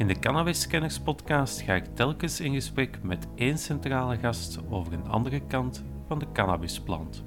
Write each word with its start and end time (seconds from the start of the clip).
In 0.00 0.06
de 0.06 0.18
Cannabis 0.18 0.68
podcast 1.04 1.60
ga 1.60 1.74
ik 1.74 1.84
telkens 1.94 2.40
in 2.40 2.54
gesprek 2.54 3.02
met 3.02 3.26
één 3.34 3.58
centrale 3.58 4.16
gast 4.16 4.58
over 4.70 4.92
een 4.92 5.06
andere 5.06 5.40
kant 5.46 5.82
van 6.06 6.18
de 6.18 6.26
cannabisplant. 6.32 7.22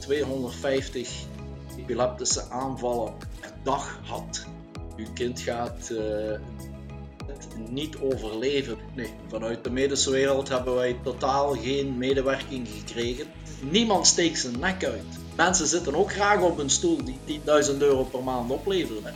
...250 0.00 0.08
epileptische 1.78 2.50
aanvallen 2.50 3.14
per 3.40 3.52
dag 3.62 4.00
had. 4.04 4.46
Uw 4.96 5.06
kind 5.14 5.40
gaat 5.40 5.90
uh, 5.92 6.38
het 7.26 7.70
niet 7.70 7.96
overleven. 7.96 8.75
Nee, 8.96 9.10
vanuit 9.28 9.64
de 9.64 9.70
medische 9.70 10.10
wereld 10.10 10.48
hebben 10.48 10.74
wij 10.74 10.96
totaal 11.02 11.54
geen 11.54 11.98
medewerking 11.98 12.68
gekregen. 12.68 13.26
Niemand 13.70 14.06
steekt 14.06 14.38
zijn 14.38 14.58
nek 14.58 14.84
uit. 14.84 15.18
Mensen 15.36 15.66
zitten 15.66 15.94
ook 15.94 16.12
graag 16.12 16.40
op 16.40 16.58
een 16.58 16.70
stoel 16.70 16.98
die 17.04 17.40
10.000 17.70 17.78
euro 17.78 18.04
per 18.04 18.22
maand 18.22 18.50
opleveren. 18.50 19.14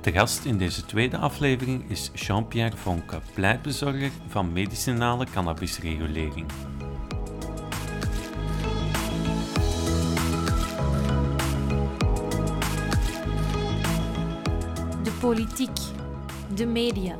De 0.00 0.12
gast 0.12 0.44
in 0.44 0.58
deze 0.58 0.86
tweede 0.86 1.16
aflevering 1.16 1.90
is 1.90 2.10
Jean-Pierre 2.14 2.76
Vonke, 2.76 3.20
pleitbezorger 3.34 4.10
van 4.28 4.52
medicinale 4.52 5.26
cannabisregulering. 5.32 6.46
Politiek, 15.28 15.76
de 16.54 16.66
media. 16.66 17.16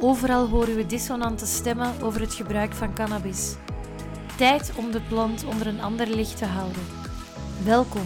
Overal 0.00 0.48
horen 0.48 0.76
we 0.76 0.86
dissonante 0.86 1.46
stemmen 1.46 2.02
over 2.02 2.20
het 2.20 2.34
gebruik 2.34 2.72
van 2.72 2.94
cannabis. 2.94 3.56
Tijd 4.36 4.72
om 4.78 4.90
de 4.90 5.00
plant 5.00 5.44
onder 5.44 5.66
een 5.66 5.80
ander 5.80 6.06
licht 6.06 6.38
te 6.38 6.44
houden. 6.44 6.82
Welkom 7.64 8.02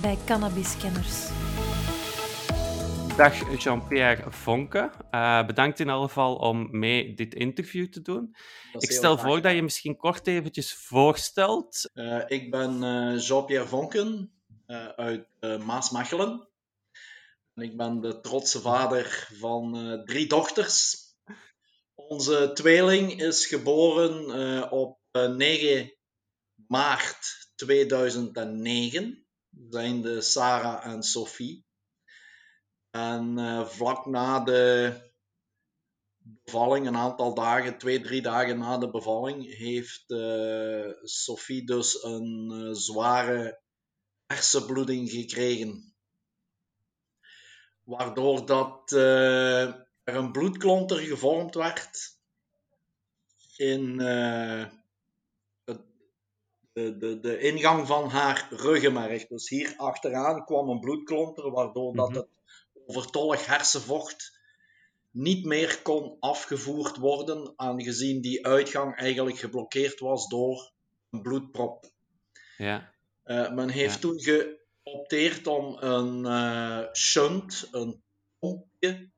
bij 0.00 0.18
Cannabiskenners. 0.24 1.28
Dag 3.16 3.62
Jean-Pierre 3.62 4.30
Vonke. 4.30 4.90
Uh, 5.10 5.46
bedankt 5.46 5.80
in 5.80 5.88
alle 5.88 6.06
geval 6.06 6.36
om 6.36 6.68
mee 6.70 7.14
dit 7.14 7.34
interview 7.34 7.86
te 7.86 8.02
doen. 8.02 8.36
Ik 8.78 8.90
stel 8.90 9.18
voor 9.18 9.40
dat 9.40 9.54
je 9.54 9.62
misschien 9.62 9.96
kort 9.96 10.26
eventjes 10.26 10.74
voorstelt. 10.74 11.90
Uh, 11.94 12.22
ik 12.26 12.50
ben 12.50 12.82
uh, 12.82 13.20
Jean-Pierre 13.20 13.68
Vonken 13.68 14.32
uit 14.96 15.26
Maasmechelen. 15.64 16.50
Ik 17.54 17.76
ben 17.76 18.00
de 18.00 18.20
trotse 18.20 18.60
vader 18.60 19.28
van 19.32 20.02
drie 20.04 20.26
dochters. 20.26 20.96
Onze 21.94 22.50
tweeling 22.54 23.20
is 23.20 23.46
geboren 23.46 24.70
op 24.70 24.98
9 25.12 25.96
maart 26.66 27.50
2009. 27.54 29.26
Zijn 29.68 30.02
de 30.02 30.20
Sarah 30.20 30.86
en 30.86 31.02
Sophie. 31.02 31.64
En 32.90 33.36
vlak 33.68 34.06
na 34.06 34.40
de 34.40 34.94
bevalling, 36.18 36.86
een 36.86 36.96
aantal 36.96 37.34
dagen, 37.34 37.78
twee, 37.78 38.00
drie 38.00 38.22
dagen 38.22 38.58
na 38.58 38.78
de 38.78 38.90
bevalling, 38.90 39.56
heeft 39.56 40.04
Sophie 41.02 41.66
dus 41.66 42.02
een 42.02 42.68
zware 42.74 43.60
hersenbloeding 44.26 45.10
gekregen. 45.10 45.91
Waardoor 47.96 48.46
dat 48.46 48.92
er 48.92 49.86
een 50.04 50.32
bloedklonter 50.32 50.98
gevormd 50.98 51.54
werd 51.54 52.16
in 53.56 53.98
het, 53.98 55.80
de, 56.72 56.96
de, 56.96 57.20
de 57.20 57.38
ingang 57.38 57.86
van 57.86 58.08
haar 58.08 58.46
ruggenmerg. 58.50 59.26
Dus 59.26 59.48
hier 59.48 59.74
achteraan 59.76 60.44
kwam 60.44 60.68
een 60.68 60.80
bloedklonter, 60.80 61.50
waardoor 61.50 61.94
dat 61.94 62.14
het 62.14 62.28
overtollig 62.86 63.46
hersenvocht 63.46 64.40
niet 65.10 65.44
meer 65.44 65.82
kon 65.82 66.16
afgevoerd 66.20 66.96
worden, 66.96 67.52
aangezien 67.56 68.20
die 68.20 68.46
uitgang 68.46 68.96
eigenlijk 68.96 69.38
geblokkeerd 69.38 70.00
was 70.00 70.28
door 70.28 70.72
een 71.10 71.22
bloedprop. 71.22 71.90
Ja. 72.56 72.92
Uh, 73.24 73.52
men 73.52 73.68
heeft 73.68 73.94
ja. 73.94 74.00
toen 74.00 74.18
geopteerd 74.82 75.46
om 75.46 75.76
een 75.80 76.24
uh, 76.24 76.92
shunt, 76.92 77.68
een 77.70 78.02
pompje, 78.38 79.10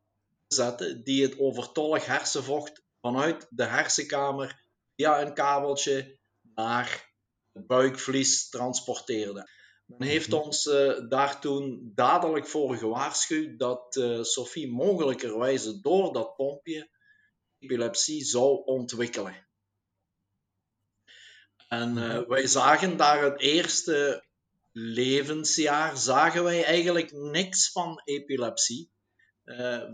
te 0.46 0.54
zetten 0.54 1.04
die 1.04 1.22
het 1.22 1.38
overtollig 1.38 2.06
hersenvocht 2.06 2.82
vanuit 3.00 3.46
de 3.50 3.64
hersenkamer 3.64 4.66
via 4.96 5.20
een 5.20 5.34
kabeltje 5.34 6.18
naar 6.54 7.12
het 7.52 7.66
buikvlies 7.66 8.48
transporteerde. 8.48 9.48
Men 9.84 10.08
heeft 10.08 10.32
ons 10.32 10.66
uh, 10.66 11.08
daar 11.08 11.40
toen 11.40 11.92
dadelijk 11.94 12.46
voor 12.46 12.76
gewaarschuwd 12.76 13.58
dat 13.58 13.96
uh, 13.96 14.22
Sophie 14.22 14.72
mogelijkerwijze 14.72 15.80
door 15.80 16.12
dat 16.12 16.36
pompje 16.36 16.90
epilepsie 17.58 18.24
zou 18.24 18.64
ontwikkelen. 18.64 19.46
En 21.68 21.96
uh, 21.96 22.28
wij 22.28 22.46
zagen 22.46 22.96
daar 22.96 23.22
het 23.22 23.40
eerste 23.40 24.23
levensjaar, 24.76 25.96
zagen 25.96 26.44
wij 26.44 26.64
eigenlijk 26.64 27.12
niks 27.12 27.70
van 27.72 28.00
epilepsie 28.04 28.90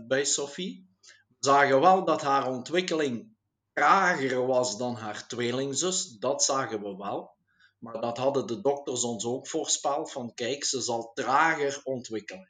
bij 0.07 0.25
Sophie. 0.25 0.89
We 1.27 1.35
zagen 1.39 1.81
wel 1.81 2.05
dat 2.05 2.21
haar 2.21 2.47
ontwikkeling 2.47 3.35
trager 3.73 4.45
was 4.47 4.77
dan 4.77 4.95
haar 4.95 5.27
tweelingzus, 5.27 6.07
dat 6.07 6.43
zagen 6.43 6.81
we 6.81 6.95
wel. 6.95 7.35
Maar 7.79 8.01
dat 8.01 8.17
hadden 8.17 8.47
de 8.47 8.61
dokters 8.61 9.03
ons 9.03 9.25
ook 9.25 9.47
voorspeld, 9.47 10.11
van 10.11 10.33
kijk, 10.33 10.63
ze 10.63 10.81
zal 10.81 11.11
trager 11.13 11.81
ontwikkelen. 11.83 12.49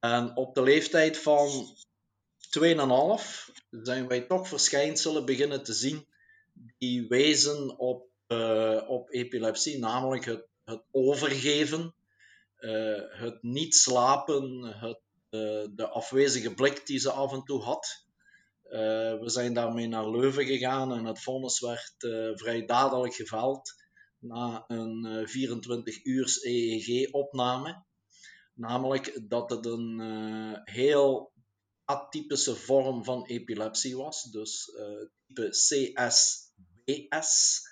En 0.00 0.36
op 0.36 0.54
de 0.54 0.62
leeftijd 0.62 1.18
van 1.18 1.76
2,5 2.58 3.50
zijn 3.70 4.08
wij 4.08 4.20
toch 4.20 4.48
verschijnselen 4.48 5.24
beginnen 5.24 5.64
te 5.64 5.72
zien 5.72 6.06
die 6.78 7.08
wezen 7.08 7.78
op, 7.78 8.08
uh, 8.28 8.82
op 8.86 9.10
epilepsie, 9.10 9.78
namelijk 9.78 10.24
het, 10.24 10.46
het 10.66 10.84
overgeven, 10.90 11.94
uh, 12.58 13.02
het 13.08 13.42
niet 13.42 13.74
slapen, 13.74 14.62
het, 14.62 15.00
uh, 15.30 15.66
de 15.74 15.88
afwezige 15.88 16.54
blik 16.54 16.86
die 16.86 16.98
ze 16.98 17.10
af 17.10 17.32
en 17.32 17.42
toe 17.42 17.62
had. 17.62 18.04
we 19.20 19.24
zijn 19.24 19.54
daarmee 19.54 19.86
naar 19.86 20.10
Leuven 20.10 20.46
gegaan 20.46 20.92
en 20.92 21.04
het 21.04 21.22
vonnis 21.22 21.60
werd 21.60 21.94
vrij 22.34 22.64
dadelijk 22.64 23.14
geveld 23.14 23.74
na 24.18 24.64
een 24.66 25.28
24 25.28 26.04
uur 26.04 26.38
EEG-opname. 26.42 27.84
Namelijk 28.54 29.20
dat 29.28 29.50
het 29.50 29.66
een 29.66 30.00
heel 30.64 31.32
atypische 31.84 32.56
vorm 32.56 33.04
van 33.04 33.26
epilepsie 33.26 33.96
was, 33.96 34.22
dus 34.22 34.70
type 35.26 35.48
CSBS. 35.48 37.62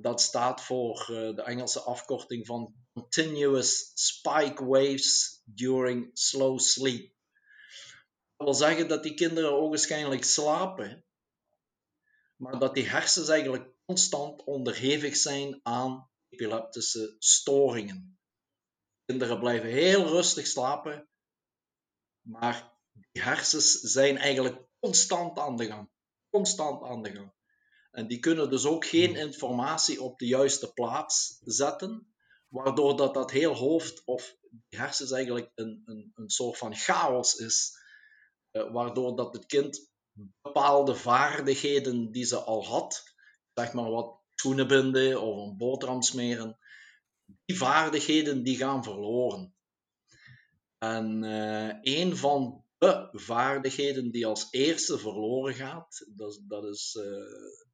Dat 0.00 0.20
staat 0.20 0.62
voor 0.62 1.06
uh, 1.10 1.36
de 1.36 1.42
Engelse 1.42 1.80
afkorting 1.80 2.46
van 2.46 2.74
Continuous 2.92 3.90
Spike 3.94 4.64
Waves 4.64 5.40
During 5.44 6.10
Slow 6.12 6.58
Sleep. 6.58 7.14
Dat 8.36 8.46
wil 8.46 8.54
zeggen 8.54 8.88
dat 8.88 9.02
die 9.02 9.14
kinderen 9.14 9.52
ogenschijnlijk 9.52 10.24
slapen, 10.24 11.04
maar 12.36 12.58
dat 12.58 12.74
die 12.74 12.88
hersens 12.88 13.28
eigenlijk 13.28 13.68
constant 13.84 14.44
onderhevig 14.44 15.16
zijn 15.16 15.60
aan 15.62 16.10
epileptische 16.28 17.16
storingen. 17.18 18.18
Kinderen 19.04 19.38
blijven 19.38 19.68
heel 19.68 20.06
rustig 20.06 20.46
slapen, 20.46 21.08
maar 22.20 22.72
die 22.92 23.22
hersens 23.22 23.70
zijn 23.80 24.18
eigenlijk 24.18 24.62
constant 24.80 25.38
aan 25.38 25.56
de 25.56 25.66
gang. 25.66 25.90
Constant 26.30 26.82
aan 26.82 27.02
de 27.02 27.14
gang. 27.14 27.35
En 27.96 28.06
die 28.06 28.18
kunnen 28.18 28.50
dus 28.50 28.66
ook 28.66 28.84
geen 28.84 29.08
hmm. 29.08 29.16
informatie 29.16 30.02
op 30.02 30.18
de 30.18 30.26
juiste 30.26 30.72
plaats 30.72 31.40
zetten, 31.44 32.14
waardoor 32.48 32.96
dat, 32.96 33.14
dat 33.14 33.30
heel 33.30 33.54
hoofd 33.54 34.02
of 34.04 34.36
hersens 34.68 35.10
eigenlijk 35.10 35.50
een, 35.54 35.82
een, 35.84 36.12
een 36.14 36.30
soort 36.30 36.58
van 36.58 36.74
chaos 36.74 37.34
is, 37.34 37.78
eh, 38.50 38.72
waardoor 38.72 39.16
dat 39.16 39.34
het 39.34 39.46
kind 39.46 39.90
bepaalde 40.42 40.94
vaardigheden 40.94 42.10
die 42.10 42.24
ze 42.24 42.36
al 42.36 42.64
had, 42.64 43.14
zeg 43.54 43.72
maar 43.72 43.90
wat 43.90 44.20
schoenen 44.34 44.68
binden 44.68 45.22
of 45.22 45.36
een 45.36 45.56
boterham 45.56 46.02
smeren, 46.02 46.58
die 47.44 47.56
vaardigheden 47.56 48.42
die 48.42 48.56
gaan 48.56 48.84
verloren. 48.84 49.54
En 50.78 51.22
uh, 51.22 51.74
een 51.80 52.16
van 52.16 52.64
de 52.78 53.08
vaardigheden 53.12 54.10
die 54.10 54.26
als 54.26 54.48
eerste 54.50 54.98
verloren 54.98 55.54
gaat, 55.54 56.06
dat, 56.14 56.40
dat 56.48 56.64
is 56.64 56.94
uh, 56.94 57.65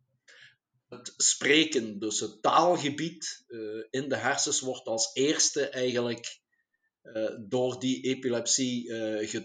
het 0.92 1.14
spreken, 1.16 1.98
dus 1.98 2.20
het 2.20 2.42
taalgebied 2.42 3.44
in 3.90 4.08
de 4.08 4.16
hersens, 4.16 4.60
wordt 4.60 4.86
als 4.86 5.10
eerste 5.14 5.68
eigenlijk 5.68 6.42
uh, 7.02 7.30
door 7.48 7.78
die 7.78 8.02
epilepsie, 8.02 8.88
uh, 8.88 9.34
uh, 9.34 9.42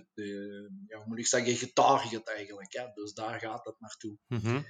ja, 0.88 0.98
hoe 0.98 1.06
moet 1.06 1.20
ik 1.20 1.28
zeggen, 1.28 1.56
getarget 1.56 2.28
eigenlijk. 2.30 2.74
Hè? 2.74 2.86
Dus 2.94 3.14
daar 3.14 3.40
gaat 3.40 3.66
het 3.66 3.76
naartoe. 3.80 4.18
Mm 4.28 4.40
-hmm. 4.40 4.66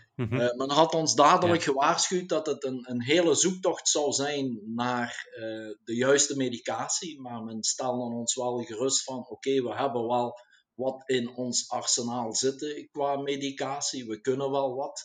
men 0.58 0.70
had 0.70 0.94
ons 0.94 1.16
dadelijk 1.16 1.60
ja. 1.60 1.66
gewaarschuwd 1.66 2.30
dat 2.30 2.46
het 2.46 2.64
een, 2.64 2.86
een 2.90 3.04
hele 3.04 3.36
zoektocht 3.36 3.90
zou 3.90 4.12
zijn 4.12 4.62
naar 4.76 5.28
de 5.84 5.96
juiste 5.96 6.38
medicatie. 6.38 7.22
Maar 7.22 7.44
men 7.44 7.64
stelde 7.64 8.16
ons 8.16 8.36
wel 8.36 8.64
gerust 8.64 9.04
van, 9.04 9.20
oké, 9.20 9.32
okay, 9.32 9.62
we 9.62 9.76
hebben 9.76 10.08
wel 10.08 10.40
wat 10.74 11.04
in 11.06 11.30
ons 11.30 11.70
arsenaal 11.70 12.36
zitten 12.36 12.90
qua 12.92 13.16
medicatie. 13.16 14.06
We 14.06 14.22
kunnen 14.22 14.52
wel 14.52 14.76
wat. 14.76 15.04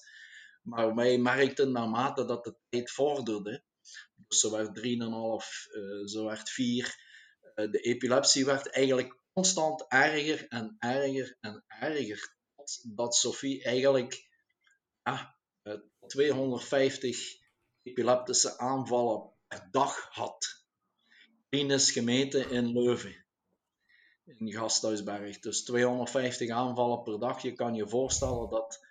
Maar 0.62 0.94
wij 0.94 1.18
merkten 1.18 1.72
naarmate 1.72 2.24
dat 2.24 2.44
de 2.44 2.56
tijd 2.68 2.90
vorderde, 2.90 3.64
dus 4.14 4.40
ze 4.40 4.50
werd 4.50 4.68
3,5, 4.68 4.84
ze 6.04 6.22
werd 6.24 6.50
4 6.50 7.10
eh, 7.54 7.70
de 7.70 7.80
epilepsie 7.80 8.44
werd 8.44 8.70
eigenlijk 8.70 9.18
constant 9.32 9.84
erger 9.88 10.48
en 10.48 10.76
erger 10.78 11.36
en 11.40 11.64
erger. 11.66 12.34
Dat 12.82 13.14
Sophie 13.14 13.62
eigenlijk 13.62 14.28
ah, 15.02 15.24
250 16.06 17.36
epileptische 17.82 18.58
aanvallen 18.58 19.30
per 19.48 19.68
dag 19.70 20.08
had. 20.10 20.64
Klinisch 21.48 21.90
gemeten 21.90 22.50
in 22.50 22.72
Leuven, 22.72 23.24
in 24.24 24.52
Gasthuisberg. 24.52 25.38
Dus 25.38 25.64
250 25.64 26.50
aanvallen 26.50 27.02
per 27.02 27.18
dag. 27.18 27.42
Je 27.42 27.52
kan 27.52 27.74
je 27.74 27.88
voorstellen 27.88 28.50
dat 28.50 28.86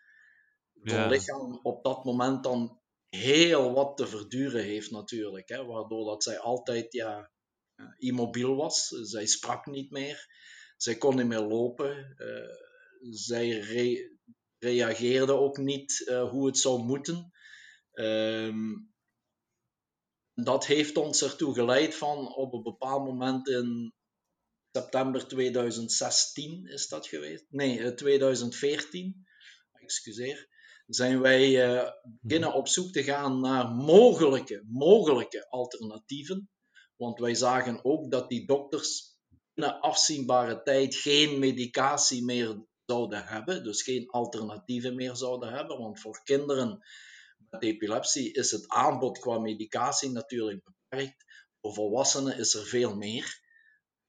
het 0.83 1.09
lichaam 1.09 1.59
op 1.63 1.83
dat 1.83 2.03
moment 2.03 2.43
dan 2.43 2.79
heel 3.09 3.73
wat 3.73 3.97
te 3.97 4.07
verduren 4.07 4.63
heeft 4.63 4.91
natuurlijk. 4.91 5.49
Hè? 5.49 5.65
Waardoor 5.65 6.05
dat 6.05 6.23
zij 6.23 6.39
altijd 6.39 6.93
ja, 6.93 7.31
eh, 7.75 7.85
immobiel 7.97 8.55
was. 8.55 8.87
Zij 8.87 9.25
sprak 9.25 9.65
niet 9.65 9.91
meer. 9.91 10.27
Zij 10.77 10.97
kon 10.97 11.15
niet 11.15 11.25
meer 11.25 11.41
lopen. 11.41 12.13
Eh, 12.17 12.55
zij 13.09 13.49
reageerde 14.57 15.33
ook 15.33 15.57
niet 15.57 16.07
eh, 16.07 16.29
hoe 16.29 16.45
het 16.45 16.57
zou 16.57 16.83
moeten. 16.83 17.31
Ehm, 17.91 18.73
dat 20.33 20.65
heeft 20.65 20.97
ons 20.97 21.21
ertoe 21.21 21.53
geleid 21.53 21.95
van 21.95 22.35
op 22.35 22.53
een 22.53 22.63
bepaald 22.63 23.05
moment 23.05 23.47
in 23.47 23.93
september 24.71 25.27
2016 25.27 26.65
is 26.65 26.87
dat 26.87 27.07
geweest? 27.07 27.45
Nee, 27.49 27.93
2014. 27.93 29.25
Excuseer. 29.71 30.49
Zijn 30.93 31.21
wij 31.21 31.73
uh, 31.73 31.89
beginnen 32.03 32.53
op 32.53 32.67
zoek 32.67 32.91
te 32.91 33.03
gaan 33.03 33.39
naar 33.39 33.69
mogelijke, 33.69 34.63
mogelijke 34.67 35.49
alternatieven. 35.49 36.49
Want 36.95 37.19
wij 37.19 37.35
zagen 37.35 37.85
ook 37.85 38.11
dat 38.11 38.29
die 38.29 38.45
dokters 38.45 39.17
binnen 39.53 39.79
afzienbare 39.79 40.61
tijd 40.61 40.95
geen 40.95 41.39
medicatie 41.39 42.23
meer 42.23 42.65
zouden 42.85 43.25
hebben, 43.25 43.63
dus 43.63 43.83
geen 43.83 44.09
alternatieven 44.09 44.95
meer 44.95 45.15
zouden 45.15 45.53
hebben. 45.53 45.77
Want 45.77 45.99
voor 45.99 46.21
kinderen 46.23 46.79
met 47.49 47.63
epilepsie 47.63 48.33
is 48.33 48.51
het 48.51 48.67
aanbod 48.67 49.19
qua 49.19 49.39
medicatie 49.39 50.11
natuurlijk 50.11 50.63
beperkt. 50.63 51.25
Voor 51.61 51.73
volwassenen 51.73 52.37
is 52.37 52.53
er 52.53 52.65
veel 52.65 52.95
meer. 52.95 53.39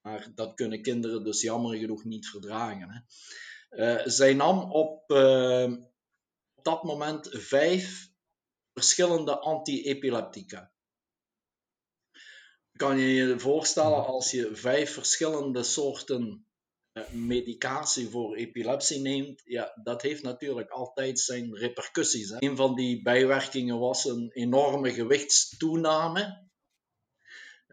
Maar 0.01 0.31
dat 0.35 0.55
kunnen 0.55 0.83
kinderen 0.83 1.25
dus 1.25 1.41
jammer 1.41 1.77
genoeg 1.77 2.05
niet 2.05 2.29
verdragen. 2.29 2.91
Hè. 2.91 3.01
Uh, 3.71 4.07
zij 4.07 4.35
nam 4.35 4.73
op, 4.73 5.11
uh, 5.11 5.65
op 5.65 5.92
dat 6.65 6.83
moment 6.83 7.29
vijf 7.31 8.11
verschillende 8.73 9.39
anti-epileptica 9.39 10.73
kan 12.77 12.99
je 12.99 13.15
je 13.15 13.39
voorstellen 13.39 14.07
als 14.07 14.31
je 14.31 14.51
vijf 14.55 14.93
verschillende 14.93 15.63
soorten 15.63 16.47
eh, 16.93 17.11
medicatie 17.11 18.09
voor 18.09 18.37
epilepsie 18.37 19.01
neemt, 19.01 19.43
ja, 19.45 19.81
dat 19.83 20.03
heeft 20.03 20.23
natuurlijk 20.23 20.71
altijd 20.71 21.21
zijn 21.21 21.57
repercussies. 21.57 22.29
Hè. 22.29 22.37
Een 22.39 22.57
van 22.57 22.75
die 22.75 23.03
bijwerkingen 23.03 23.79
was 23.79 24.05
een 24.05 24.31
enorme 24.33 24.93
gewichtstoename, 24.93 26.49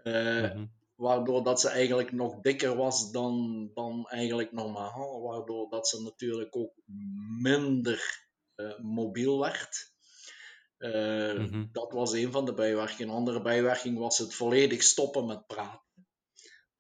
uh, 0.04 0.62
waardoor 0.96 1.44
dat 1.44 1.60
ze 1.60 1.70
eigenlijk 1.70 2.12
nog 2.12 2.42
dikker 2.42 2.76
was 2.76 3.12
dan, 3.12 3.70
dan 3.74 4.08
eigenlijk 4.08 4.52
normaal, 4.52 5.22
waardoor 5.22 5.70
dat 5.70 5.88
ze 5.88 6.02
natuurlijk 6.02 6.56
ook 6.56 6.74
minder 7.42 8.29
mobiel 8.82 9.40
werd. 9.40 9.92
Uh, 10.78 11.34
mm-hmm. 11.34 11.70
Dat 11.72 11.92
was 11.92 12.14
een 12.14 12.32
van 12.32 12.46
de 12.46 12.54
bijwerkingen. 12.54 13.08
Een 13.08 13.18
andere 13.18 13.42
bijwerking 13.42 13.98
was 13.98 14.18
het 14.18 14.34
volledig 14.34 14.84
stoppen 14.84 15.26
met 15.26 15.48
praten. 15.48 16.06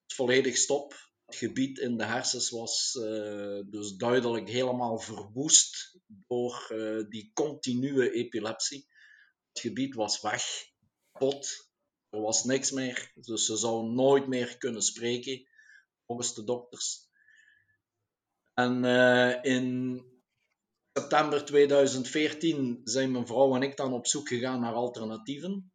Het 0.01 0.13
volledig 0.13 0.57
stop. 0.57 1.07
Het 1.25 1.35
gebied 1.35 1.77
in 1.77 1.97
de 1.97 2.05
hersens 2.05 2.49
was 2.49 2.95
uh, 2.99 3.61
dus 3.65 3.95
duidelijk 3.95 4.49
helemaal 4.49 4.99
verwoest 4.99 5.99
door 6.05 6.67
die 7.09 7.31
continue 7.33 8.11
epilepsie. 8.11 8.87
Het 9.51 9.59
gebied 9.59 9.95
was 9.95 10.21
weg, 10.21 10.43
kapot. 11.11 11.69
Er 12.09 12.21
was 12.21 12.43
niks 12.43 12.71
meer. 12.71 13.11
Dus 13.15 13.45
ze 13.45 13.57
zou 13.57 13.89
nooit 13.89 14.27
meer 14.27 14.57
kunnen 14.57 14.81
spreken, 14.81 15.47
volgens 16.05 16.33
de 16.33 16.43
dokters. 16.43 17.07
En 18.53 18.83
in 19.43 20.03
september 20.99 21.45
2014 21.45 22.81
zijn 22.83 23.11
mijn 23.11 23.27
vrouw 23.27 23.55
en 23.55 23.61
ik 23.61 23.77
dan 23.77 23.93
op 23.93 24.07
zoek 24.07 24.27
gegaan 24.27 24.59
naar 24.59 24.73
alternatieven. 24.73 25.71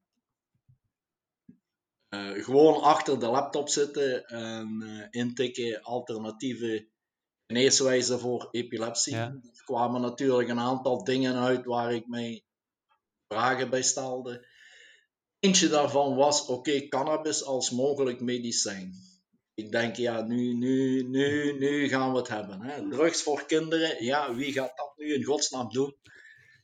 Uh, 2.11 2.45
gewoon 2.45 2.83
achter 2.83 3.21
de 3.21 3.27
laptop 3.27 3.69
zitten 3.69 4.27
en 4.27 4.81
uh, 4.83 5.07
intikken 5.11 5.83
alternatieve 5.83 6.89
geneeswijzen 7.47 8.21
voor 8.21 8.49
epilepsie. 8.51 9.17
Er 9.17 9.41
kwamen 9.65 10.01
natuurlijk 10.01 10.49
een 10.49 10.61
aantal 10.61 11.05
dingen 11.05 11.35
uit 11.35 11.65
waar 11.65 11.95
ik 11.95 12.07
mij 12.07 12.45
vragen 13.29 13.71
bij 13.71 13.83
stelde. 13.83 14.47
Eentje 15.39 15.69
daarvan 15.69 16.15
was: 16.15 16.43
oké, 16.43 16.53
okay, 16.53 16.89
cannabis 16.89 17.45
als 17.45 17.71
mogelijk 17.71 18.21
medicijn 18.21 19.14
ik 19.55 19.73
denk, 19.73 19.97
ja, 19.97 20.23
nu, 20.23 20.53
nu, 20.53 21.03
nu, 21.03 21.59
nu 21.59 21.89
gaan 21.89 22.13
we 22.13 22.19
het 22.19 22.29
hebben. 22.29 22.61
Hè. 22.61 22.89
Drugs 22.89 23.23
voor 23.23 23.47
kinderen, 23.47 24.05
ja, 24.05 24.35
wie 24.35 24.53
gaat 24.53 24.77
dat 24.77 24.93
nu 24.97 25.15
in 25.15 25.25
godsnaam 25.25 25.69
doen? 25.69 25.97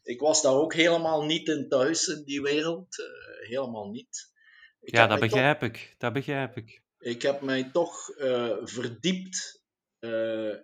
Ik 0.02 0.20
was 0.20 0.42
daar 0.42 0.54
ook 0.54 0.74
helemaal 0.74 1.24
niet 1.24 1.48
in 1.48 1.68
thuis 1.68 2.06
in 2.06 2.22
die 2.24 2.42
wereld. 2.42 2.98
Uh, 2.98 3.48
helemaal 3.48 3.90
niet. 3.90 4.32
Ik 4.80 4.94
ja, 4.94 5.06
dat 5.06 5.20
begrijp 5.20 5.62
ik. 5.62 5.94
Dat 5.98 6.12
begrijp 6.12 6.56
ik. 6.56 6.82
Ik 6.98 7.22
heb 7.22 7.40
mij 7.40 7.70
toch 7.70 8.18
uh, 8.18 8.56
verdiept 8.62 9.62
uh, 10.00 10.54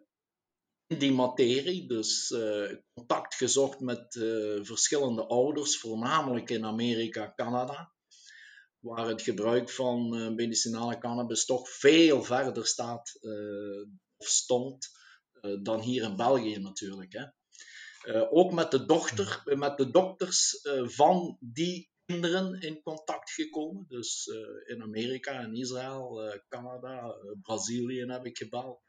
in 0.86 0.98
die 0.98 1.12
materie. 1.12 1.88
Dus 1.88 2.34
contact 2.94 3.34
gezocht 3.34 3.80
met 3.80 4.06
verschillende 4.62 5.26
ouders, 5.26 5.78
voornamelijk 5.78 6.50
in 6.50 6.64
Amerika, 6.64 7.32
Canada 7.36 7.94
waar 8.86 9.08
het 9.08 9.22
gebruik 9.22 9.70
van 9.70 10.16
uh, 10.16 10.28
medicinale 10.28 10.98
cannabis 10.98 11.44
toch 11.44 11.68
veel 11.68 12.22
verder 12.22 12.66
staat 12.66 13.18
uh, 13.20 13.86
of 14.16 14.26
stond 14.26 14.88
uh, 15.42 15.62
dan 15.62 15.80
hier 15.80 16.02
in 16.02 16.16
België 16.16 16.58
natuurlijk. 16.58 17.12
Hè. 17.12 17.24
ook 18.30 18.52
met 18.52 18.70
de, 18.70 18.84
dochter, 18.84 19.42
met 19.44 19.76
de 19.76 19.90
dokters 19.90 20.60
van 20.84 21.36
die 21.40 21.90
kinderen 22.04 22.60
in 22.60 22.82
contact 22.82 23.30
gekomen. 23.30 23.84
Dus 23.88 24.26
in 24.66 24.82
Amerika, 24.82 25.40
in 25.40 25.54
Israël, 25.54 26.40
Canada, 26.48 27.14
Brazilië 27.42 28.04
heb 28.04 28.26
ik 28.26 28.36
gebeld. 28.36 28.80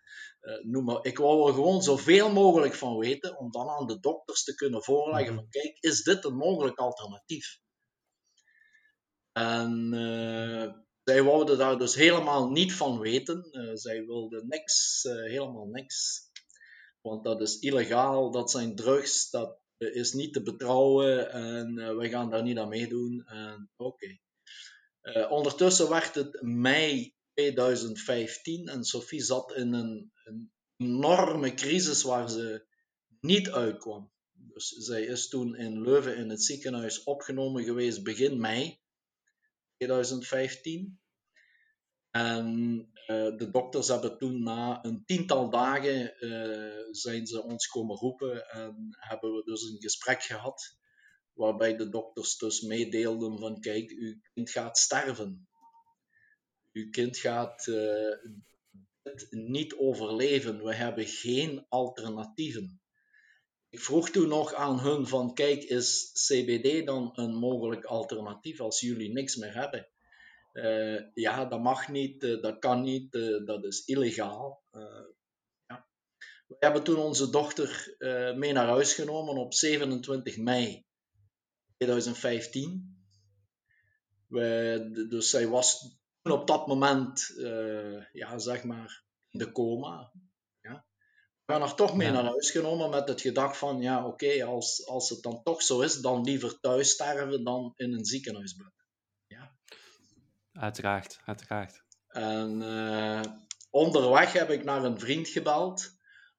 noem 0.61 0.83
maar. 0.83 1.05
Ik 1.05 1.17
wou 1.17 1.47
er 1.47 1.53
gewoon 1.53 1.81
zoveel 1.81 2.31
mogelijk 2.31 2.73
van 2.73 2.97
weten 2.97 3.37
om 3.37 3.51
dan 3.51 3.69
aan 3.69 3.87
de 3.87 3.99
dokters 3.99 4.43
te 4.43 4.55
kunnen 4.55 4.83
voorleggen 4.83 5.33
mhm. 5.33 5.41
van 5.41 5.49
kijk, 5.49 5.77
is 5.79 6.03
dit 6.03 6.25
een 6.25 6.35
mogelijk 6.35 6.77
alternatief? 6.77 7.59
En 9.37 9.93
uh, 9.93 10.73
zij 11.03 11.23
wouden 11.23 11.57
daar 11.57 11.77
dus 11.77 11.95
helemaal 11.95 12.49
niet 12.49 12.73
van 12.73 12.99
weten. 12.99 13.47
Uh, 13.51 13.71
zij 13.73 14.05
wilden 14.05 14.47
niks, 14.47 15.03
uh, 15.03 15.13
helemaal 15.13 15.65
niks. 15.65 16.21
Want 17.01 17.23
dat 17.23 17.41
is 17.41 17.59
illegaal, 17.59 18.31
dat 18.31 18.51
zijn 18.51 18.75
drugs, 18.75 19.29
dat 19.29 19.59
is 19.77 20.13
niet 20.13 20.33
te 20.33 20.43
betrouwen 20.43 21.31
en 21.31 21.97
wij 21.97 22.09
gaan 22.09 22.29
daar 22.29 22.43
niet 22.43 22.57
aan 22.57 22.69
meedoen. 22.69 23.25
Oké. 23.75 24.19
Okay. 25.01 25.27
ondertussen 25.27 25.89
werd 25.89 26.15
het 26.15 26.41
mei 26.41 27.15
2015 27.33 28.67
en 28.67 28.83
Sophie 28.83 29.21
zat 29.21 29.55
in 29.55 29.73
een, 29.73 30.11
een 30.23 30.51
enorme 30.77 31.53
crisis 31.53 32.03
waar 32.03 32.29
ze 32.29 32.65
niet 33.19 33.51
uitkwam. 33.51 34.11
Dus 34.33 34.67
zij 34.67 35.03
is 35.03 35.27
toen 35.27 35.55
in 35.55 35.81
Leuven 35.81 36.17
in 36.17 36.29
het 36.29 36.43
ziekenhuis 36.43 37.03
opgenomen 37.03 37.63
geweest 37.63 38.03
begin 38.03 38.39
mei. 38.39 38.79
2015. 39.77 40.99
En 42.11 42.47
uh, 43.07 43.37
de 43.37 43.49
dokters 43.51 43.87
hebben 43.87 44.17
toen 44.17 44.43
na 44.43 44.83
een 44.83 45.05
tiental 45.05 45.49
dagen 45.49 46.15
uh, 46.19 46.87
zijn 46.91 47.27
ze 47.27 47.43
ons 47.43 47.67
komen 47.67 47.95
roepen 47.95 48.49
en 48.49 48.87
hebben 48.99 49.33
we 49.33 49.43
dus 49.43 49.61
een 49.61 49.81
gesprek 49.81 50.23
gehad 50.23 50.77
waarbij 51.33 51.77
de 51.77 51.89
dokters 51.89 52.37
dus 52.37 52.61
meedeelden 52.61 53.39
van 53.39 53.59
kijk, 53.59 53.91
uw 53.91 54.15
kind 54.33 54.49
gaat 54.49 54.77
sterven. 54.77 55.47
Uw 56.71 56.89
kind 56.89 57.17
gaat 57.17 57.65
het 59.03 59.27
niet 59.29 59.75
overleven. 59.75 60.63
We 60.63 60.75
hebben 60.75 61.05
geen 61.05 61.65
alternatieven. 61.69 62.81
Ik 63.77 63.83
vroeg 63.83 64.09
toen 64.09 64.27
nog 64.27 64.53
aan 64.53 64.79
hun 64.79 65.07
van 65.07 65.33
kijk, 65.33 65.63
is 65.63 66.11
CBD 66.27 66.85
dan 66.85 67.09
een 67.13 67.35
mogelijk 67.35 67.85
alternatief 67.85 68.59
als 68.59 68.79
jullie 68.79 69.11
niks 69.11 69.35
meer 69.35 69.53
hebben? 69.53 69.87
Uh, 70.53 71.01
ja, 71.13 71.45
dat 71.45 71.61
mag 71.61 71.87
niet, 71.87 72.23
uh, 72.23 72.41
dat 72.41 72.59
kan 72.59 72.81
niet, 72.81 73.13
uh, 73.13 73.45
dat 73.45 73.63
is 73.63 73.85
illegaal. 73.85 74.63
Ja. 75.67 75.87
We 76.47 76.55
hebben 76.59 76.83
toen 76.83 76.97
onze 76.97 77.29
dochter 77.29 77.95
mee 78.35 78.53
naar 78.53 78.67
huis 78.67 78.93
genomen 78.93 79.35
op 79.35 79.53
27 79.53 80.37
mei 80.37 80.85
2015. 81.77 82.97
We, 84.27 85.05
dus 85.09 85.29
zij 85.29 85.47
was 85.47 85.97
op 86.23 86.47
dat 86.47 86.67
moment, 86.67 87.33
ja, 88.11 88.37
zeg 88.37 88.63
maar, 88.63 89.03
in 89.29 89.39
de 89.39 89.51
coma. 89.51 90.11
Ja. 91.47 91.53
Hebben 91.53 91.67
haar 91.67 91.77
toch 91.77 91.95
mee 91.95 92.11
naar 92.11 92.23
huis 92.23 92.51
genomen 92.51 92.89
met 92.89 93.07
het 93.07 93.21
gedacht 93.21 93.57
van, 93.57 93.81
ja, 93.81 94.05
oké, 94.05 94.43
als, 94.43 94.87
als 94.87 95.09
het 95.09 95.21
dan 95.21 95.43
toch 95.43 95.61
zo 95.61 95.81
is, 95.81 96.01
dan 96.01 96.23
liever 96.23 96.59
thuis 96.59 96.89
sterven 96.89 97.43
dan 97.43 97.73
in 97.75 97.93
een 97.93 98.05
ziekenhuisbed. 98.05 98.71
Uiteraard, 100.51 101.19
uiteraard. 101.25 101.83
En 102.07 102.61
uh, 102.61 103.21
onderweg 103.69 104.33
heb 104.33 104.49
ik 104.49 104.63
naar 104.63 104.83
een 104.83 104.99
vriend 104.99 105.27
gebeld, 105.27 105.91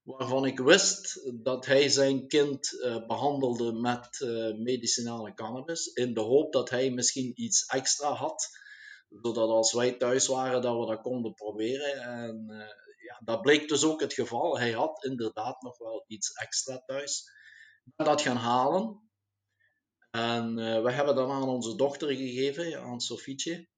waarvan 0.03 0.47
ik 0.47 0.59
wist 0.59 1.21
dat 1.43 1.67
hij 1.67 1.88
zijn 1.88 2.29
kind 2.29 2.73
uh, 2.73 3.07
behandelde 3.07 3.73
met 3.73 4.21
uh, 4.21 4.55
medicinale 4.57 5.35
cannabis, 5.35 5.87
in 5.87 6.15
de 6.15 6.21
hoop 6.21 6.53
dat 6.53 6.71
hij 6.71 6.91
misschien 6.91 7.33
iets 7.35 7.67
extra 7.67 8.12
had, 8.12 8.49
zodat 9.23 9.49
als 9.49 9.73
wij 9.73 9.93
thuis 9.93 10.27
waren, 10.27 10.62
dat 10.62 10.79
we 10.79 10.87
dat 10.87 11.03
konden 11.03 11.35
proberen. 11.35 12.03
En 12.03 12.47
ja, 13.09 13.21
dat 13.25 13.43
bleek 13.43 13.69
dus 13.69 13.85
ook 13.85 14.00
het 14.00 14.12
geval. 14.12 14.59
Hij 14.59 14.73
had 14.73 15.05
inderdaad 15.05 15.62
nog 15.62 15.79
wel 15.79 16.05
iets 16.07 16.33
extra 16.33 16.83
thuis. 16.87 17.31
Ik 17.85 17.93
ben 17.97 18.07
dat 18.07 18.23
gaan 18.23 18.37
halen. 18.37 19.11
En 20.11 20.55
we 20.55 20.93
hebben 20.93 21.15
dat 21.15 21.31
aan 21.31 21.49
onze 21.49 21.77
dochter 21.77 22.09
gegeven, 22.09 22.81
aan 22.81 23.00
Sofietje. 23.00 23.69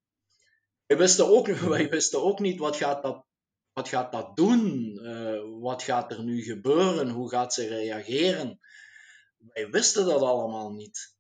Wij 0.87 0.99
wisten 0.99 1.28
ook, 1.28 1.46
wij 1.76 1.88
wisten 1.88 2.22
ook 2.22 2.38
niet 2.38 2.58
wat 2.58 2.76
gaat 2.76 3.02
dat, 3.02 3.25
wat 3.72 3.88
gaat 3.88 4.12
dat 4.12 4.37
doen, 4.37 4.92
uh, 5.02 5.60
wat 5.60 5.82
gaat 5.82 6.12
er 6.12 6.25
nu 6.25 6.42
gebeuren, 6.42 7.08
hoe 7.08 7.28
gaat 7.28 7.54
ze 7.54 7.68
reageren. 7.68 8.60
Wij 9.37 9.70
wisten 9.70 10.06
dat 10.06 10.20
allemaal 10.20 10.72
niet. 10.72 11.16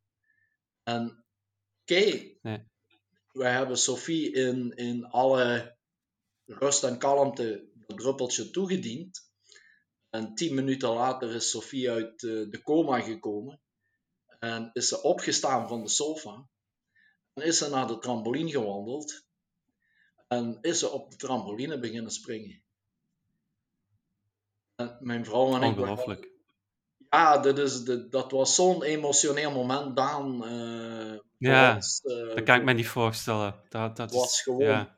En 0.82 1.24
oké, 1.80 1.98
okay, 1.98 2.38
nee. 2.42 2.66
wij 3.32 3.52
hebben 3.52 3.78
Sophie 3.78 4.32
in, 4.32 4.76
in 4.76 5.04
alle 5.04 5.76
rust 6.44 6.84
en 6.84 6.98
kalmte 6.98 7.69
druppeltje 7.94 8.50
toegediend. 8.50 9.30
En 10.10 10.34
tien 10.34 10.54
minuten 10.54 10.88
later 10.88 11.34
is 11.34 11.50
Sophie 11.50 11.90
uit 11.90 12.22
uh, 12.22 12.50
de 12.50 12.62
coma 12.62 13.00
gekomen. 13.00 13.60
En 14.38 14.70
is 14.72 14.88
ze 14.88 15.02
opgestaan 15.02 15.68
van 15.68 15.82
de 15.82 15.88
sofa. 15.88 16.48
En 17.32 17.42
is 17.42 17.58
ze 17.58 17.70
naar 17.70 17.86
de 17.86 17.98
trampoline 17.98 18.50
gewandeld. 18.50 19.24
En 20.28 20.58
is 20.60 20.78
ze 20.78 20.88
op 20.88 21.10
de 21.10 21.16
trampoline 21.16 21.78
beginnen 21.78 22.12
springen. 22.12 22.62
En 24.74 24.96
mijn 25.00 25.24
vrouw 25.24 25.54
en 25.54 25.62
ik... 25.62 25.78
Ongelooflijk. 25.78 26.30
Ja, 27.10 27.38
dat, 27.38 27.58
is, 27.58 27.84
dat 28.10 28.30
was 28.30 28.54
zo'n 28.54 28.82
emotioneel 28.82 29.50
moment, 29.50 29.96
Daan. 29.96 30.44
Uh, 30.44 31.18
ja, 31.38 31.78
uh, 32.02 32.34
dat 32.34 32.42
kan 32.42 32.56
ik 32.56 32.64
me 32.64 32.72
niet 32.72 32.88
voorstellen. 32.88 33.54
Dat, 33.68 33.96
dat 33.96 34.12
was 34.12 34.42
gewoon... 34.42 34.62
Ja. 34.62 34.94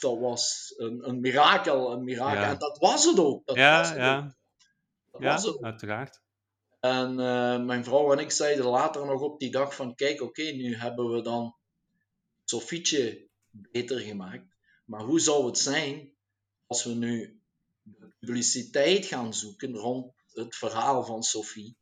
dat 0.00 0.18
was 0.18 0.74
een, 0.76 1.08
een 1.08 1.20
mirakel, 1.20 1.92
een 1.92 2.04
mirakel. 2.04 2.40
Ja. 2.40 2.50
En 2.50 2.58
dat 2.58 2.78
was 2.78 3.04
het 3.04 3.18
ook. 3.18 3.46
Dat 3.46 3.56
ja, 3.56 3.78
was 3.78 3.88
het 3.88 3.96
ja. 3.98 4.36
Ook. 5.10 5.22
ja, 5.22 5.32
was 5.32 5.44
het 5.44 5.62
uiteraard. 5.62 6.22
En 6.80 7.10
uh, 7.10 7.64
mijn 7.64 7.84
vrouw 7.84 8.12
en 8.12 8.18
ik 8.18 8.30
zeiden 8.30 8.64
later 8.64 9.06
nog 9.06 9.20
op 9.20 9.38
die 9.38 9.50
dag 9.50 9.74
van... 9.74 9.94
Kijk, 9.94 10.22
oké, 10.22 10.40
okay, 10.40 10.52
nu 10.52 10.76
hebben 10.76 11.12
we 11.12 11.22
dan 11.22 11.56
Sofietje 12.44 13.28
beter 13.50 13.98
gemaakt. 13.98 14.56
Maar 14.84 15.00
hoe 15.00 15.20
zou 15.20 15.46
het 15.46 15.58
zijn 15.58 16.12
als 16.66 16.84
we 16.84 16.94
nu 16.94 17.40
publiciteit 18.18 19.06
gaan 19.06 19.34
zoeken 19.34 19.74
rond 19.74 20.12
het 20.34 20.56
verhaal 20.56 21.04
van 21.04 21.22
Sophie? 21.22 21.76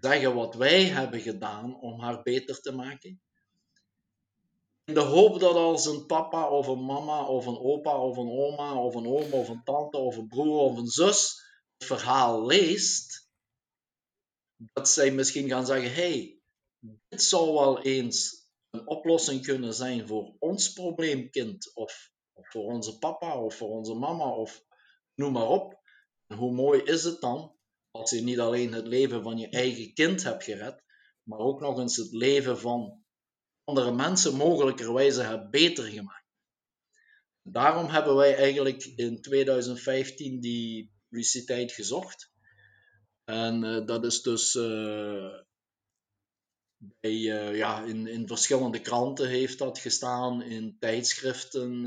Zeggen 0.00 0.34
wat 0.34 0.54
wij 0.54 0.84
hebben 0.84 1.20
gedaan 1.20 1.80
om 1.80 2.00
haar 2.00 2.22
beter 2.22 2.60
te 2.60 2.72
maken? 2.72 3.20
In 4.84 4.94
de 4.94 5.00
hoop 5.00 5.40
dat 5.40 5.54
als 5.54 5.86
een 5.86 6.06
papa 6.06 6.48
of 6.48 6.66
een 6.66 6.84
mama 6.84 7.26
of 7.26 7.46
een 7.46 7.58
opa 7.58 7.98
of 7.98 8.16
een 8.16 8.30
oma 8.30 8.74
of 8.74 8.94
een 8.94 9.06
oom 9.06 9.32
of 9.32 9.48
een 9.48 9.62
tante 9.64 9.96
of 9.96 10.16
een 10.16 10.28
broer 10.28 10.60
of 10.60 10.76
een 10.76 10.86
zus 10.86 11.48
het 11.78 11.86
verhaal 11.86 12.46
leest, 12.46 13.28
dat 14.56 14.88
zij 14.88 15.10
misschien 15.10 15.48
gaan 15.48 15.66
zeggen: 15.66 15.92
hey, 15.94 16.40
dit 17.08 17.22
zou 17.22 17.52
wel 17.52 17.82
eens 17.82 18.48
een 18.70 18.86
oplossing 18.86 19.42
kunnen 19.42 19.74
zijn 19.74 20.06
voor 20.06 20.34
ons 20.38 20.72
probleemkind, 20.72 21.74
of, 21.74 22.10
of 22.32 22.50
voor 22.50 22.64
onze 22.64 22.98
papa, 22.98 23.42
of 23.42 23.54
voor 23.54 23.68
onze 23.68 23.94
mama, 23.94 24.34
of 24.34 24.64
noem 25.14 25.32
maar 25.32 25.48
op. 25.48 25.79
Hoe 26.36 26.52
mooi 26.52 26.82
is 26.82 27.04
het 27.04 27.20
dan 27.20 27.54
als 27.90 28.10
je 28.10 28.20
niet 28.20 28.40
alleen 28.40 28.72
het 28.72 28.86
leven 28.86 29.22
van 29.22 29.38
je 29.38 29.48
eigen 29.48 29.94
kind 29.94 30.22
hebt 30.22 30.44
gered, 30.44 30.82
maar 31.22 31.38
ook 31.38 31.60
nog 31.60 31.78
eens 31.78 31.96
het 31.96 32.12
leven 32.12 32.58
van 32.58 33.04
andere 33.64 33.92
mensen 33.92 34.34
mogelijkerwijze 34.34 35.22
hebt 35.22 35.50
beter 35.50 35.84
gemaakt. 35.84 36.28
Daarom 37.42 37.86
hebben 37.86 38.16
wij 38.16 38.36
eigenlijk 38.36 38.84
in 38.84 39.20
2015 39.20 40.40
die 40.40 40.92
publiciteit 41.08 41.72
gezocht. 41.72 42.32
En 43.24 43.64
uh, 43.64 43.86
dat 43.86 44.04
is 44.04 44.22
dus 44.22 44.54
uh, 44.54 45.38
bij, 46.76 47.12
uh, 47.12 47.56
ja, 47.56 47.82
in, 47.84 48.06
in 48.06 48.26
verschillende 48.26 48.80
kranten 48.80 49.28
heeft 49.28 49.58
dat 49.58 49.78
gestaan, 49.78 50.42
in 50.42 50.76
tijdschriften. 50.78 51.86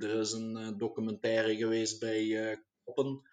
Er 0.00 0.20
is 0.20 0.32
een 0.32 0.78
documentaire 0.78 1.56
geweest 1.56 2.00
bij 2.00 2.58
Koppen 2.84 3.29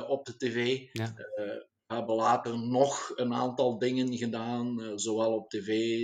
op 0.00 0.26
de 0.26 0.36
tv. 0.36 0.88
Ja. 0.92 1.14
we 1.14 1.94
hebben 1.98 2.14
later 2.14 2.58
nog 2.58 3.12
een 3.14 3.34
aantal 3.34 3.78
dingen 3.78 4.16
gedaan, 4.16 4.98
zowel 4.98 5.34
op 5.34 5.50
tv 5.50 6.02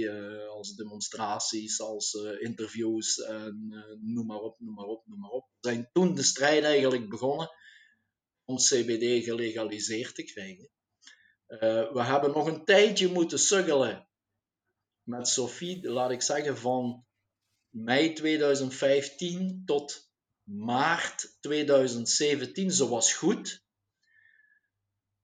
als 0.48 0.74
demonstraties, 0.74 1.80
als 1.80 2.14
interviews, 2.40 3.18
en, 3.18 3.68
noem 4.00 4.26
maar 4.26 4.40
op, 4.40 4.60
noem 4.60 4.74
maar 4.74 4.86
op, 4.86 5.06
noem 5.06 5.20
maar 5.20 5.30
op. 5.30 5.48
We 5.60 5.68
zijn 5.68 5.90
toen 5.92 6.14
de 6.14 6.22
strijd 6.22 6.64
eigenlijk 6.64 7.08
begonnen 7.08 7.50
om 8.44 8.56
CBD 8.56 9.24
gelegaliseerd 9.24 10.14
te 10.14 10.22
krijgen. 10.22 10.70
Uh, 11.48 11.92
we 11.92 12.02
hebben 12.02 12.30
nog 12.30 12.46
een 12.46 12.64
tijdje 12.64 13.08
moeten 13.08 13.38
suggelen 13.38 14.08
met 15.02 15.28
Sophie, 15.28 15.90
laat 15.90 16.10
ik 16.10 16.22
zeggen, 16.22 16.58
van 16.58 17.06
mei 17.68 18.12
2015 18.12 19.62
tot 19.64 20.10
maart 20.42 21.36
2017. 21.40 22.70
Ze 22.70 22.88
was 22.88 23.12
goed, 23.12 23.64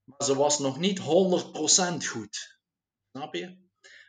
maar 0.05 0.25
ze 0.25 0.37
was 0.37 0.59
nog 0.59 0.79
niet 0.79 1.01
100% 1.01 1.05
goed. 2.07 2.59
Snap 3.13 3.35
je? 3.35 3.57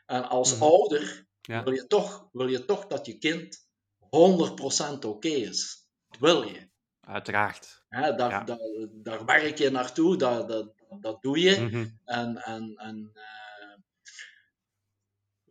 En 0.06 0.30
als 0.30 0.56
mm 0.56 0.62
ouder 0.62 1.26
wil, 1.42 1.74
je 1.74 1.88
toch, 1.88 2.30
wil 2.32 2.48
je 2.48 2.66
toch 2.66 2.88
dat 2.88 3.06
je 3.06 3.18
kind 3.18 3.68
100% 4.00 5.00
oké 5.06 5.28
is. 5.28 5.88
Dat 6.08 6.20
wil 6.20 6.44
je. 6.44 6.70
Uiteraard. 7.00 7.86
daar, 7.90 8.18
ja. 8.18 8.44
daar, 8.44 8.58
daar, 8.92 9.26
werk 9.26 9.58
je 9.58 9.70
naartoe, 9.70 10.18
dat, 10.18 10.48
dat, 10.48 10.74
dat 11.00 11.22
doe 11.22 11.40
je. 11.40 11.60
Mm 11.60 11.68
-hmm. 11.68 12.00
En, 12.06 12.38
en, 12.38 12.76
en 12.76 13.12
uh, 13.14 13.24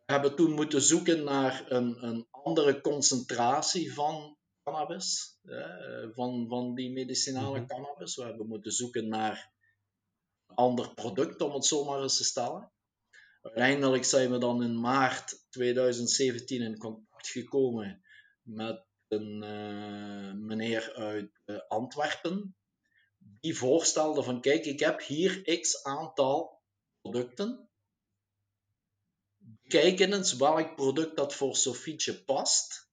hebben 0.06 0.36
toen 0.36 0.52
moeten 0.52 0.82
zoeken 0.82 1.24
naar 1.24 1.64
een, 1.68 2.04
een 2.04 2.26
andere 2.30 2.80
concentratie 2.80 3.94
van 3.94 4.36
cannabis, 4.62 5.38
van, 6.14 6.48
van 6.48 6.74
die 6.74 6.92
medicinale 6.92 7.58
mhm. 7.58 7.66
cannabis. 7.66 8.16
We 8.16 8.22
hebben 8.22 8.46
moeten 8.46 8.72
zoeken 8.72 9.08
naar 9.08 9.52
ander 10.54 10.94
product, 10.94 11.40
om 11.40 11.54
het 11.54 11.64
zo 11.64 11.84
maar 11.84 12.02
eens 12.02 12.16
te 12.16 12.24
stellen. 12.24 12.72
Uiteindelijk 13.42 14.04
zijn 14.04 14.30
we 14.30 14.38
dan 14.38 14.62
in 14.62 14.80
maart 14.80 15.46
2017 15.50 16.62
in 16.62 16.78
contact 16.78 17.28
gekomen 17.28 18.04
met 18.42 18.84
een 19.08 19.42
uh, 19.42 20.32
meneer 20.32 20.94
uit 20.94 21.40
uh, 21.44 21.58
Antwerpen, 21.68 22.56
die 23.18 23.56
voorstelde 23.56 24.22
van 24.22 24.40
kijk, 24.40 24.64
ik 24.64 24.80
heb 24.80 25.02
hier 25.02 25.60
x 25.60 25.82
aantal 25.82 26.62
producten 27.00 27.68
kijken 29.66 30.12
eens 30.12 30.36
welk 30.36 30.76
product 30.76 31.16
dat 31.16 31.34
voor 31.34 31.56
Sofietje 31.56 32.24
past. 32.24 32.88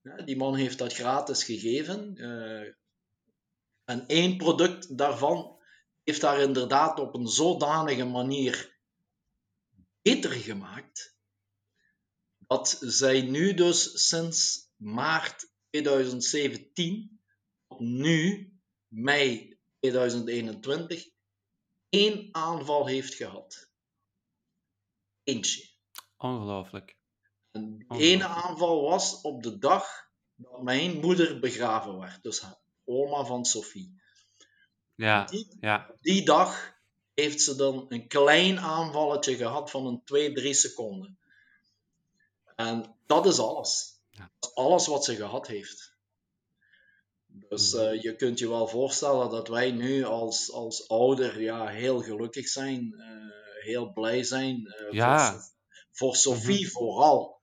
Ja, 0.00 0.16
die 0.16 0.36
man 0.36 0.54
heeft 0.54 0.78
dat 0.78 0.92
gratis 0.92 1.44
gegeven. 1.44 2.14
Uh, 2.16 2.72
en 3.84 4.06
één 4.06 4.36
product 4.36 4.98
daarvan 4.98 5.53
heeft 6.04 6.20
daar 6.20 6.40
inderdaad 6.40 6.98
op 6.98 7.14
een 7.14 7.28
zodanige 7.28 8.04
manier 8.04 8.78
beter 10.02 10.30
gemaakt 10.30 11.16
dat 12.46 12.78
zij 12.80 13.20
nu 13.22 13.54
dus 13.54 14.08
sinds 14.08 14.70
maart 14.76 15.50
2017 15.70 17.20
tot 17.68 17.80
nu, 17.80 18.52
mei 18.88 19.58
2021, 19.80 21.08
één 21.88 22.28
aanval 22.32 22.86
heeft 22.86 23.14
gehad. 23.14 23.70
Eentje. 25.22 25.68
Ongelooflijk. 26.16 26.96
En 27.50 27.78
die 27.78 28.00
ene 28.00 28.26
aanval 28.26 28.82
was 28.82 29.20
op 29.20 29.42
de 29.42 29.58
dag 29.58 30.10
dat 30.34 30.62
mijn 30.62 31.00
moeder 31.00 31.40
begraven 31.40 31.98
werd. 31.98 32.22
Dus 32.22 32.44
oma 32.84 33.24
van 33.24 33.44
Sophie. 33.44 33.93
Ja, 34.94 35.24
die, 35.24 35.56
ja. 35.60 35.90
die 36.00 36.24
dag 36.24 36.74
heeft 37.14 37.40
ze 37.40 37.56
dan 37.56 37.86
een 37.88 38.08
klein 38.08 38.58
aanvalletje 38.58 39.36
gehad 39.36 39.70
van 39.70 39.86
een 39.86 40.02
2, 40.04 40.32
3 40.32 40.54
seconden. 40.54 41.18
En 42.56 42.96
dat 43.06 43.26
is 43.26 43.38
alles. 43.38 44.00
Dat 44.10 44.28
is 44.40 44.54
alles 44.54 44.86
wat 44.86 45.04
ze 45.04 45.16
gehad 45.16 45.46
heeft. 45.46 45.94
Dus 47.26 47.72
Mhm. 47.72 47.82
uh, 47.82 48.02
je 48.02 48.16
kunt 48.16 48.38
je 48.38 48.48
wel 48.48 48.68
voorstellen 48.68 49.30
dat 49.30 49.48
wij 49.48 49.70
nu 49.70 50.04
als, 50.04 50.52
als 50.52 50.88
ouder 50.88 51.40
ja, 51.40 51.66
heel 51.66 52.00
gelukkig 52.00 52.48
zijn, 52.48 52.94
uh, 52.96 53.64
heel 53.64 53.92
blij 53.92 54.22
zijn. 54.22 54.74
Uh, 54.80 54.92
ja. 54.92 55.32
Voor, 55.32 55.42
voor 55.90 56.16
Sophie 56.16 56.56
mm 56.56 56.62
-hmm. 56.62 56.70
vooral. 56.70 57.42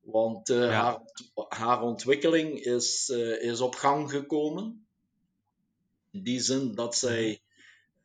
Want 0.00 0.48
ja. 0.48 0.68
haar, 0.68 1.00
haar, 1.48 1.82
ontwikkeling 1.82 2.60
is, 2.60 3.08
is 3.40 3.60
op 3.60 3.74
gang 3.74 4.10
gekomen. 4.10 4.88
In 6.10 6.22
die 6.22 6.40
zin 6.40 6.74
dat 6.74 6.96
zij 6.96 7.42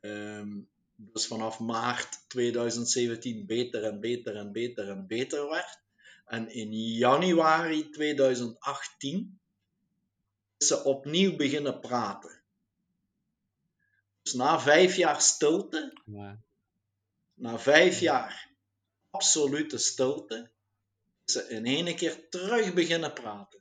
um, 0.00 0.68
dus 0.96 1.26
vanaf 1.26 1.60
maart 1.60 2.24
2017 2.28 3.46
beter 3.46 3.84
en 3.84 4.00
beter 4.00 4.36
en 4.36 4.52
beter 4.52 4.88
en 4.88 5.06
beter 5.06 5.48
werd. 5.48 5.80
En 6.26 6.50
in 6.50 6.72
januari 6.74 7.90
2018 7.90 9.38
is 10.58 10.66
ze 10.66 10.84
opnieuw 10.84 11.36
beginnen 11.36 11.80
praten. 11.80 12.40
Dus 14.22 14.32
na 14.32 14.60
vijf 14.60 14.96
jaar 14.96 15.20
stilte, 15.20 15.92
ja. 16.04 16.38
na 17.34 17.58
vijf 17.58 18.00
jaar 18.00 18.50
absolute 19.10 19.78
stilte, 19.78 20.50
is 21.24 21.32
ze 21.32 21.48
in 21.48 21.66
één 21.66 21.96
keer 21.96 22.28
terug 22.28 22.74
beginnen 22.74 23.12
praten. 23.12 23.60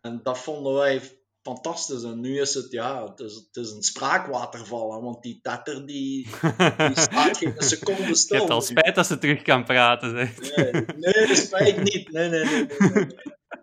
En 0.00 0.22
dat 0.22 0.38
vonden 0.38 0.74
wij 0.74 1.15
fantastisch. 1.46 2.02
En 2.02 2.20
nu 2.20 2.40
is 2.40 2.54
het, 2.54 2.70
ja, 2.70 3.04
het 3.04 3.20
is, 3.20 3.34
het 3.34 3.56
is 3.64 3.70
een 3.70 3.82
spraakwaterval, 3.82 4.92
hè, 4.92 5.00
want 5.00 5.22
die 5.22 5.40
tetter 5.42 5.86
die, 5.86 6.28
die 6.88 7.00
staat 7.00 7.36
geen 7.36 7.54
seconde 7.56 8.14
stil. 8.14 8.34
Je 8.34 8.40
hebt 8.40 8.54
al 8.54 8.60
spijt 8.60 8.94
dat 8.94 9.06
ze 9.06 9.18
terug 9.18 9.42
kan 9.42 9.64
praten, 9.64 10.10
zeg. 10.10 10.54
Nee, 10.96 11.26
nee, 11.26 11.36
spijt 11.36 11.82
niet. 11.82 12.12
Nee, 12.12 12.28
nee, 12.28 12.44
nee. 12.44 12.66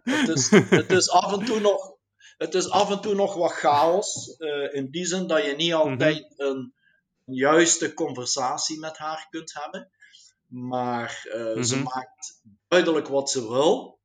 Het, 0.04 0.30
is, 0.30 0.50
het 0.70 0.92
is 0.92 1.10
af 1.10 1.34
en 1.34 1.46
toe 1.46 1.60
nog 1.60 1.94
het 2.38 2.54
is 2.54 2.70
af 2.70 2.92
en 2.92 3.02
toe 3.02 3.16
nog 3.16 3.36
wat 3.36 3.52
chaos. 3.52 4.36
Uh, 4.38 4.74
in 4.74 4.90
die 4.92 5.06
zin 5.06 5.28
dat 5.28 5.46
je 5.46 5.56
niet 5.56 5.74
altijd 5.74 6.20
mm 6.20 6.36
-hmm. 6.36 6.46
een, 6.46 6.74
een, 7.26 7.36
juiste 7.36 7.94
conversatie 7.94 8.80
met 8.80 8.98
haar 8.98 9.28
kunt 9.30 9.54
hebben. 9.54 9.90
Maar 10.48 11.26
uh, 11.28 11.34
mm 11.36 11.54
-hmm. 11.54 11.64
ze 11.64 11.78
maakt 11.82 12.42
duidelijk 12.68 13.08
wat 13.08 13.30
ze 13.30 13.48
wil. 13.48 14.00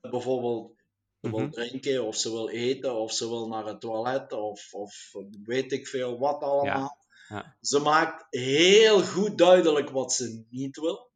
Bijvoorbeeld, 0.00 0.72
ze 1.20 1.28
mm 1.28 1.34
-hmm. 1.34 1.50
wil 1.50 1.50
drinken, 1.50 2.04
of 2.04 2.16
ze 2.16 2.30
wil 2.30 2.48
eten, 2.48 2.94
of 2.94 3.12
ze 3.12 3.28
wil 3.28 3.48
naar 3.48 3.66
het 3.66 3.80
toilet, 3.80 4.32
of, 4.32 4.74
of 4.74 5.14
weet 5.44 5.72
ik 5.72 5.86
veel 5.86 6.18
wat 6.18 6.42
allemaal. 6.42 6.98
Ja. 7.28 7.36
Ja. 7.36 7.56
Ze 7.60 7.78
maakt 7.78 8.26
heel 8.30 9.02
goed 9.02 9.38
duidelijk 9.38 9.90
wat 9.90 10.12
ze 10.12 10.44
niet 10.50 10.80
wil. 10.80 11.10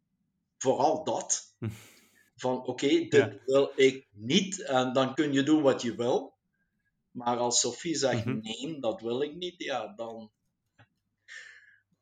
Vooral 0.58 1.04
dat. 1.04 1.42
Van 2.36 2.56
oké, 2.56 2.70
okay, 2.70 3.08
dit 3.08 3.12
ja. 3.12 3.36
wil 3.44 3.72
ik 3.76 4.06
niet. 4.12 4.62
En 4.62 4.92
dan 4.92 5.14
kun 5.14 5.32
je 5.32 5.42
doen 5.42 5.62
wat 5.62 5.82
je 5.82 5.94
wil. 5.94 6.34
Maar 7.10 7.36
als 7.36 7.60
Sophie 7.60 7.94
zegt 7.94 8.24
Mhm. 8.24 8.40
nee, 8.40 8.80
dat 8.80 9.00
wil 9.00 9.22
ik 9.22 9.34
niet, 9.34 9.54
ja, 9.56 9.92
dan 9.96 10.30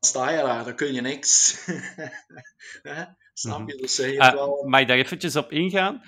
sta 0.00 0.30
je 0.30 0.36
daar, 0.36 0.64
dan 0.64 0.74
kun 0.74 0.92
je 0.92 1.00
niks. 1.00 1.64
Snap 3.34 3.68
je? 3.68 3.76
Dus 3.76 3.94
ze 3.94 4.02
heeft 4.02 4.16
Uh, 4.16 4.32
wel... 4.32 4.64
mag 4.64 4.80
ik 4.80 4.88
daar 4.88 4.96
eventjes 4.96 5.36
op 5.36 5.52
ingaan? 5.52 6.02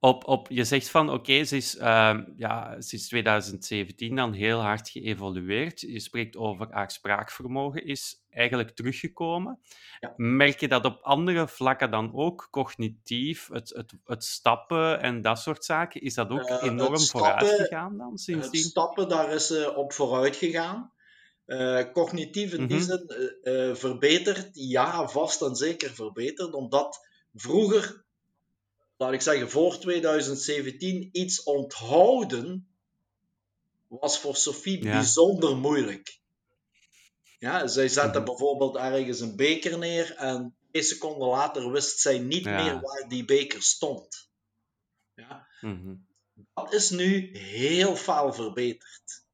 Op, 0.00 0.26
op, 0.26 0.48
je 0.50 0.64
zegt 0.64 0.90
van, 0.90 1.10
oké, 1.10 1.44
ze 1.44 1.56
is 1.56 1.76
ehm, 1.76 2.24
ja, 2.36 2.80
sinds 2.80 3.08
2017 3.08 4.16
dan 4.16 4.32
heel 4.32 4.60
hard 4.60 4.88
geëvolueerd. 4.88 5.80
Je 5.80 6.00
spreekt 6.00 6.36
over 6.36 6.66
haar 6.70 6.90
spraakvermogen 6.90 7.84
is 7.84 8.24
eigenlijk 8.30 8.70
teruggekomen. 8.70 9.60
Ja. 10.00 10.12
Merk 10.16 10.60
je 10.60 10.68
dat 10.68 10.84
op 10.84 10.98
andere 11.02 11.48
vlakken 11.48 11.90
dan 11.90 12.14
ook, 12.14 12.48
cognitief, 12.50 13.48
het, 13.52 13.68
het, 13.68 13.92
het 14.04 14.24
stappen 14.24 15.00
en 15.00 15.22
dat 15.22 15.38
soort 15.38 15.64
zaken, 15.64 16.00
is 16.00 16.14
dat 16.14 16.30
ook 16.30 16.40
Eh, 16.40 16.54
het 16.60 16.62
enorm 16.70 16.96
stappen- 16.96 17.36
vooruit 17.36 17.60
gegaan 17.60 17.96
dan 17.96 18.10
Het 18.10 18.20
sindsdien? 18.20 18.60
stappen, 18.62 19.08
daar 19.08 19.32
is 19.32 19.46
ze 19.46 19.74
op 19.76 19.92
vooruit 19.92 20.36
gegaan. 20.36 20.92
Eh, 21.44 21.92
cognitief 21.92 22.52
in 22.52 22.66
die 22.66 22.80
zin 22.82 23.06
eh, 23.42 23.68
eh, 23.70 23.76
verbeterd, 23.76 24.50
ja, 24.52 25.08
vast 25.08 25.42
en 25.42 25.54
zeker 25.54 25.90
verbeterd, 25.94 26.52
omdat 26.54 27.06
vroeger, 27.34 28.04
laat 28.98 29.12
ik 29.12 29.20
zeggen, 29.20 29.50
voor 29.50 29.78
2017, 29.78 31.08
iets 31.12 31.42
onthouden 31.42 32.68
was 33.88 34.18
voor 34.18 34.36
Sophie 34.36 34.84
Ja. 34.84 34.90
bijzonder 34.92 35.56
moeilijk. 35.56 36.18
Ja, 37.38 37.66
zij 37.66 37.88
zette 37.88 38.18
Mhm. 38.18 38.24
bijvoorbeeld 38.26 38.76
ergens 38.76 39.20
een 39.20 39.36
beker 39.36 39.78
neer 39.78 40.14
en 40.14 40.56
twee 40.70 40.82
seconden 40.82 41.28
later 41.28 41.70
wist 41.72 41.98
zij 41.98 42.18
niet 42.18 42.44
Ja. 42.44 42.62
meer 42.62 42.80
waar 42.80 43.08
die 43.08 43.24
beker 43.24 43.62
stond. 43.62 44.28
Ja, 45.14 45.46
Mhm. 45.60 45.94
dat 46.54 46.72
is 46.72 46.90
nu 46.90 47.36
heel 47.38 47.96
veel 47.96 48.32
verbeterd. 48.32 49.24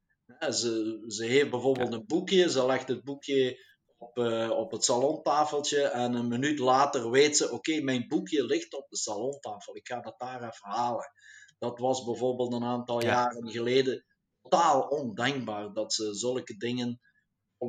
Ja, 0.40 0.50
ze, 0.50 1.04
ze 1.08 1.24
heeft 1.24 1.50
bijvoorbeeld 1.50 1.92
een 1.92 2.06
boekje, 2.06 2.50
ze 2.50 2.66
legt 2.66 2.88
het 2.88 3.04
boekje 3.04 3.58
op, 4.04 4.18
eh, 4.18 4.50
op 4.50 4.70
het 4.70 4.84
salontafeltje 4.84 5.82
en 5.82 6.14
een 6.14 6.28
minuut 6.28 6.58
later 6.58 7.10
weet 7.10 7.36
ze, 7.36 7.50
oké, 7.50 7.80
mijn 7.80 8.08
boekje 8.08 8.44
ligt 8.44 8.74
op 8.74 8.88
de 8.88 8.96
salontafel, 8.96 9.76
ik 9.76 9.86
ga 9.86 10.00
dat 10.00 10.18
daar 10.18 10.36
even 10.42 10.68
halen. 10.70 11.10
Dat 11.58 11.78
was 11.78 12.04
bijvoorbeeld 12.04 12.52
een 12.52 12.64
aantal 12.64 13.00
Ja. 13.02 13.06
jaren 13.08 13.50
geleden 13.50 14.04
totaal 14.42 14.80
ondenkbaar 14.88 15.72
dat 15.72 15.92
ze 15.92 16.14
zulke 16.14 16.56
dingen 16.56 17.00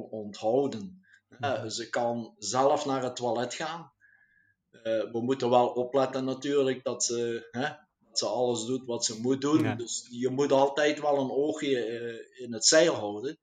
onthouden. 0.09 1.05
Ja, 1.39 1.57
Mhm. 1.57 1.69
ze 1.69 1.89
kan 1.89 2.35
zelf 2.37 2.85
naar 2.85 3.03
het 3.03 3.15
toilet 3.15 3.53
gaan. 3.53 3.93
Eh, 4.71 4.81
we 5.11 5.19
moeten 5.21 5.49
wel 5.49 5.67
opletten 5.67 6.25
natuurlijk 6.25 6.83
dat 6.83 7.03
ze, 7.03 7.47
hè, 7.51 7.67
dat 8.09 8.19
ze 8.19 8.25
alles 8.25 8.65
doet 8.65 8.85
wat 8.85 9.05
ze 9.05 9.21
moet 9.21 9.41
doen. 9.41 9.63
Ja. 9.63 9.75
Dus 9.75 10.07
je 10.11 10.29
moet 10.29 10.51
altijd 10.51 10.99
wel 10.99 11.17
een 11.17 11.31
oogje 11.31 11.83
eh, 11.85 12.43
in 12.43 12.53
het 12.53 12.65
zeil 12.65 12.93
houden. 12.93 13.39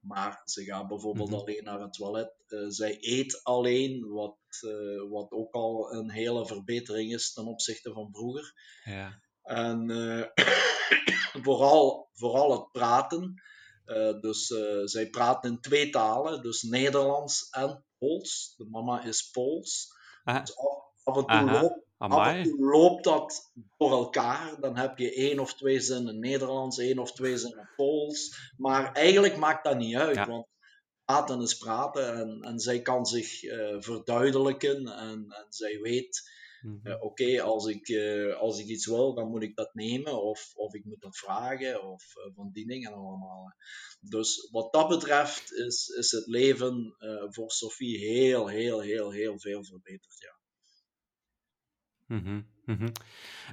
Maar 0.00 0.42
ze 0.44 0.64
gaat 0.64 0.88
bijvoorbeeld 0.88 1.30
Mhm. 1.30 1.38
alleen 1.38 1.64
naar 1.64 1.80
het 1.80 1.92
toilet. 1.92 2.34
Eh, 2.46 2.64
zij 2.68 2.96
eet 3.00 3.40
alleen, 3.42 4.08
wat, 4.08 4.36
eh, 4.60 5.10
wat 5.10 5.30
ook 5.30 5.52
al 5.54 5.92
een 5.92 6.10
hele 6.10 6.46
verbetering 6.46 7.12
is 7.14 7.32
ten 7.32 7.46
opzichte 7.46 7.92
van 7.92 8.08
vroeger. 8.12 8.52
Ja. 8.84 9.20
En 9.42 9.90
eh, 9.90 10.44
vooral, 11.44 12.08
vooral 12.12 12.50
het 12.52 12.72
praten. 12.72 13.42
Dus 14.20 14.46
zij 14.84 15.10
praat 15.10 15.44
in 15.44 15.60
twee 15.60 15.90
talen, 15.90 16.42
dus 16.42 16.62
Nederlands 16.62 17.48
en 17.50 17.84
Pools. 17.98 18.54
De 18.56 18.64
mama 18.70 19.02
is 19.04 19.30
Pools. 19.30 19.96
Ah, 20.24 20.40
Dus 20.40 20.56
af, 20.56 20.76
af 21.04 21.16
en 21.16 21.26
toe 21.26 21.86
loopt, 21.98 22.12
af 22.12 22.26
en 22.26 22.30
amai. 22.30 22.42
toe 22.44 22.58
loopt 22.58 23.04
dat 23.04 23.52
door 23.76 23.90
elkaar. 23.90 24.60
Dan 24.60 24.76
heb 24.76 24.98
je 24.98 25.12
één 25.14 25.38
of 25.38 25.54
twee 25.54 25.80
zinnen 25.80 26.18
Nederlands, 26.18 26.78
één 26.78 26.98
of 26.98 27.12
twee 27.12 27.36
zinnen 27.38 27.70
Pools. 27.76 28.52
Maar 28.56 28.92
eigenlijk 28.92 29.36
maakt 29.36 29.64
dat 29.64 29.78
niet 29.78 29.96
uit, 29.96 30.14
Ja. 30.16 30.26
want 30.26 30.46
praten 31.04 31.42
is 31.42 31.54
praten. 31.58 32.14
En, 32.14 32.42
en 32.42 32.58
zij 32.58 32.82
kan 32.82 33.06
zich 33.06 33.42
eh, 33.42 33.76
verduidelijken 33.78 34.86
en, 34.88 35.26
en 35.28 35.46
zij 35.48 35.78
weet 35.80 36.36
Mhm. 36.62 36.86
eh, 36.86 37.02
Oké, 37.02 37.42
als, 37.42 37.66
ik, 37.66 37.88
eh, 37.88 38.36
als 38.36 38.58
ik 38.58 38.66
iets 38.66 38.86
wil, 38.86 39.14
dan 39.14 39.28
moet 39.28 39.42
ik 39.42 39.56
dat 39.56 39.74
nemen, 39.74 40.22
of, 40.22 40.52
of 40.54 40.74
ik 40.74 40.84
moet 40.84 41.00
dat 41.00 41.16
vragen, 41.16 41.82
of 41.82 42.04
van 42.34 42.50
die 42.52 42.66
dingen 42.66 42.92
allemaal. 42.92 43.54
Dus 44.00 44.48
wat 44.50 44.72
dat 44.72 44.88
betreft 44.88 45.52
is, 45.52 45.88
is 45.88 46.10
het 46.10 46.26
leven 46.26 46.94
voor 47.30 47.50
Sophie 47.50 47.98
heel, 47.98 48.46
heel, 48.48 48.80
heel, 48.80 49.10
heel 49.10 49.38
veel 49.38 49.64
verbeterd. 49.64 50.16
Ja. 50.18 50.37
Mhm. 52.64 52.88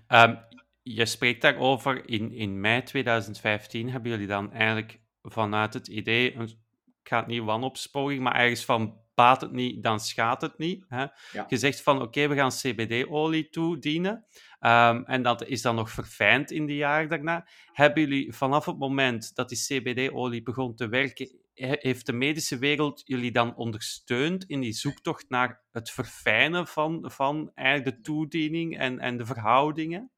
Ehm, 0.07 0.35
je 0.83 1.05
spreekt 1.05 1.41
daarover, 1.41 2.09
in, 2.09 2.31
in 2.31 2.59
mei 2.59 2.83
2015 2.83 3.89
hebben 3.89 4.11
jullie 4.11 4.27
dan 4.27 4.51
eigenlijk 4.51 4.99
vanuit 5.21 5.73
het 5.73 5.87
idee, 5.87 6.35
een- 6.35 6.63
ik 7.01 7.11
ga 7.11 7.17
het 7.17 7.27
niet 7.27 7.43
wanopsporing, 7.43 8.21
maar 8.23 8.35
ergens 8.35 8.65
van 8.65 8.97
baat 9.15 9.41
het 9.41 9.51
niet, 9.51 9.83
dan 9.83 9.99
schaadt 9.99 10.41
het 10.41 10.57
niet. 10.57 10.85
Hè? 10.87 11.01
Ja. 11.31 11.45
Gezegd 11.47 11.81
van 11.81 12.01
oké, 12.01 12.27
we 12.27 12.35
gaan 12.35 12.49
CBD-olie 12.49 13.49
toedienen. 13.49 14.25
Ehm, 14.59 15.03
en 15.05 15.21
dat 15.21 15.45
is 15.47 15.61
dan 15.61 15.75
nog 15.75 15.89
verfijnd 15.91 16.51
in 16.51 16.65
de 16.65 16.75
jaren 16.75 17.09
daarna. 17.09 17.47
Hebben 17.71 18.03
jullie 18.03 18.33
vanaf 18.33 18.65
het 18.65 18.77
moment 18.77 19.35
dat 19.35 19.49
die 19.49 19.57
CBD-olie 19.57 20.43
begon 20.43 20.75
te 20.75 20.87
werken 20.87 21.31
heeft 21.55 22.05
de 22.05 22.13
medische 22.13 22.57
wereld 22.57 23.01
jullie 23.05 23.31
dan 23.31 23.55
ondersteund 23.55 24.43
in 24.43 24.61
die 24.61 24.73
zoektocht 24.73 25.29
naar 25.29 25.63
het 25.71 25.91
verfijnen 25.91 26.67
van, 26.67 27.11
van 27.11 27.51
eigenlijk 27.53 27.95
de 27.95 28.01
toediening 28.03 28.77
en, 28.77 28.99
en 28.99 29.17
de 29.17 29.25
verhoudingen? 29.25 30.11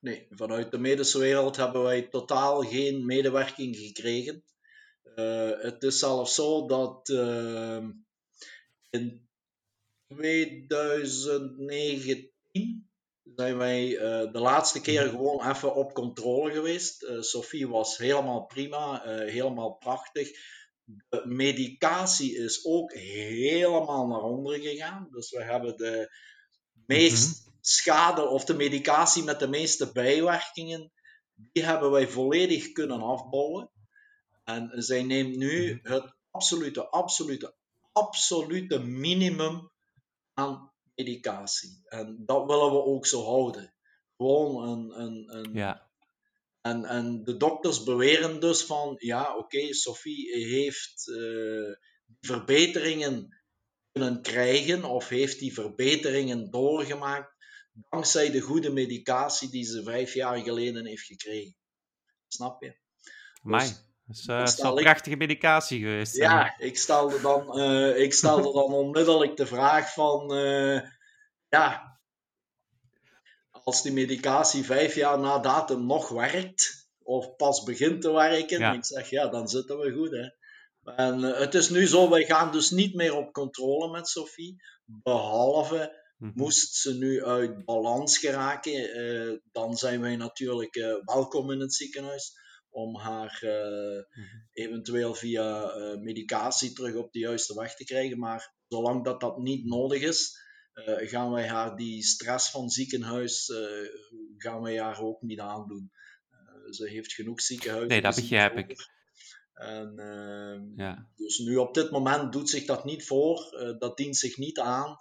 Nee, 0.00 0.26
vanuit 0.30 0.70
de 0.70 0.78
medische 0.78 1.18
wereld 1.18 1.56
hebben 1.56 1.82
wij 1.82 2.02
totaal 2.02 2.62
geen 2.62 3.06
medewerking 3.06 3.76
gekregen. 3.76 4.44
Uh, 5.16 5.62
het 5.62 5.82
is 5.82 5.98
zelfs 5.98 6.34
zo 6.34 6.66
dat 6.66 7.08
uh, 7.08 7.84
in 8.90 9.28
2019 10.08 12.88
zijn 13.34 13.56
wij 13.56 13.88
uh, 13.88 14.32
de 14.32 14.40
laatste 14.40 14.80
keer 14.80 15.04
mhm. 15.04 15.10
gewoon 15.10 15.50
even 15.50 15.74
op 15.74 15.92
controle 15.92 16.52
geweest. 16.52 17.06
Sophie 17.20 17.68
was 17.68 17.96
helemaal 17.96 18.46
prima, 18.46 19.02
helemaal 19.06 19.72
prachtig. 19.72 20.30
De 21.08 21.22
medicatie 21.26 22.36
is 22.36 22.64
ook 22.64 22.92
helemaal 22.92 24.06
naar 24.06 24.22
onderen 24.22 24.60
gegaan. 24.60 25.08
Dus 25.10 25.30
we 25.30 25.42
hebben 25.42 25.76
de 25.76 26.14
meest 26.86 27.26
mhm 27.26 27.48
schade 27.60 28.28
of 28.28 28.44
de 28.44 28.54
medicatie 28.54 29.22
met 29.22 29.38
de 29.38 29.48
meeste 29.48 29.92
bijwerkingen, 29.92 30.92
die 31.34 31.64
hebben 31.64 31.90
wij 31.90 32.08
volledig 32.08 32.72
kunnen 32.72 33.02
afbouwen. 33.02 33.70
En 34.44 34.70
zij 34.82 35.02
neemt 35.02 35.36
nu 35.36 35.74
mhm. 35.74 35.92
het 35.92 36.14
absolute, 36.30 36.88
absolute, 36.88 37.54
absolute 37.92 38.78
minimum 38.78 39.70
aan 40.34 40.72
medicatie. 40.94 41.80
En 41.84 42.22
dat 42.26 42.46
willen 42.46 42.70
we 42.70 42.84
ook 42.84 43.06
zo 43.06 43.24
houden. 43.24 43.74
Gewoon 44.16 44.68
een. 44.68 45.00
een, 45.00 45.36
een 45.36 45.54
ja. 45.54 45.89
En, 46.60 46.84
en 46.84 47.24
de 47.24 47.36
dokters 47.36 47.82
beweren 47.82 48.40
dus 48.40 48.62
van, 48.62 48.94
ja, 48.98 49.36
oké, 49.36 49.74
Sophie 49.74 50.46
heeft 50.46 51.08
uh, 51.08 51.74
verbeteringen 52.20 53.42
kunnen 53.92 54.22
krijgen 54.22 54.84
of 54.84 55.08
heeft 55.08 55.38
die 55.38 55.52
verbeteringen 55.52 56.50
doorgemaakt 56.50 57.38
dankzij 57.88 58.30
de 58.30 58.40
goede 58.40 58.70
medicatie 58.70 59.50
die 59.50 59.64
ze 59.64 59.82
vijf 59.82 60.14
jaar 60.14 60.38
geleden 60.38 60.86
heeft 60.86 61.04
gekregen. 61.04 61.56
Snap 62.28 62.62
je? 62.62 62.76
Mij. 63.42 63.76
Dus, 64.04 64.22
dat 64.22 64.48
is 64.48 64.62
wel 64.62 64.74
prachtige 64.74 65.16
medicatie 65.16 65.80
geweest. 65.80 66.16
Ja, 66.16 66.58
ik 66.58 66.78
stelde 66.78 67.20
dan, 67.20 67.58
uh, 67.58 67.98
ik 67.98 68.12
stelde 68.12 68.52
dan 68.52 68.72
onmiddellijk 68.72 69.36
de 69.36 69.46
vraag 69.46 69.92
van, 69.92 70.36
uh, 70.36 70.80
ja, 71.48 71.89
als 73.70 73.82
die 73.82 73.92
medicatie 73.92 74.64
vijf 74.64 74.94
jaar 74.94 75.18
na 75.18 75.38
datum 75.38 75.86
nog 75.86 76.08
werkt, 76.08 76.88
of 77.02 77.36
pas 77.36 77.62
begint 77.62 78.02
te 78.02 78.12
werken, 78.12 78.58
ja. 78.58 78.72
ik 78.72 78.84
zeg, 78.84 79.10
ja, 79.10 79.28
dan 79.28 79.48
zitten 79.48 79.78
we 79.78 79.92
goed, 79.92 80.10
hè. 80.10 80.28
En 80.94 81.20
uh, 81.20 81.38
het 81.38 81.54
is 81.54 81.68
nu 81.68 81.86
zo, 81.86 82.10
wij 82.10 82.24
gaan 82.24 82.52
dus 82.52 82.70
niet 82.70 82.94
meer 82.94 83.14
op 83.14 83.32
controle 83.32 83.90
met 83.90 84.08
Sophie, 84.08 84.56
behalve 84.84 85.98
Mhm. 86.20 86.32
Moest 86.34 86.74
ze 86.74 86.94
nu 86.94 87.24
uit 87.24 87.64
balans 87.64 88.18
geraken, 88.18 88.98
uh, 88.98 89.38
dan 89.52 89.76
zijn 89.76 90.00
wij 90.00 90.16
natuurlijk 90.16 90.76
uh, 90.76 90.94
welkom 91.04 91.50
in 91.50 91.60
het 91.60 91.74
ziekenhuis 91.74 92.32
om 92.70 92.96
haar 92.96 93.38
mm-hmm. 93.42 94.48
eventueel 94.52 95.14
via 95.14 95.74
medicatie 96.00 96.72
terug 96.72 96.94
op 96.94 97.12
de 97.12 97.18
juiste 97.18 97.54
weg 97.54 97.74
te 97.74 97.84
krijgen. 97.84 98.18
Maar 98.18 98.54
zolang 98.68 99.04
dat, 99.04 99.20
dat 99.20 99.38
niet 99.38 99.64
nodig 99.64 100.02
is, 100.02 100.38
gaan 100.84 101.30
wij 101.30 101.48
haar 101.48 101.76
die 101.76 102.02
stress 102.02 102.50
van 102.50 102.68
ziekenhuis 102.68 103.52
gaan 104.36 104.62
wij 104.62 104.80
haar 104.80 105.00
ook 105.00 105.22
niet 105.22 105.40
aandoen. 105.40 105.92
ze 106.70 106.88
heeft 106.88 107.12
genoeg 107.12 107.40
ziekenhuizen. 107.40 107.88
Nee, 107.88 108.00
dat 108.00 108.14
begrijp 108.14 108.56
ik. 108.56 108.88
En, 109.52 109.98
ehm, 109.98 110.80
ja. 110.80 111.08
Dus 111.16 111.38
nu 111.38 111.56
op 111.56 111.74
dit 111.74 111.90
moment 111.90 112.32
doet 112.32 112.50
zich 112.50 112.64
dat 112.64 112.84
niet 112.84 113.06
voor, 113.06 113.56
dat 113.78 113.96
dient 113.96 114.16
zich 114.16 114.36
niet 114.36 114.58
aan. 114.58 114.96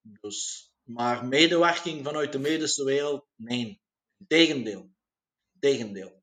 Dus, 0.00 0.70
maar 0.82 1.26
medewerking 1.26 2.04
vanuit 2.04 2.32
de 2.32 2.38
medische 2.38 2.84
wereld, 2.84 3.26
nee. 3.36 3.82
Tegendeel. 4.26 4.90
Tegendeel. 5.58 6.19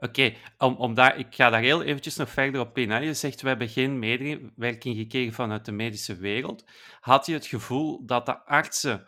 Oké, 0.00 0.34
om, 0.58 0.76
om 0.76 0.94
daar, 0.94 1.18
ik 1.18 1.34
ga 1.34 1.50
daar 1.50 1.60
heel 1.60 1.82
eventjes 1.82 2.16
nog 2.16 2.30
verder 2.30 2.60
op 2.60 2.78
in. 2.78 3.02
Je 3.02 3.14
zegt, 3.14 3.40
we 3.40 3.48
hebben 3.48 3.68
geen 3.68 3.98
medewerking 3.98 4.96
gekregen 4.96 5.32
vanuit 5.32 5.64
de 5.64 5.72
medische 5.72 6.16
wereld. 6.16 6.64
Had 7.00 7.26
je 7.26 7.32
het 7.32 7.46
gevoel 7.46 8.06
dat 8.06 8.26
de 8.26 8.44
artsen 8.44 9.06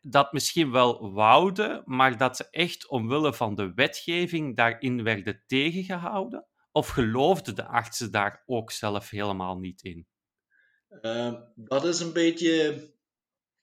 dat 0.00 0.32
misschien 0.32 0.70
wel 0.70 1.12
wouden, 1.12 1.82
maar 1.84 2.16
dat 2.16 2.36
ze 2.36 2.50
echt 2.50 2.88
omwille 2.88 3.34
van 3.34 3.54
de 3.54 3.72
wetgeving 3.74 4.56
daarin 4.56 5.02
werden 5.02 5.42
tegengehouden? 5.46 6.46
Of 6.72 6.88
geloofden 6.88 7.54
de 7.54 7.66
artsen 7.66 8.10
daar 8.10 8.42
ook 8.46 8.70
zelf 8.70 9.10
helemaal 9.10 9.58
niet 9.58 9.82
in? 9.82 10.06
Uh, 11.02 11.34
dat 11.54 11.84
is 11.84 12.00
een 12.00 12.12
beetje, 12.12 12.72
een 12.72 12.92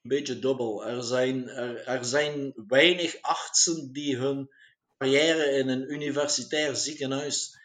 beetje 0.01 0.39
dubbel. 0.39 0.86
Er 0.86 1.03
zijn, 1.03 1.47
er, 1.47 1.86
er 1.86 2.05
zijn 2.05 2.53
weinig 2.67 3.21
artsen 3.21 3.91
die 3.93 4.17
hun 4.17 4.49
carrière 4.97 5.51
in 5.51 5.69
een 5.69 5.91
universitair 5.93 6.75
ziekenhuis 6.75 7.57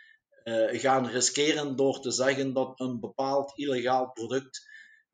uh, 0.44 0.80
gaan 0.80 1.06
riskeren 1.06 1.76
door 1.76 2.00
te 2.00 2.10
zeggen 2.10 2.52
dat 2.52 2.80
een 2.80 3.00
bepaald 3.00 3.52
illegaal 3.58 4.12
product 4.12 4.70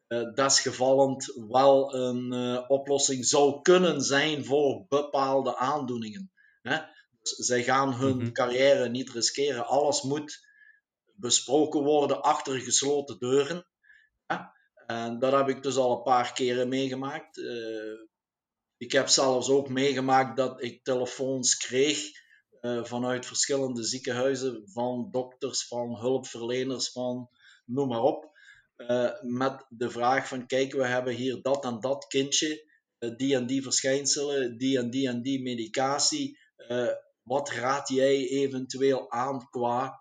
uh, 0.08 0.32
desgevallend 0.34 1.32
wel 1.48 1.94
een 1.94 2.32
uh, 2.32 2.64
oplossing 2.68 3.24
zou 3.24 3.62
kunnen 3.62 4.00
zijn 4.00 4.44
voor 4.44 4.84
bepaalde 4.88 5.56
aandoeningen. 5.56 6.32
Hè? 6.62 6.78
Dus 7.20 7.30
zij 7.30 7.62
gaan 7.62 7.94
hun 7.94 8.14
mm 8.14 8.20
-hmm. 8.20 8.32
carrière 8.32 8.88
niet 8.88 9.10
riskeren. 9.10 9.66
Alles 9.66 10.02
moet 10.02 10.46
besproken 11.14 11.82
worden 11.82 12.22
achter 12.22 12.60
gesloten 12.60 13.18
deuren. 13.18 13.66
En 14.86 15.18
dat 15.18 15.32
heb 15.32 15.48
ik 15.48 15.62
dus 15.62 15.76
al 15.76 15.96
een 15.96 16.02
paar 16.02 16.32
keren 16.32 16.68
meegemaakt. 16.68 17.36
Uh, 17.36 18.07
ik 18.78 18.92
heb 18.92 19.08
zelfs 19.08 19.48
ook 19.48 19.68
meegemaakt 19.68 20.36
dat 20.36 20.62
ik 20.62 20.84
telefoons 20.84 21.56
kreeg 21.56 22.10
uh, 22.60 22.84
vanuit 22.84 23.26
verschillende 23.26 23.82
ziekenhuizen, 23.82 24.62
van 24.72 25.08
dokters, 25.10 25.66
van 25.66 25.96
hulpverleners, 25.96 26.92
van 26.92 27.30
noem 27.64 27.88
maar 27.88 28.02
op. 28.02 28.36
Uh, 28.76 29.10
met 29.20 29.66
de 29.68 29.90
vraag 29.90 30.28
van 30.28 30.46
kijk, 30.46 30.72
we 30.72 30.86
hebben 30.86 31.14
hier 31.14 31.42
dat 31.42 31.64
en 31.64 31.80
dat 31.80 32.06
kindje, 32.06 32.66
die 33.16 33.34
en 33.34 33.46
die 33.46 33.62
verschijnselen, 33.62 34.58
die 34.58 34.78
en 34.78 34.90
die 34.90 35.08
en 35.08 35.22
die 35.22 35.42
medicatie. 35.42 36.38
wat 37.22 37.50
raad 37.50 37.88
jij 37.88 38.28
eventueel 38.28 39.10
aan 39.10 39.48
qua 39.50 40.00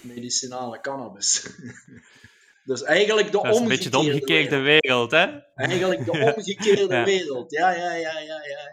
medicinale 0.00 0.80
cannabis? 0.80 1.42
Dus 2.64 2.82
eigenlijk 2.82 3.26
de 3.26 3.32
dat 3.32 3.46
is 3.46 3.58
een 3.58 3.68
beetje 3.68 3.90
de 3.90 3.98
omgekeerde 3.98 4.58
wereld. 4.58 5.10
hè? 5.10 5.38
Eigenlijk 5.54 6.04
de 6.04 6.10
omgekeerde 6.34 7.04
wereld, 7.04 7.50
ja, 7.50 7.70
ja, 7.70 7.94
ja, 7.94 8.18
ja, 8.18 8.44
ja. 8.44 8.72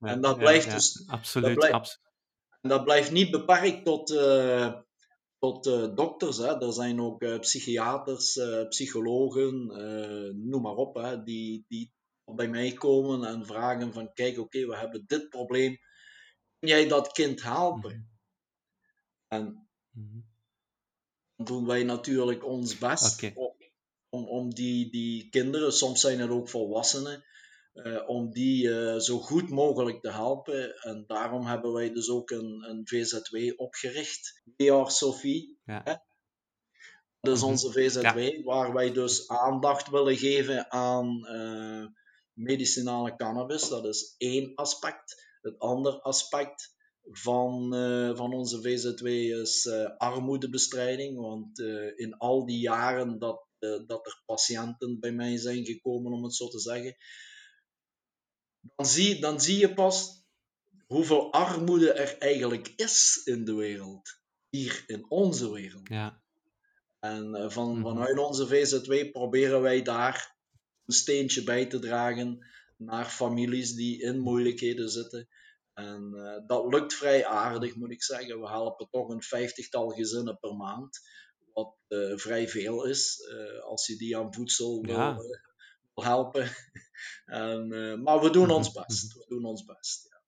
ja. 0.00 0.08
En 0.08 0.20
dat 0.20 0.38
blijft 0.38 0.70
dus... 0.70 1.04
Absoluut, 1.06 1.54
blijft, 1.54 2.00
En 2.60 2.68
dat 2.68 2.84
blijft 2.84 3.10
niet 3.10 3.30
beperkt 3.30 3.84
tot, 3.84 4.10
uh, 4.10 4.74
tot 5.38 5.66
uh, 5.66 5.94
dokters. 5.94 6.36
Hè. 6.36 6.60
Er 6.60 6.72
zijn 6.72 7.00
ook 7.00 7.22
uh, 7.22 7.38
psychiaters, 7.38 8.40
psychologen, 8.68 9.66
noem 10.48 10.62
maar 10.62 10.74
op, 10.74 10.94
hè, 10.94 11.22
die, 11.22 11.64
die 11.68 11.92
bij 12.24 12.48
mij 12.48 12.72
komen 12.72 13.24
en 13.24 13.46
vragen 13.46 13.92
van, 13.92 14.12
kijk, 14.12 14.38
oké, 14.38 14.66
we 14.66 14.76
hebben 14.76 15.04
dit 15.06 15.28
probleem. 15.28 15.78
Kun 16.58 16.68
jij 16.68 16.88
dat 16.88 17.12
kind 17.12 17.42
helpen? 17.42 17.90
-hmm. 17.90 18.10
En 19.28 19.68
-hmm 19.92 20.31
doen 21.46 21.66
wij 21.66 21.82
natuurlijk 21.82 22.44
ons 22.44 22.78
best 22.78 23.32
om, 24.12 24.28
om 24.28 24.54
die, 24.54 24.90
die 24.90 25.28
kinderen, 25.28 25.72
soms 25.72 26.00
zijn 26.00 26.20
het 26.20 26.30
ook 26.30 26.48
volwassenen, 26.48 27.24
uh, 27.74 28.08
om 28.08 28.30
die 28.30 28.68
uh, 28.68 28.98
zo 28.98 29.18
goed 29.18 29.50
mogelijk 29.50 30.00
te 30.00 30.10
helpen. 30.10 30.76
En 30.80 31.04
daarom 31.06 31.46
hebben 31.46 31.72
wij 31.72 31.92
dus 31.92 32.10
ook 32.10 32.30
een, 32.30 32.64
een 32.68 32.80
VZW 32.84 33.52
opgericht, 33.56 34.42
VR 34.56 34.90
Sophie. 34.90 35.58
Ja. 35.64 35.80
Hè? 35.84 35.94
Dat 37.20 37.36
is 37.36 37.42
mhm. 37.42 37.50
onze 37.50 37.72
VZW, 37.72 38.18
ja. 38.18 38.42
waar 38.42 38.72
wij 38.72 38.92
dus 38.92 39.28
aandacht 39.28 39.90
willen 39.90 40.16
geven 40.16 40.70
aan 40.70 41.26
uh, 41.30 41.86
medicinale 42.32 43.16
cannabis. 43.16 43.68
Dat 43.68 43.84
is 43.84 44.14
één 44.18 44.54
aspect. 44.54 45.30
Het 45.40 45.58
andere 45.58 46.02
aspect 46.02 46.74
van, 47.10 47.74
uh, 47.74 48.16
van 48.16 48.32
onze 48.32 48.60
VZW 48.60 49.06
is 49.06 49.64
uh, 49.64 49.96
armoedebestrijding. 49.96 51.18
Want 51.18 51.58
uh, 51.58 51.98
in 51.98 52.16
al 52.16 52.46
die 52.46 52.58
jaren 52.58 53.18
dat, 53.18 53.46
dat 53.86 54.06
er 54.06 54.22
patiënten 54.26 55.00
bij 55.00 55.12
mij 55.12 55.36
zijn 55.36 55.64
gekomen, 55.64 56.12
om 56.12 56.22
het 56.22 56.34
zo 56.34 56.48
te 56.48 56.60
zeggen, 56.60 56.96
dan 58.76 58.86
zie, 58.86 59.20
dan 59.20 59.40
zie 59.40 59.58
je 59.58 59.74
pas 59.74 60.24
hoeveel 60.86 61.32
armoede 61.32 61.92
er 61.92 62.18
eigenlijk 62.18 62.72
is 62.76 63.20
in 63.24 63.44
de 63.44 63.54
wereld. 63.54 64.20
Hier 64.48 64.84
in 64.86 65.10
onze 65.10 65.52
wereld. 65.52 65.88
Ja. 65.88 66.22
En 66.98 67.52
van, 67.52 67.76
mm 67.76 67.82
vanuit 67.82 68.18
onze 68.18 68.46
VZW 68.46 69.10
proberen 69.12 69.60
wij 69.60 69.82
daar 69.82 70.36
een 70.84 70.94
steentje 70.94 71.42
bij 71.42 71.66
te 71.66 71.78
dragen 71.78 72.46
naar 72.76 73.04
families 73.04 73.74
die 73.74 74.02
in 74.02 74.18
moeilijkheden 74.18 74.88
zitten 74.88 75.28
En 75.74 76.12
dat 76.46 76.74
lukt 76.74 76.94
vrij 76.94 77.26
aardig, 77.26 77.76
moet 77.76 77.90
ik 77.90 78.02
zeggen. 78.02 78.40
We 78.40 78.48
helpen 78.48 78.88
toch 78.90 79.08
een 79.08 79.22
vijftigtal 79.22 79.88
gezinnen 79.88 80.38
per 80.38 80.54
maand, 80.54 81.00
wat 81.52 81.74
vrij 82.16 82.48
veel 82.48 82.84
is 82.86 83.28
als 83.64 83.86
je 83.86 83.96
die 83.96 84.16
aan 84.16 84.34
voedsel 84.34 84.82
wil, 84.82 85.14
wil 85.94 86.04
helpen. 86.04 86.50
en, 87.24 87.68
maar 88.02 88.20
we 88.20 88.30
doen 88.30 88.50
ons 88.50 88.72
best. 88.86 89.12
We 89.12 89.24
doen 89.28 89.44
ons 89.44 89.64
best. 89.64 90.20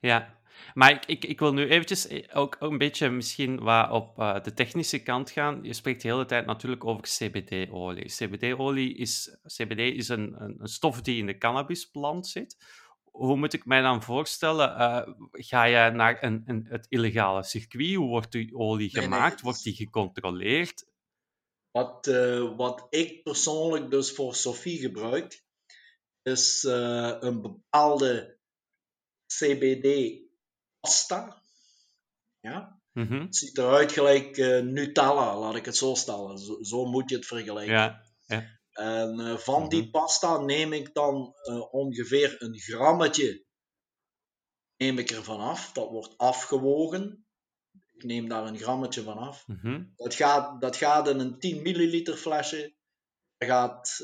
Ja, 0.00 0.38
maar 0.74 0.90
ik, 0.90 1.06
ik, 1.06 1.24
ik 1.24 1.38
wil 1.38 1.52
nu 1.52 1.68
eventjes 1.68 2.06
eh, 2.06 2.36
ook 2.36 2.56
een 2.58 2.78
beetje 2.78 3.10
misschien 3.10 3.60
wat 3.60 3.90
op 3.90 4.18
uh, 4.18 4.42
de 4.42 4.54
technische 4.54 5.02
kant 5.02 5.30
gaan. 5.30 5.58
Je 5.62 5.72
spreekt 5.72 6.02
de 6.02 6.08
hele 6.08 6.24
tijd 6.24 6.46
natuurlijk 6.46 6.84
over 6.84 7.02
CBD-olie. 7.02 8.04
CBD-olie 8.04 8.94
is, 8.94 9.38
CBD 9.46 9.78
is 9.78 10.08
een, 10.08 10.42
een, 10.42 10.56
een, 10.58 10.68
stof 10.68 11.00
die 11.00 11.18
in 11.18 11.26
de 11.26 11.38
cannabisplant 11.38 12.26
zit. 12.26 12.56
Hoe 13.16 13.36
moet 13.36 13.52
ik 13.52 13.64
mij 13.64 13.80
dan 13.80 14.02
voorstellen? 14.02 14.70
Uh, 14.80 15.02
ga 15.30 15.64
je 15.64 15.90
naar 15.90 16.22
een, 16.22 16.42
een, 16.46 16.66
het 16.68 16.86
illegale 16.88 17.42
circuit? 17.42 17.94
Hoe 17.94 18.08
wordt 18.08 18.32
die 18.32 18.54
olie 18.54 18.90
gemaakt? 18.90 19.34
Nee, 19.34 19.42
Wordt 19.42 19.62
die 19.62 19.74
gecontroleerd? 19.74 20.86
Wat, 21.70 22.06
uh, 22.06 22.56
wat 22.56 22.86
ik 22.90 23.22
persoonlijk 23.22 23.90
dus 23.90 24.12
voor 24.12 24.34
Sophie 24.34 24.78
gebruik, 24.78 25.44
is 26.22 26.62
een 26.62 27.42
bepaalde 27.42 28.38
CBD-pasta. 29.38 30.62
Ja? 32.40 32.80
Mhm. 32.92 33.20
Het 33.20 33.36
ziet 33.36 33.58
eruit 33.58 33.92
gelijk 33.92 34.36
Nutella, 34.62 35.38
laat 35.38 35.54
ik 35.54 35.64
het 35.64 35.76
zo 35.76 35.94
stellen. 35.94 36.38
Zo, 36.38 36.62
zo 36.62 36.84
moet 36.84 37.10
je 37.10 37.16
het 37.16 37.26
vergelijken. 37.26 37.74
Ja. 37.74 38.02
ja. 38.26 38.55
En 38.76 39.20
uh, 39.20 39.36
van 39.36 39.68
die 39.68 39.82
mhm. 39.82 39.90
pasta 39.90 40.38
neem 40.38 40.72
ik 40.72 40.94
dan 40.94 41.34
uh, 41.44 41.74
ongeveer 41.74 42.42
een 42.42 42.58
grammetje 42.58 43.44
neem 44.76 44.98
ik 44.98 45.10
ervan 45.10 45.40
af. 45.40 45.72
Dat 45.72 45.90
wordt 45.90 46.18
afgewogen. 46.18 47.26
Ik 47.92 48.04
neem 48.04 48.28
daar 48.28 48.46
een 48.46 48.58
grammetje 48.58 49.02
van 49.02 49.16
af. 49.16 49.46
Mhm. 49.46 49.84
dat, 49.94 50.14
gaat, 50.14 50.60
dat 50.60 50.76
gaat 50.76 51.08
in 51.08 51.18
een 51.18 51.38
10 51.38 51.62
milliliter 51.62 52.16
flesje. 52.16 52.74
Er 53.36 53.46
gaat 53.46 54.00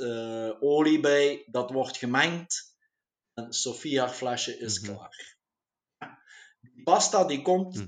olie 0.60 1.00
bij. 1.00 1.44
Dat 1.46 1.70
wordt 1.70 1.96
gemengd. 1.96 2.76
En 3.34 3.52
Sofia 3.52 4.08
flesje 4.08 4.58
is 4.58 4.80
Mhm. 4.80 4.92
klaar. 4.92 5.36
Die 6.60 6.82
pasta 6.82 7.24
die 7.24 7.42
komt 7.42 7.86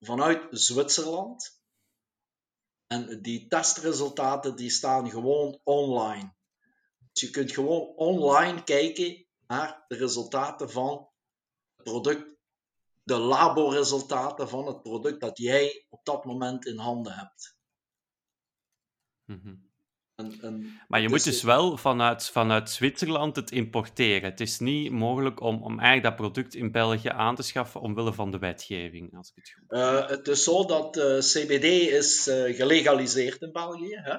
vanuit 0.00 0.46
Zwitserland. 0.50 1.59
En 2.92 3.22
die 3.22 3.46
testresultaten 3.46 4.56
die 4.56 4.70
staan 4.70 5.10
gewoon 5.10 5.60
online. 5.64 6.34
Dus 7.12 7.22
je 7.22 7.30
kunt 7.30 7.52
gewoon 7.52 7.86
online 7.96 8.64
kijken 8.64 9.26
naar 9.46 9.84
de 9.88 9.96
resultaten 9.96 10.70
van 10.70 11.08
het 11.76 11.84
product, 11.84 12.38
de 13.02 13.18
laboresultaten 13.18 14.48
van 14.48 14.66
het 14.66 14.82
product 14.82 15.20
dat 15.20 15.38
jij 15.38 15.86
op 15.88 16.04
dat 16.04 16.24
moment 16.24 16.66
in 16.66 16.78
handen 16.78 17.12
hebt. 17.12 17.56
Mhm. 19.24 19.69
En, 20.20 20.40
en 20.40 20.80
Maar 20.88 21.00
je 21.00 21.08
moet 21.08 21.24
dus 21.24 21.42
wel 21.42 21.76
vanuit, 21.76 22.28
vanuit 22.28 22.70
Zwitserland 22.70 23.36
het 23.36 23.50
importeren. 23.50 24.30
Het 24.30 24.40
is 24.40 24.58
niet 24.58 24.90
mogelijk 24.90 25.40
om, 25.40 25.62
om 25.62 25.78
eigenlijk 25.78 26.02
dat 26.02 26.16
product 26.16 26.54
in 26.54 26.72
België 26.72 27.08
aan 27.08 27.34
te 27.36 27.42
schaffen 27.42 27.80
omwille 27.80 28.12
van 28.12 28.30
de 28.30 28.38
wetgeving, 28.38 29.16
als 29.16 29.28
ik 29.28 29.34
het 29.34 29.52
goed 29.52 29.70
Eh, 29.70 30.08
het 30.08 30.28
is 30.28 30.44
zo 30.44 30.64
dat 30.66 30.96
eh, 30.96 31.18
CBD 31.18 31.64
is 31.92 32.26
eh, 32.26 32.56
gelegaliseerd 32.56 33.40
in 33.40 33.52
België. 33.52 33.96
Hè? 33.96 34.16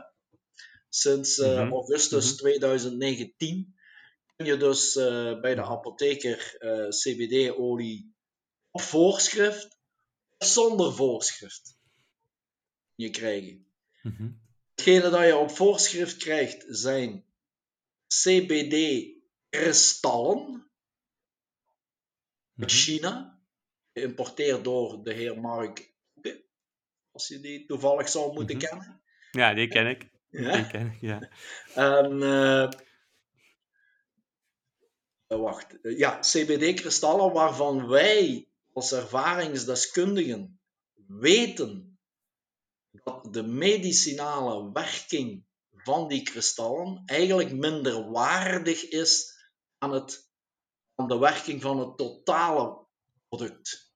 Sinds 0.90 1.38
Mhm, 1.38 1.72
augustus 1.72 2.26
mhm. 2.28 2.36
2019 2.36 3.76
kun 4.36 4.46
je 4.46 4.58
dus 4.58 4.94
bij 5.42 5.56
de 5.56 5.62
Mhm. 5.62 5.72
apotheker 5.72 6.56
CBD-olie 6.90 8.16
op 8.72 8.82
voorschrift 8.82 9.80
of 10.38 10.48
zonder 10.48 10.94
voorschrift 10.94 11.78
je 12.96 13.10
krijgen. 13.10 13.66
Mhm. 14.02 14.30
Hetgene 14.82 15.10
dat 15.10 15.26
je 15.26 15.36
op 15.36 15.52
voorschrift 15.52 16.18
krijgt 16.18 16.66
zijn 16.68 17.26
CBD-kristallen 18.08 20.70
uit 22.58 22.70
Mhm. 22.70 22.70
China, 22.70 23.40
geïmporteerd 23.94 24.64
door 24.64 25.04
de 25.04 25.14
heer 25.14 25.40
Mark 25.40 25.90
als 27.12 27.28
je 27.28 27.40
die 27.40 27.66
toevallig 27.66 28.10
zou 28.10 28.34
moeten 28.34 28.56
Mhm. 28.58 28.66
kennen. 28.66 29.02
Ja, 29.32 29.54
die 29.54 29.68
ken 29.68 29.88
ik. 29.88 30.10
Ja? 30.30 30.56
Die 30.56 30.68
ken 30.68 30.86
ik, 30.92 31.02
ja. 31.02 31.30
En, 31.76 32.22
eh, 32.22 32.64
eh, 35.28 35.40
wacht, 35.40 35.82
Eh, 35.82 35.98
ja, 35.98 36.20
CBD-kristallen 36.20 37.34
waarvan 37.34 37.88
wij 37.88 38.48
als 38.74 38.92
ervaringsdeskundigen 38.92 40.60
weten 41.08 41.91
dat 42.92 43.34
de 43.34 43.44
medicinale 43.44 44.72
werking 44.72 45.46
van 45.72 46.08
die 46.08 46.24
kristallen 46.24 47.04
eigenlijk 47.06 47.52
minder 47.52 48.12
waardig 48.12 48.88
is 48.88 49.40
aan, 49.78 49.92
het, 49.92 50.30
aan 50.96 51.08
de 51.08 51.18
werking 51.18 51.62
van 51.62 51.80
het 51.80 51.98
totale 51.98 52.86
product. 53.30 53.94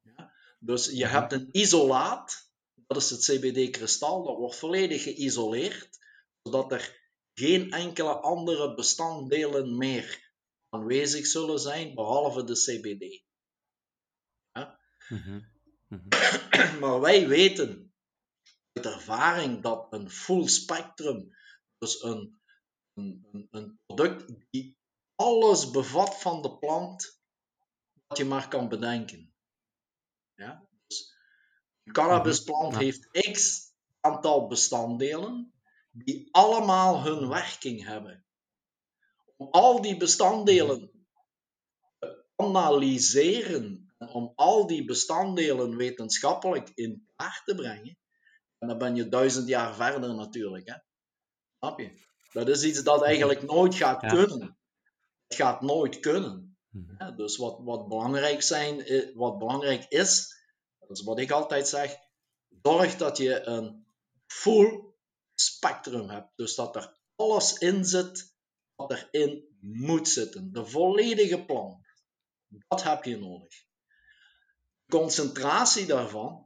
Ja? 0.00 0.32
Dus 0.58 0.86
je 0.86 1.04
Mhm. 1.04 1.14
hebt 1.14 1.32
een 1.32 1.48
isolaat, 1.52 2.50
dat 2.86 2.96
is 2.96 3.10
het 3.10 3.20
CBD-kristal, 3.24 4.24
dat 4.24 4.36
wordt 4.36 4.56
volledig 4.56 5.02
geïsoleerd, 5.02 5.98
zodat 6.42 6.72
er 6.72 7.00
geen 7.34 7.70
enkele 7.70 8.14
andere 8.14 8.74
bestanddelen 8.74 9.76
meer 9.76 10.32
aanwezig 10.68 11.26
zullen 11.26 11.58
zijn, 11.58 11.94
behalve 11.94 12.44
de 12.44 12.54
CBD. 12.54 13.24
Mhm. 15.08 15.40
Mhm. 15.88 16.08
Maar 16.80 17.00
wij 17.00 17.28
weten 17.28 17.91
ervaring 18.72 19.62
dat 19.62 19.86
een 19.90 20.10
full 20.10 20.48
spectrum, 20.48 21.36
dus 21.78 22.02
een, 22.02 22.40
een, 22.94 23.48
een, 23.50 23.80
product 23.86 24.32
die 24.50 24.76
alles 25.14 25.70
bevat 25.70 26.20
van 26.20 26.42
de 26.42 26.58
plant 26.58 27.20
wat 28.06 28.18
je 28.18 28.24
maar 28.24 28.48
kan 28.48 28.68
bedenken. 28.68 29.34
Ja? 30.34 30.68
Dus 30.86 31.14
een 31.82 31.92
cannabisplant 31.92 32.72
Ja. 32.72 32.78
heeft 32.78 33.08
x 33.32 33.70
aantal 34.00 34.46
bestanddelen 34.46 35.52
die 35.90 36.28
allemaal 36.30 37.02
hun 37.02 37.28
werking 37.28 37.84
hebben. 37.84 38.24
Om 39.36 39.48
al 39.50 39.82
die 39.82 39.96
bestanddelen 39.96 41.06
te 41.98 42.24
analyseren 42.36 43.94
en 43.98 44.08
om 44.08 44.32
al 44.34 44.66
die 44.66 44.84
bestanddelen 44.84 45.76
wetenschappelijk 45.76 46.70
in 46.74 47.08
kaart 47.16 47.44
te 47.44 47.54
brengen, 47.54 47.98
en 48.62 48.68
dan 48.68 48.78
ben 48.78 48.94
je 48.94 49.08
duizend 49.08 49.48
jaar 49.48 49.74
verder 49.74 50.14
natuurlijk. 50.14 50.68
Hè? 50.68 50.74
Snap 51.58 51.78
je? 51.78 52.00
Dat 52.32 52.48
is 52.48 52.62
iets 52.62 52.82
dat 52.82 53.02
eigenlijk 53.02 53.42
nooit 53.42 53.74
gaat 53.74 54.06
kunnen. 54.06 54.58
Het 55.26 55.36
gaat 55.36 55.60
nooit 55.60 56.00
kunnen. 56.00 56.58
Mhm. 56.68 56.94
Hè? 56.96 57.14
Dus 57.14 57.36
wat, 57.36 57.58
wat, 57.62 57.88
belangrijk 57.88 58.42
zijn, 58.42 58.84
eh, 58.84 59.14
wat 59.14 59.38
belangrijk 59.38 59.84
is, 59.88 60.36
dat 60.78 60.90
is 60.90 61.02
wat 61.02 61.18
ik 61.18 61.30
altijd 61.30 61.68
zeg, 61.68 61.96
zorg 62.62 62.96
dat 62.96 63.16
je 63.16 63.46
een 63.46 63.86
full 64.26 64.94
spectrum 65.34 66.08
hebt. 66.08 66.30
Dus 66.36 66.54
dat 66.54 66.76
er 66.76 66.98
alles 67.16 67.58
in 67.58 67.84
zit 67.84 68.34
wat 68.74 68.90
erin 68.90 69.56
moet 69.60 70.08
zitten. 70.08 70.52
De 70.52 70.66
volledige 70.66 71.44
plant. 71.44 71.86
Dat 72.68 72.82
heb 72.82 73.04
je 73.04 73.18
nodig. 73.18 73.54
Concentratie 74.88 75.86
daarvan 75.86 76.41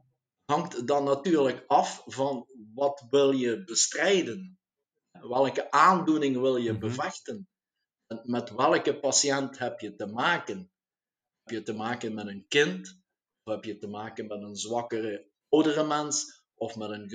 hangt 0.47 0.87
dan 0.87 1.03
natuurlijk 1.03 1.63
af 1.67 2.03
van 2.05 2.47
wat 2.73 3.05
wil 3.09 3.31
je 3.31 3.63
bestrijden. 3.63 4.59
Welke 5.11 5.71
aandoening 5.71 6.37
wil 6.37 6.57
je 6.57 6.71
Mhm. 6.71 6.79
bevechten? 6.79 7.47
En 8.07 8.21
met 8.23 8.49
welke 8.49 8.99
patiënt 8.99 9.57
heb 9.57 9.79
je 9.79 9.95
te 9.95 10.05
maken? 10.05 10.71
Heb 11.43 11.55
je 11.55 11.63
te 11.63 11.73
maken 11.73 12.13
met 12.13 12.27
een 12.27 12.45
kind? 12.47 13.01
Of 13.43 13.53
heb 13.53 13.63
je 13.63 13.77
te 13.77 13.87
maken 13.87 14.27
met 14.27 14.41
een 14.41 14.55
zwakkere 14.55 15.29
oudere 15.49 15.87
mens? 15.87 16.43
Of 16.55 16.75
met 16.75 16.89
een 16.89 17.09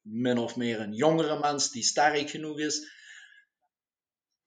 min 0.00 0.38
of 0.38 0.56
meer 0.56 0.80
een 0.80 0.92
jongere 0.94 1.38
mens 1.38 1.70
die 1.70 1.82
sterk 1.82 2.30
genoeg 2.30 2.58
is? 2.58 2.98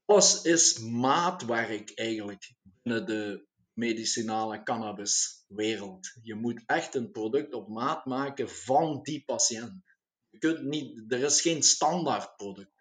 Alles 0.05 0.41
is 0.41 0.79
maatwerk 0.79 1.91
eigenlijk 1.95 2.53
binnen 2.63 3.05
de 3.05 3.47
medicinale 3.73 4.63
cannabiswereld. 4.63 6.17
Je 6.21 6.35
moet 6.35 6.63
echt 6.65 6.95
een 6.95 7.11
product 7.11 7.53
op 7.53 7.67
maat 7.67 8.05
maken 8.05 8.49
van 8.49 8.99
die 9.03 9.23
patiënt. 9.25 9.83
Je 10.29 10.37
kunt 10.37 10.63
niet, 10.63 11.11
er 11.11 11.23
is 11.23 11.41
geen 11.41 11.63
standaard 11.63 12.35
product. 12.35 12.71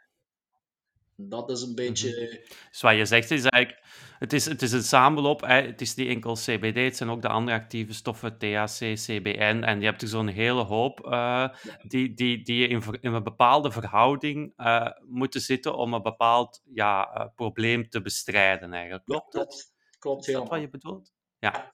Dat 1.16 1.50
is 1.50 1.62
een 1.62 1.74
beetje. 1.74 2.40
Dus 2.70 2.80
wat 2.80 2.96
je 2.96 3.04
zegt 3.04 3.30
is 3.30 3.44
eigenlijk, 3.44 3.84
het 4.18 4.32
is, 4.32 4.44
het 4.44 4.62
is 4.62 4.72
een 4.72 4.82
samenloop. 4.82 5.40
Hè. 5.40 5.62
Het 5.62 5.80
is 5.80 5.94
niet 5.94 6.08
enkel 6.08 6.34
CBD, 6.34 6.76
het 6.76 6.96
zijn 6.96 7.10
ook 7.10 7.22
de 7.22 7.28
andere 7.28 7.56
actieve 7.56 7.94
stoffen, 7.94 8.38
THC, 8.38 8.94
CBN. 8.94 9.62
En 9.64 9.80
je 9.80 9.84
hebt 9.84 10.02
er 10.02 10.08
zo'n 10.08 10.28
hele 10.28 10.62
hoop 10.62 11.06
eh, 11.06 11.48
die, 11.82 12.14
die, 12.14 12.42
die 12.42 12.68
in, 12.68 12.82
in 13.00 13.12
een 13.12 13.22
bepaalde 13.22 13.70
verhouding 13.70 14.52
eh, 14.56 14.86
moeten 15.08 15.40
zitten 15.40 15.76
om 15.76 15.94
een 15.94 16.02
bepaald 16.02 16.62
ja, 16.74 17.14
eh, 17.14 17.26
probleem 17.36 17.88
te 17.88 18.02
bestrijden 18.02 18.72
eigenlijk. 18.72 19.04
Klopt 19.04 19.32
dat? 19.32 19.71
Klopt, 20.02 20.24
klopt 20.24 20.28
Is 20.28 20.34
dat 20.34 20.48
wat 20.48 20.60
je 20.60 20.68
bedoelt? 20.68 21.12
ja. 21.38 21.72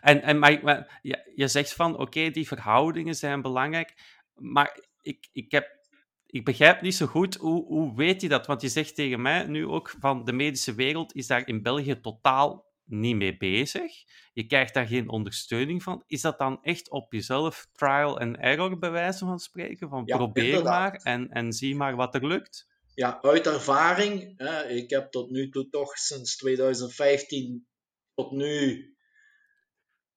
En, 0.00 0.22
en 0.22 0.38
maar, 0.38 0.60
maar 0.62 0.98
je, 1.02 1.32
je 1.34 1.48
zegt 1.48 1.74
van, 1.74 1.98
oké, 1.98 2.30
die 2.30 2.46
verhoudingen 2.46 3.14
zijn 3.14 3.42
belangrijk, 3.42 4.18
maar 4.34 4.84
ik, 5.00 5.28
ik, 5.32 5.50
heb, 5.50 5.86
ik 6.26 6.44
begrijp 6.44 6.80
niet 6.80 6.94
zo 6.94 7.06
goed, 7.06 7.34
hoe, 7.34 7.64
hoe 7.64 7.96
weet 7.96 8.20
je 8.20 8.28
dat? 8.28 8.46
Want 8.46 8.60
je 8.60 8.68
zegt 8.68 8.94
tegen 8.94 9.22
mij 9.22 9.46
nu 9.46 9.66
ook 9.66 9.94
van, 10.00 10.24
de 10.24 10.32
medische 10.32 10.74
wereld 10.74 11.14
is 11.14 11.26
daar 11.26 11.46
in 11.46 11.62
België 11.62 12.00
totaal 12.00 12.66
niet 12.84 13.16
mee 13.16 13.36
bezig. 13.36 13.92
Je 14.32 14.46
krijgt 14.46 14.74
daar 14.74 14.86
geen 14.86 15.08
ondersteuning 15.08 15.82
van. 15.82 16.02
Is 16.06 16.20
dat 16.20 16.38
dan 16.38 16.62
echt 16.62 16.90
op 16.90 17.12
jezelf 17.12 17.68
trial 17.72 18.18
and 18.20 18.36
error, 18.36 18.78
bij 18.78 18.90
wijze 18.90 19.24
van 19.24 19.38
spreken? 19.38 19.88
Van 19.88 20.04
probeer 20.04 20.62
maar 20.62 20.92
en, 20.92 21.28
en 21.28 21.52
zie 21.52 21.76
maar 21.76 21.96
wat 21.96 22.14
er 22.14 22.26
lukt? 22.26 22.66
Ja, 22.98 23.22
uit 23.22 23.46
ervaring. 23.46 24.34
Hè, 24.36 24.68
ik 24.68 24.90
heb 24.90 25.10
tot 25.10 25.30
nu 25.30 25.50
toe 25.50 25.68
toch 25.68 25.98
sinds 25.98 26.36
2015 26.36 27.66
tot 28.14 28.30
nu 28.30 28.86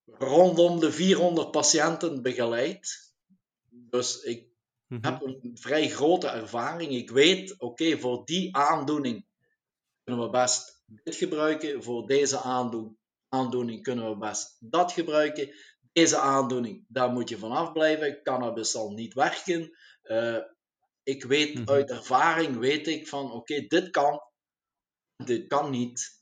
rondom 0.05 0.79
de 0.79 0.91
400 0.91 1.51
patiënten 1.51 2.21
begeleid. 2.21 3.13
Dus 3.69 4.21
ik 4.21 4.47
mhm. 4.87 5.05
heb 5.05 5.21
een 5.21 5.57
vrij 5.59 5.89
grote 5.89 6.27
ervaring. 6.27 6.91
Ik 6.91 7.09
weet, 7.09 7.59
oké, 7.59 7.97
voor 7.97 8.25
die 8.25 8.55
aandoening 8.55 9.25
kunnen 10.03 10.23
we 10.23 10.29
best 10.29 10.83
dit 10.85 11.15
gebruiken. 11.15 11.83
Voor 11.83 12.07
deze 12.07 12.39
aandoen, 12.39 12.97
aandoening 13.29 13.83
kunnen 13.83 14.09
we 14.09 14.17
best 14.17 14.57
dat 14.59 14.91
gebruiken. 14.91 15.53
Deze 15.91 16.17
aandoening, 16.17 16.85
daar 16.87 17.11
moet 17.11 17.29
je 17.29 17.37
vanaf 17.37 17.71
blijven. 17.71 18.23
Cannabis 18.23 18.71
zal 18.71 18.91
niet 18.91 19.13
werken. 19.13 19.77
Uh, 20.03 20.37
ik 21.11 21.23
weet 21.23 21.53
mhm. 21.53 21.69
uit 21.69 21.89
ervaring, 21.89 22.57
weet 22.57 22.87
ik 22.87 23.07
van, 23.07 23.31
oké, 23.31 23.61
dit 23.67 23.89
kan, 23.89 24.21
dit 25.15 25.47
kan 25.47 25.69
niet. 25.69 26.19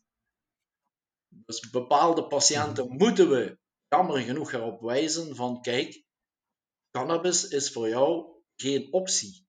Dus 1.28 1.70
bepaalde 1.70 2.28
patiënten 2.28 2.86
mhm. 2.86 2.98
moeten 2.98 3.30
we 3.30 3.60
jammer 3.88 4.22
genoeg 4.22 4.52
erop 4.52 4.82
wijzen 4.82 5.36
van, 5.36 5.62
kijk, 5.62 6.04
cannabis 6.92 7.48
is 7.48 7.72
voor 7.72 7.88
jou 7.90 8.42
geen 8.56 8.94
optie. 8.94 9.48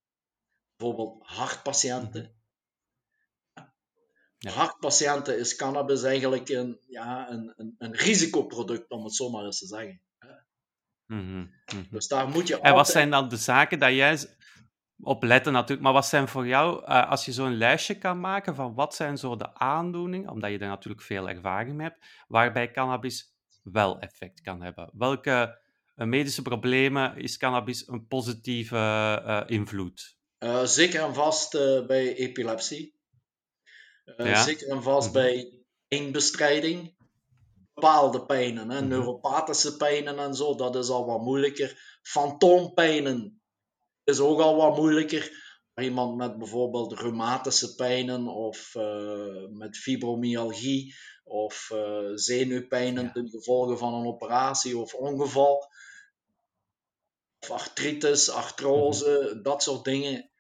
Bijvoorbeeld 0.76 1.26
hartpatiënten. 1.26 2.22
Mhm. 2.22 2.38
Ja. 4.38 4.50
Hartpatiënten 4.50 5.38
is 5.38 5.57
cannabis 5.57 6.03
eigenlijk 6.03 6.48
een, 6.48 6.81
ja, 6.87 7.31
een, 7.31 7.53
een, 7.57 7.74
een 7.79 7.94
risicoproduct, 7.94 8.90
om 8.90 9.05
het 9.05 9.14
zo 9.14 9.31
maar 9.31 9.44
eens 9.44 9.59
te 9.59 9.66
zeggen. 9.66 10.03
Dus 11.90 12.09
daar 12.09 12.29
moet 12.29 12.48
je 12.48 12.61
En 12.61 12.74
wat 12.74 12.88
zijn 12.88 13.11
dan 13.11 13.29
de 13.29 13.37
zaken 13.37 13.79
dat 13.79 13.92
jij 13.92 14.18
op 15.03 15.23
letten 15.23 15.53
natuurlijk. 15.53 15.81
Maar 15.81 15.93
wat 15.93 16.07
zijn 16.07 16.29
voor 16.29 16.47
jou, 16.47 16.83
uh, 16.83 17.11
als 17.11 17.25
je 17.25 17.33
zo'n 17.33 17.57
lijstje 17.57 17.99
kan 17.99 18.21
maken 18.21 18.55
van 18.55 18.75
wat 18.75 18.95
zijn 18.95 19.19
zo 19.19 19.37
de 19.37 19.55
aandoeningen, 19.55 20.31
omdat 20.31 20.51
je 20.51 20.59
er 20.59 20.69
natuurlijk 20.69 21.03
veel 21.03 21.29
ervaring 21.29 21.77
mee 21.77 21.87
hebt, 21.87 22.05
waarbij 22.29 22.71
cannabis 22.71 23.35
wel 23.63 23.99
effect 23.99 24.41
kan 24.41 24.63
hebben? 24.63 24.91
Welke 24.93 25.61
uh, 25.97 26.07
medische 26.07 26.43
problemen 26.43 27.17
is 27.17 27.37
cannabis 27.37 27.89
een 27.89 28.07
positieve 28.07 28.77
uh, 29.27 29.43
invloed? 29.47 30.19
zeker 30.65 31.03
en 31.03 31.15
vast 31.15 31.53
bij 31.87 32.15
epilepsie. 32.15 32.99
Ja. 34.17 34.43
Zeker 34.43 34.69
en 34.69 34.83
vast 34.83 35.09
mm 35.09 35.15
-hmm. 35.15 35.23
bij 35.23 35.65
pijnbestrijding. 35.89 36.99
Bepaalde 37.75 38.27
pijnen, 38.27 38.71
hè, 38.71 38.75
mm 38.75 38.81
-hmm. 38.81 38.89
neuropathische 38.89 39.77
pijnen 39.77 40.19
en 40.19 40.35
zo, 40.35 40.55
dat 40.55 40.77
is 40.77 40.89
al 40.89 41.07
wat 41.07 41.21
moeilijker. 41.21 41.99
Fantoompijnen 42.03 43.39
is 44.05 44.21
ook 44.21 44.41
al 44.41 44.57
wat 44.57 44.77
moeilijker. 44.77 45.49
Maar 45.75 45.85
iemand 45.85 46.17
met 46.17 46.39
bijvoorbeeld 46.39 46.93
reumatische 46.93 47.75
pijnen 47.75 48.27
of 48.27 48.75
uh, 48.75 49.47
met 49.49 49.77
fibromyalgie 49.77 50.95
of 51.25 51.71
uh, 51.73 52.11
zenuwpijnen 52.15 53.05
ja. 53.05 53.13
ten 53.13 53.29
gevolge 53.29 53.77
van 53.77 53.95
een 53.95 54.07
operatie 54.07 54.79
of 54.79 54.95
ongeval. 54.95 55.73
Of 57.41 57.51
artritis, 57.51 58.31
artrose, 58.31 59.21
mm 59.21 59.27
-hmm. 59.27 59.43
dat 59.43 59.63
soort 59.63 59.85
dingen. 59.85 60.31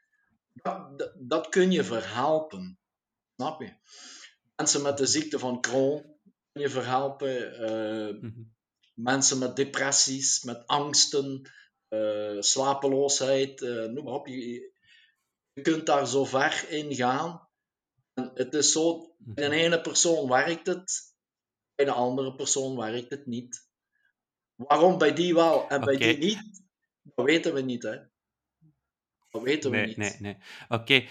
Dat, 0.52 1.10
dat, 1.18 1.48
kun 1.48 1.70
je 1.70 1.84
verhelpen. 1.84 2.78
Snap 3.36 3.60
je? 3.60 3.72
Mensen 4.56 4.82
met 4.82 4.98
de 4.98 5.06
ziekte 5.06 5.38
van 5.38 5.60
Crohn 5.60 6.18
kun 6.52 6.62
je 6.62 6.68
verhelpen. 6.68 7.60
Uh, 7.60 8.14
mm 8.14 8.20
-hmm. 8.20 8.52
Mensen 8.94 9.38
met 9.38 9.56
depressies, 9.56 10.42
met 10.42 10.66
angsten, 10.66 11.50
slapeloosheid, 12.38 13.60
uh, 13.60 13.84
noem 13.84 14.04
maar 14.04 14.14
op. 14.14 14.26
Je, 14.26 14.72
je, 15.52 15.62
kunt 15.62 15.86
daar 15.86 16.06
zo 16.06 16.24
ver 16.24 16.70
in 16.70 16.94
gaan. 16.94 17.48
En 18.14 18.30
het 18.34 18.54
is 18.54 18.72
zo, 18.72 19.14
bij 19.18 19.48
de 19.48 19.54
ene 19.54 19.80
persoon 19.80 20.28
werkt 20.28 20.66
het, 20.66 21.14
bij 21.74 21.84
de 21.84 21.92
andere 21.92 22.34
persoon 22.34 22.76
werkt 22.76 23.10
het 23.10 23.26
niet. 23.26 23.68
Waarom 24.54 24.98
bij 24.98 25.14
die 25.14 25.34
wel 25.34 25.68
en 25.68 25.80
bij 25.80 25.96
die 25.96 26.18
niet, 26.18 26.62
dat 27.02 27.24
weten 27.24 27.54
we 27.54 27.60
niet. 27.60 27.82
Hè? 27.82 27.96
Dat 29.30 29.42
weten 29.42 29.70
we 29.70 29.76
nee, 29.76 29.86
niet. 29.86 29.96
Nee, 29.96 30.16
nee. 30.18 30.36
Oké, 30.68 31.08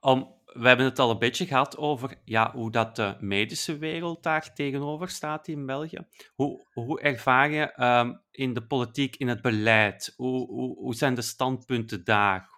om 0.00 0.39
we 0.52 0.68
hebben 0.68 0.86
het 0.86 0.98
al 0.98 1.10
een 1.10 1.18
beetje 1.18 1.46
gehad 1.46 1.76
over 1.76 2.20
ja, 2.24 2.52
hoe 2.52 2.70
dat 2.70 2.96
de 2.96 3.16
medische 3.20 3.78
wereld 3.78 4.22
daar 4.22 4.54
tegenover 4.54 5.08
staat 5.08 5.48
in 5.48 5.66
België. 5.66 6.06
Hoe, 6.34 6.66
hoe 6.72 7.00
ervaar 7.00 7.50
je 7.50 7.82
um, 7.84 8.22
in 8.30 8.54
de 8.54 8.66
politiek, 8.66 9.16
in 9.16 9.28
het 9.28 9.42
beleid? 9.42 10.12
Hoe, 10.16 10.46
hoe, 10.46 10.76
hoe 10.76 10.94
zijn 10.94 11.14
de 11.14 11.22
standpunten 11.22 12.04
daar? 12.04 12.50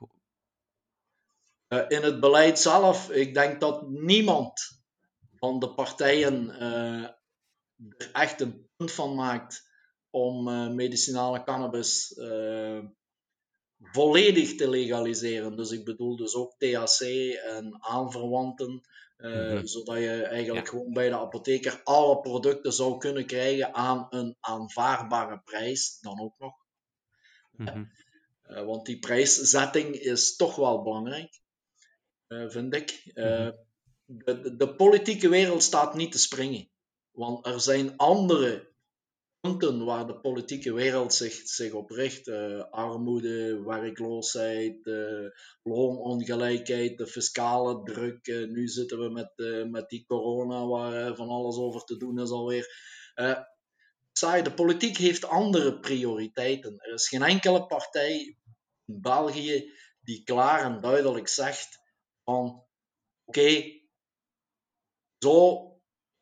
Uh, 1.68 1.85
in 1.88 2.02
het 2.02 2.20
beleid 2.20 2.59
zelf, 2.59 3.11
ik 3.11 3.35
denk 3.35 3.61
dat 3.61 3.88
niemand 3.88 4.81
van 5.37 5.59
de 5.59 5.74
partijen 5.74 6.44
uh, 6.44 7.02
er 7.96 8.11
echt 8.12 8.40
een 8.40 8.68
punt 8.76 8.92
van 8.92 9.14
maakt 9.14 9.70
om 10.11 10.48
uh, 10.48 10.68
medicinale 10.68 11.42
cannabis 11.42 12.14
volledig 13.83 14.55
te 14.55 14.68
legaliseren. 14.68 15.57
Dus 15.57 15.71
ik 15.71 15.85
bedoel 15.85 16.16
dus 16.16 16.35
ook 16.35 16.55
THC 16.59 17.01
en 17.45 17.77
aanverwanten. 17.81 18.83
Uh, 19.18 19.53
mm 19.53 19.66
Zodat 19.66 19.99
je 19.99 20.23
eigenlijk 20.23 20.66
ja. 20.66 20.71
gewoon 20.71 20.92
bij 20.92 21.09
de 21.09 21.18
apotheker 21.18 21.81
alle 21.85 22.21
producten 22.21 22.73
zou 22.73 22.99
kunnen 22.99 23.27
krijgen 23.27 23.75
aan 23.75 24.07
een 24.11 24.37
aanvaardbare 24.40 25.40
prijs, 25.45 25.99
dan 26.01 26.21
ook 26.21 26.38
nog. 26.38 26.55
Mm 27.51 27.68
-hmm. 27.68 27.90
uh, 28.49 28.64
want 28.64 28.87
die 28.87 28.99
prijszetting 28.99 29.95
is 29.95 30.37
toch 30.37 30.57
wel 30.57 30.83
belangrijk, 30.83 31.40
uh, 32.29 32.51
vind 32.51 32.75
ik. 32.75 33.03
Mm 33.05 33.23
-hmm. 33.25 33.55
de, 34.07 34.57
de, 34.57 34.75
politieke 34.75 35.29
wereld 35.29 35.62
staat 35.62 35.95
niet 35.95 36.12
te 36.12 36.18
springen. 36.18 36.68
Want 37.11 37.47
er 37.47 37.61
zijn 37.61 37.97
andere 37.97 38.72
punten 39.42 39.85
waar 39.85 40.07
de 40.07 40.20
politieke 40.20 40.72
wereld 40.72 41.14
zich, 41.14 41.35
zich 41.35 41.72
op 41.72 41.90
richt. 41.90 42.26
Uh, 42.26 42.64
armoede, 42.70 43.62
werkloosheid, 43.62 44.87
uh, 44.87 45.28
loonongelijkheid, 45.62 46.98
de 46.98 47.07
fiscale 47.07 47.83
druk. 47.83 48.26
Uh, 48.26 48.48
nu 48.48 48.68
zitten 48.68 48.98
we 48.98 49.09
met, 49.11 49.33
met 49.70 49.88
die 49.88 50.05
corona 50.07 50.66
waar 50.66 51.16
van 51.16 51.28
alles 51.28 51.57
over 51.57 51.85
te 51.85 51.96
doen 51.96 52.20
is 52.20 52.31
alweer. 52.31 52.66
saai, 54.12 54.42
de 54.42 54.55
politiek 54.55 54.96
heeft 54.96 55.24
andere 55.24 55.81
prioriteiten. 55.81 56.78
Er 56.78 56.92
is 56.92 57.09
geen 57.09 57.22
enkele 57.22 57.66
partij 57.66 58.37
in 58.87 59.00
België 59.00 59.72
die 60.00 60.22
klaar 60.22 60.64
en 60.64 60.81
duidelijk 60.81 61.28
zegt 61.28 61.78
van 62.24 62.64
oké, 63.24 63.62
zo 65.18 65.72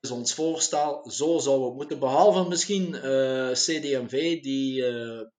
is 0.01 0.11
ons 0.11 0.35
voorstel, 0.35 1.11
zo 1.11 1.39
zou 1.39 1.65
het 1.65 1.75
moeten. 1.75 1.99
Behalve 1.99 2.49
misschien 2.49 2.95
uh, 2.95 3.51
eh, 3.51 3.57
CD&V, 3.57 4.43
die 4.43 4.85
een 4.85 5.33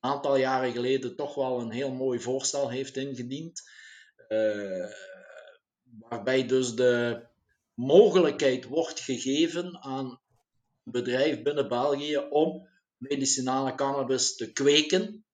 aantal 0.00 0.36
jaren 0.36 0.72
geleden 0.72 1.16
toch 1.16 1.34
wel 1.34 1.60
een 1.60 1.70
heel 1.70 1.92
mooi 1.92 2.20
voorstel 2.20 2.70
heeft 2.70 2.96
ingediend. 2.96 3.62
Uh, 4.28 4.86
waarbij 5.98 6.46
dus 6.46 6.74
de 6.74 7.26
mogelijkheid 7.74 8.64
wordt 8.64 9.00
gegeven 9.00 9.78
aan 9.78 10.20
een 10.84 10.92
bedrijf 10.92 11.42
binnen 11.42 11.68
België 11.68 12.16
om 12.16 12.68
medicinale 12.96 13.74
cannabis 13.74 14.36
te 14.36 14.52
kweken 14.52 15.24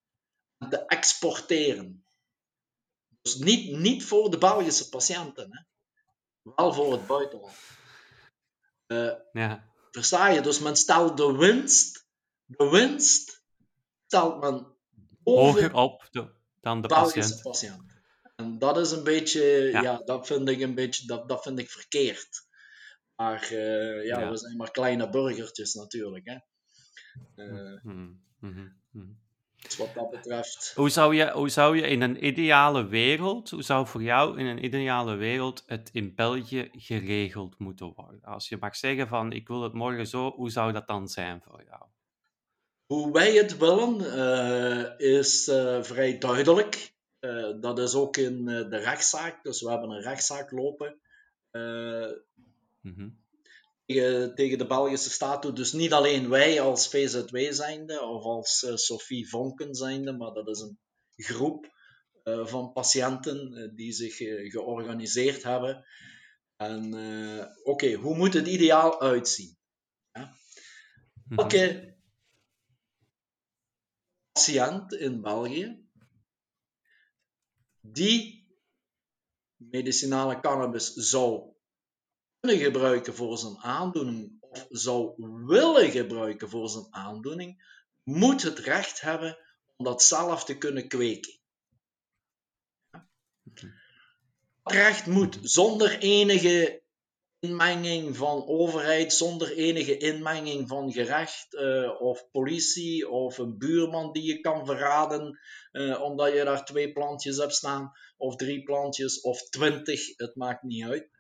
en 0.58 0.68
te 0.68 0.86
exporteren. 0.86 2.04
Dus 3.22 3.36
niet, 3.36 3.76
niet 3.76 4.04
voor 4.04 4.30
de 4.30 4.38
Belgische 4.38 4.88
patiënten, 4.88 5.48
hè. 5.50 5.62
wel 6.54 6.72
voor 6.72 6.92
het 6.92 7.06
buitenland. 7.06 7.54
Uh, 8.92 9.12
ja. 9.32 9.70
Versta 9.90 10.28
je? 10.28 10.40
Dus 10.40 10.58
men 10.58 10.76
stelt 10.76 11.16
de 11.16 11.36
winst, 11.36 12.06
de 12.44 12.68
winst 12.70 13.44
stelt 14.06 14.40
men 14.40 14.76
hoger 15.24 15.74
op 15.74 16.08
de, 16.10 16.28
dan 16.60 16.82
de 16.82 16.88
patiënt. 16.88 17.42
patiënt. 17.42 17.82
En 18.36 18.58
dat 18.58 18.76
is 18.78 18.90
een 18.90 19.04
beetje, 19.04 19.42
ja. 19.42 19.82
ja, 19.82 19.96
dat 19.96 20.26
vind 20.26 20.48
ik 20.48 20.60
een 20.60 20.74
beetje, 20.74 21.06
dat, 21.06 21.28
dat 21.28 21.42
vind 21.42 21.58
ik 21.58 21.70
verkeerd. 21.70 22.50
Maar 23.16 23.52
uh, 23.52 24.04
ja, 24.06 24.20
ja, 24.20 24.30
we 24.30 24.36
zijn 24.36 24.56
maar 24.56 24.70
kleine 24.70 25.08
burgertjes 25.08 25.74
natuurlijk. 25.74 26.24
Hè. 26.24 26.38
Uh, 27.36 27.82
mm 27.82 28.20
-hmm. 28.38 28.50
Mm 28.50 28.80
-hmm. 28.92 29.21
Dus 29.62 29.76
wat 29.76 29.94
dat 29.94 30.10
betreft. 30.10 30.72
Hoe 30.74 30.90
zou, 30.90 31.14
je, 31.14 31.30
hoe 31.30 31.48
zou 31.48 31.76
je 31.76 31.82
in 31.82 32.00
een 32.00 32.26
ideale 32.26 32.86
wereld, 32.86 33.50
hoe 33.50 33.62
zou 33.62 33.86
voor 33.86 34.02
jou 34.02 34.38
in 34.38 34.46
een 34.46 34.64
ideale 34.64 35.14
wereld 35.14 35.62
het 35.66 35.90
in 35.92 36.14
België 36.14 36.68
geregeld 36.72 37.58
moeten 37.58 37.92
worden? 37.96 38.22
Als 38.22 38.48
je 38.48 38.56
mag 38.60 38.76
zeggen 38.76 39.08
van 39.08 39.32
ik 39.32 39.48
wil 39.48 39.62
het 39.62 39.72
morgen 39.72 40.06
zo, 40.06 40.30
hoe 40.30 40.50
zou 40.50 40.72
dat 40.72 40.86
dan 40.86 41.08
zijn 41.08 41.42
voor 41.42 41.62
jou? 41.68 41.82
Hoe 42.86 43.12
wij 43.12 43.32
het 43.32 43.56
willen 43.56 44.00
uh, 44.00 45.16
is 45.16 45.48
uh, 45.48 45.82
vrij 45.82 46.18
duidelijk. 46.18 46.92
Uh, 47.20 47.60
dat 47.60 47.78
is 47.78 47.94
ook 47.94 48.16
in 48.16 48.44
de 48.44 48.76
rechtszaak. 48.76 49.42
Dus 49.42 49.62
we 49.62 49.70
hebben 49.70 49.90
een 49.90 50.02
rechtszaak 50.02 50.50
lopen. 50.50 51.00
Mm 52.80 52.94
-hmm 52.94 53.21
tegen, 53.92 54.34
tegen 54.34 54.58
de 54.58 54.66
Belgische 54.66 55.10
staat 55.10 55.42
toe. 55.42 55.52
Dus 55.52 55.72
niet 55.72 55.92
alleen 55.92 56.28
wij 56.28 56.60
als 56.60 56.88
VZW 56.88 57.36
zijnde 57.52 58.00
of 58.00 58.24
als 58.24 58.62
uh, 58.62 58.74
Sophie 58.74 59.28
Vonken 59.28 59.74
zijnde, 59.74 60.12
maar 60.12 60.32
dat 60.32 60.48
is 60.48 60.60
een 60.60 60.78
groep 61.16 61.72
uh, 62.24 62.46
van 62.46 62.72
patiënten 62.72 63.52
uh, 63.52 63.70
die 63.74 63.92
zich 63.92 64.16
georganiseerd 64.50 65.42
hebben. 65.42 65.84
En 66.56 66.94
oké, 66.94 67.70
okay, 67.70 67.94
hoe 67.94 68.16
moet 68.16 68.34
het 68.34 68.46
ideaal 68.46 69.00
uitzien? 69.00 69.56
Ja? 70.12 70.36
Mhm. 71.28 71.38
Elke 71.38 71.56
okay. 71.56 71.96
patiënt 74.32 74.92
in 74.92 75.20
België 75.20 75.86
die 77.80 78.46
medicinale 79.56 80.40
cannabis 80.40 80.92
zou 80.92 81.51
kunnen 82.42 82.64
gebruiken 82.64 83.14
voor 83.14 83.38
zijn 83.38 83.56
aandoening 83.58 84.36
of 84.40 84.66
zou 84.68 85.12
willen 85.46 85.90
gebruiken 85.90 86.48
voor 86.48 86.68
zijn 86.68 86.86
aandoening, 86.90 87.64
moet 88.02 88.42
het 88.42 88.58
recht 88.58 89.00
hebben 89.00 89.38
om 89.76 89.84
dat 89.84 90.02
zelf 90.02 90.44
te 90.44 90.58
kunnen 90.58 90.88
kweken. 90.88 91.32
Dat 94.62 94.72
recht 94.72 95.06
moet 95.06 95.38
zonder 95.42 95.98
enige 95.98 96.82
inmenging 97.38 98.16
van 98.16 98.46
overheid, 98.46 99.12
zonder 99.12 99.56
enige 99.56 99.96
inmenging 99.96 100.68
van 100.68 100.92
gerecht 100.92 101.54
uh, 101.54 102.00
of 102.00 102.30
politie 102.30 103.08
of 103.08 103.38
een 103.38 103.58
buurman 103.58 104.12
die 104.12 104.22
je 104.22 104.40
kan 104.40 104.66
verraden 104.66 105.38
uh, 105.72 106.02
omdat 106.02 106.32
je 106.32 106.44
daar 106.44 106.64
twee 106.64 106.92
plantjes 106.92 107.36
hebt 107.36 107.54
staan 107.54 107.92
of 108.16 108.36
drie 108.36 108.62
plantjes 108.62 109.20
of 109.20 109.42
twintig, 109.42 110.16
het 110.16 110.36
maakt 110.36 110.62
niet 110.62 110.84
uit. 110.84 111.10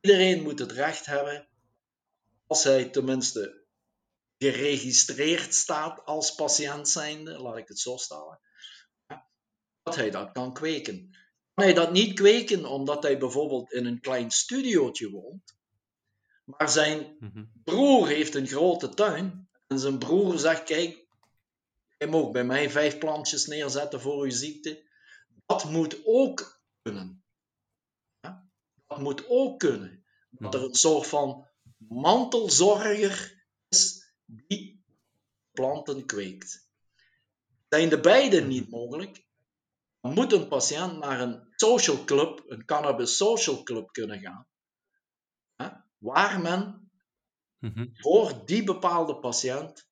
Iedereen 0.00 0.42
moet 0.42 0.58
het 0.58 0.72
recht 0.72 1.06
hebben, 1.06 1.48
als 2.46 2.64
hij 2.64 2.84
tenminste 2.84 3.64
geregistreerd 4.38 5.54
staat 5.54 6.04
als 6.04 6.34
patiënt 6.34 6.88
zijnde, 6.88 7.38
laat 7.38 7.56
ik 7.56 7.68
het 7.68 7.78
zo 7.78 7.96
stellen, 7.96 8.40
dat 9.82 9.96
hij 9.96 10.10
dat 10.10 10.32
kan 10.32 10.52
kweken. 10.54 11.16
Kan 11.54 11.64
hij 11.64 11.74
dat 11.74 11.92
niet 11.92 12.14
kweken 12.14 12.64
omdat 12.64 13.02
hij 13.02 13.18
bijvoorbeeld 13.18 13.72
in 13.72 13.86
een 13.86 14.00
klein 14.00 14.30
studiootje 14.30 15.10
woont, 15.10 15.56
maar 16.44 16.68
zijn 16.68 17.16
mhm. 17.18 17.44
broer 17.64 18.08
heeft 18.08 18.34
een 18.34 18.46
grote 18.46 18.88
tuin 18.88 19.48
en 19.66 19.78
zijn 19.78 19.98
broer 19.98 20.38
zegt, 20.38 20.62
kijk, 20.62 21.06
je 21.98 22.06
mag 22.06 22.30
bij 22.30 22.44
mij 22.44 22.70
vijf 22.70 22.98
plantjes 22.98 23.46
neerzetten 23.46 24.00
voor 24.00 24.22
uw 24.22 24.30
ziekte. 24.30 24.88
Dat 25.46 25.64
moet 25.64 26.00
ook 26.04 26.62
kunnen 26.82 27.19
dat 28.90 28.98
moet 29.00 29.28
ook 29.28 29.58
kunnen. 29.58 30.04
Dat 30.30 30.54
er 30.54 30.64
een 30.64 30.74
soort 30.74 31.06
van 31.06 31.48
mantelzorger 31.76 33.44
is 33.68 34.12
die 34.24 34.84
planten 35.50 36.06
kweekt. 36.06 36.68
Zijn 37.68 37.88
de 37.88 38.00
beide 38.00 38.40
niet 38.40 38.70
mogelijk, 38.70 39.26
dan 40.00 40.14
moet 40.14 40.32
een 40.32 40.48
patiënt 40.48 40.98
naar 40.98 41.20
een 41.20 41.48
social 41.56 42.04
club, 42.04 42.44
een 42.46 42.64
cannabis 42.64 43.16
social 43.16 43.62
club 43.62 43.92
kunnen 43.92 44.20
gaan, 44.20 44.46
hè, 45.56 45.68
waar 45.98 46.40
men 46.40 46.90
mhm. 47.58 47.86
voor 47.92 48.42
die 48.44 48.64
bepaalde 48.64 49.18
patiënt 49.18 49.88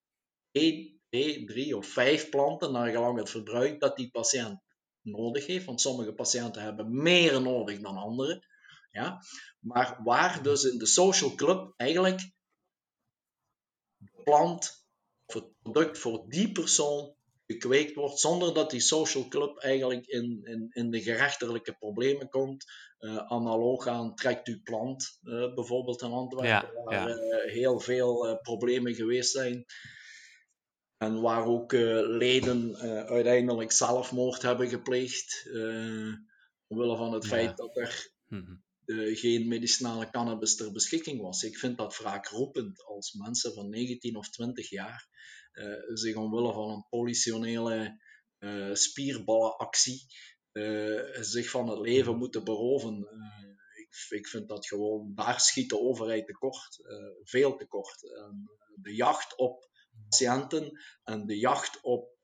1, 0.51 1.01
2, 1.09 1.45
3 1.45 1.77
of 1.77 1.87
5 1.87 2.29
planten, 2.29 2.73
naar 2.73 2.91
gelang 2.91 3.19
het 3.19 3.31
verbruik 3.31 3.81
dat 3.81 3.97
die 3.97 4.11
patiënt 4.11 4.61
nodig 5.01 5.47
heeft, 5.47 5.65
want 5.65 5.81
sommige 5.81 6.13
patiënten 6.13 6.63
hebben 6.63 7.03
meer 7.03 7.43
nodig 7.43 7.81
dan 7.81 7.97
anderen, 7.97 8.48
ja? 8.99 9.23
Maar 9.59 10.01
waar 10.05 10.43
dus 10.43 10.65
in 10.65 10.79
de 10.79 10.87
social 10.87 11.35
club 11.35 11.73
eigenlijk 11.77 12.21
de 13.97 14.23
plant 14.25 14.87
of 15.27 15.35
het 15.35 15.53
product 15.63 15.99
voor 15.99 16.25
die 16.29 16.53
persoon 16.53 17.17
gekweekt 17.47 17.95
wordt, 17.95 18.19
zonder 18.19 18.55
dat 18.55 18.71
die 18.71 18.81
social 18.81 19.29
club 19.29 19.59
eigenlijk 19.59 20.07
in, 20.07 20.41
in, 20.45 20.69
in 20.71 20.91
de 20.91 21.03
gerechtelijke 21.03 21.73
problemen 21.73 22.29
komt. 22.29 22.65
Uh, 22.99 23.17
analoog 23.17 23.87
aan 23.87 24.15
trekt 24.15 24.49
uw 24.49 24.63
plant, 24.63 25.19
uh, 25.23 25.55
bijvoorbeeld 25.55 26.03
in 26.03 26.11
Antwerpen, 26.11 26.49
ja, 26.49 26.83
waar 26.85 27.09
ja. 27.09 27.17
Uh, 27.17 27.53
heel 27.53 27.81
veel 27.81 28.39
problemen 28.43 28.95
geweest 28.95 29.31
zijn. 29.31 29.65
En 30.97 31.21
waar 31.21 31.47
ook 31.47 31.73
leden 31.73 32.77
uiteindelijk 33.07 33.73
zelfmoord 33.73 34.43
hebben 34.43 34.69
gepleegd, 34.69 35.49
omwille 36.67 36.97
van 36.97 37.13
het 37.13 37.23
ja. 37.23 37.29
feit 37.29 37.57
dat 37.57 37.77
er 37.77 38.11
mm 38.27 38.67
uh, 38.89 39.17
geen 39.17 39.49
medicinale 39.49 40.11
cannabis 40.11 40.57
ter 40.57 40.73
beschikking 40.73 41.21
was. 41.21 41.43
Ik 41.43 41.59
vind 41.59 41.77
dat 41.77 41.95
vaak 41.95 42.27
roepend 42.27 42.85
als 42.85 43.13
mensen 43.13 43.55
van 43.55 43.69
19 43.69 44.17
of 44.17 44.31
20 44.31 44.71
jaar 44.71 45.09
uh, 45.53 45.75
zich 45.87 46.17
omwille 46.17 46.53
van 46.53 46.71
een 46.71 46.87
politionele 46.89 48.01
uh, 48.39 48.75
spierballenactie 48.75 50.07
zich 51.21 51.51
van 51.51 51.69
het 51.69 51.79
leven 51.79 52.17
moeten 52.17 52.45
beroven. 52.45 53.09
Ik, 53.75 54.19
ik, 54.19 54.27
vind 54.27 54.49
dat 54.49 54.67
gewoon, 54.67 55.13
daar 55.15 55.41
schiet 55.41 55.69
de 55.69 55.81
overheid 55.81 56.27
tekort, 56.27 56.79
veel 57.23 57.57
tekort. 57.57 58.01
de 58.75 58.95
jacht 58.95 59.37
op 59.37 59.69
patiënten 60.09 60.81
en 61.05 61.27
de 61.27 61.39
jacht 61.39 61.81
op 61.83 62.17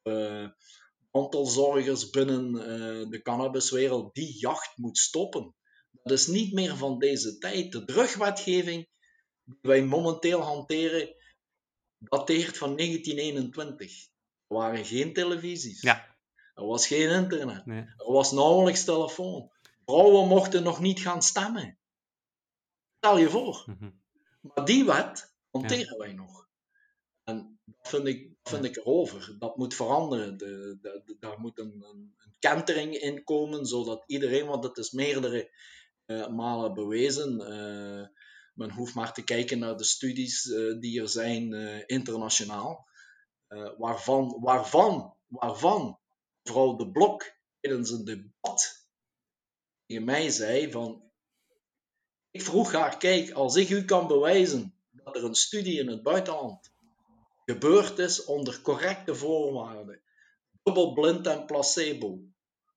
mantelzorgers 1.11 2.11
binnen 2.11 2.53
de 3.11 3.23
cannabiswereld, 3.23 4.15
die 4.15 4.39
jacht 4.39 4.77
moet 4.77 4.99
stoppen. 4.99 5.55
Dat 6.03 6.18
is 6.18 6.26
niet 6.26 6.53
meer 6.53 6.76
van 6.76 6.99
deze 6.99 7.38
tijd. 7.38 7.72
De 7.72 7.84
drugwetgeving 7.84 8.88
die 9.45 9.59
wij 9.61 9.84
momenteel 9.84 10.40
hanteren, 10.40 11.14
dateert 11.99 12.59
van 12.59 12.76
1921. 12.76 14.07
Er 14.47 14.57
waren 14.57 14.84
geen 14.84 15.12
televisies. 15.12 15.80
Ja. 15.80 16.16
Er 16.55 16.66
was 16.66 16.86
geen 16.86 17.09
internet. 17.09 17.66
Er 17.66 18.12
was 18.12 18.32
nauwelijks 18.32 18.84
telefoon. 18.84 19.51
Vrouwen 19.84 20.28
mochten 20.28 20.62
nog 20.62 20.80
niet 20.80 21.01
gaan 21.01 21.22
stemmen. 21.22 21.78
Stel 22.97 23.18
je 23.18 23.30
voor. 23.30 23.64
Mhm. 23.66 23.90
Maar 24.40 24.64
die 24.64 24.84
wet 24.84 25.34
hanteren 25.51 25.99
wij 25.99 26.12
nog. 26.12 26.49
En 27.24 27.59
dat 27.64 27.88
vind 27.88 28.07
ik, 28.07 28.30
vind 28.42 28.64
ik 28.64 28.76
erover. 28.76 29.36
Dat 29.38 29.57
moet 29.57 29.74
veranderen. 29.74 30.36
De, 30.36 30.78
de, 30.80 31.16
daar 31.20 31.40
moet 31.40 31.59
een, 31.59 31.84
een, 31.88 32.14
kentering 32.38 32.95
in 32.95 33.24
komen, 33.24 33.66
zodat 33.66 34.05
iedereen, 34.07 34.47
want 34.47 34.64
het 34.64 34.76
is 34.76 34.90
meerdere 34.90 35.51
malen 36.07 36.74
bewezen. 36.74 37.40
Uh, 37.40 38.07
men 38.55 38.70
hoeft 38.70 38.94
maar 38.94 39.12
te 39.12 39.24
kijken 39.24 39.59
naar 39.59 39.76
de 39.76 39.84
studies 39.84 40.44
uh, 40.44 40.80
die 40.80 41.00
er 41.00 41.09
zijn 41.09 41.52
internationaal. 41.86 42.88
waarvan, 43.78 44.38
waarvan, 44.40 45.16
waarvan 45.26 45.98
mevrouw 46.42 46.76
De 46.76 46.90
Blok 46.90 47.36
tijdens 47.61 47.90
een 47.90 48.05
debat 48.05 48.88
tegen 49.86 50.05
mij 50.05 50.30
zei 50.30 50.70
van 50.70 51.02
ik 52.30 52.42
vroeg 52.42 52.72
haar, 52.72 52.96
kijk, 52.96 53.30
als 53.30 53.57
ik 53.57 53.68
u 53.68 53.84
kan 53.84 54.07
bewijzen 54.07 54.74
dat 54.90 55.16
er 55.16 55.24
een 55.24 55.34
studie 55.34 55.80
in 55.80 55.88
het 55.88 56.02
buitenland 56.02 56.72
gebeurd 57.44 57.98
is 57.98 58.24
onder 58.24 58.61
correcte 58.61 59.14
voorwaarden, 59.14 60.02
dubbelblind 60.62 61.26
en 61.26 61.46
placebo, 61.46 62.20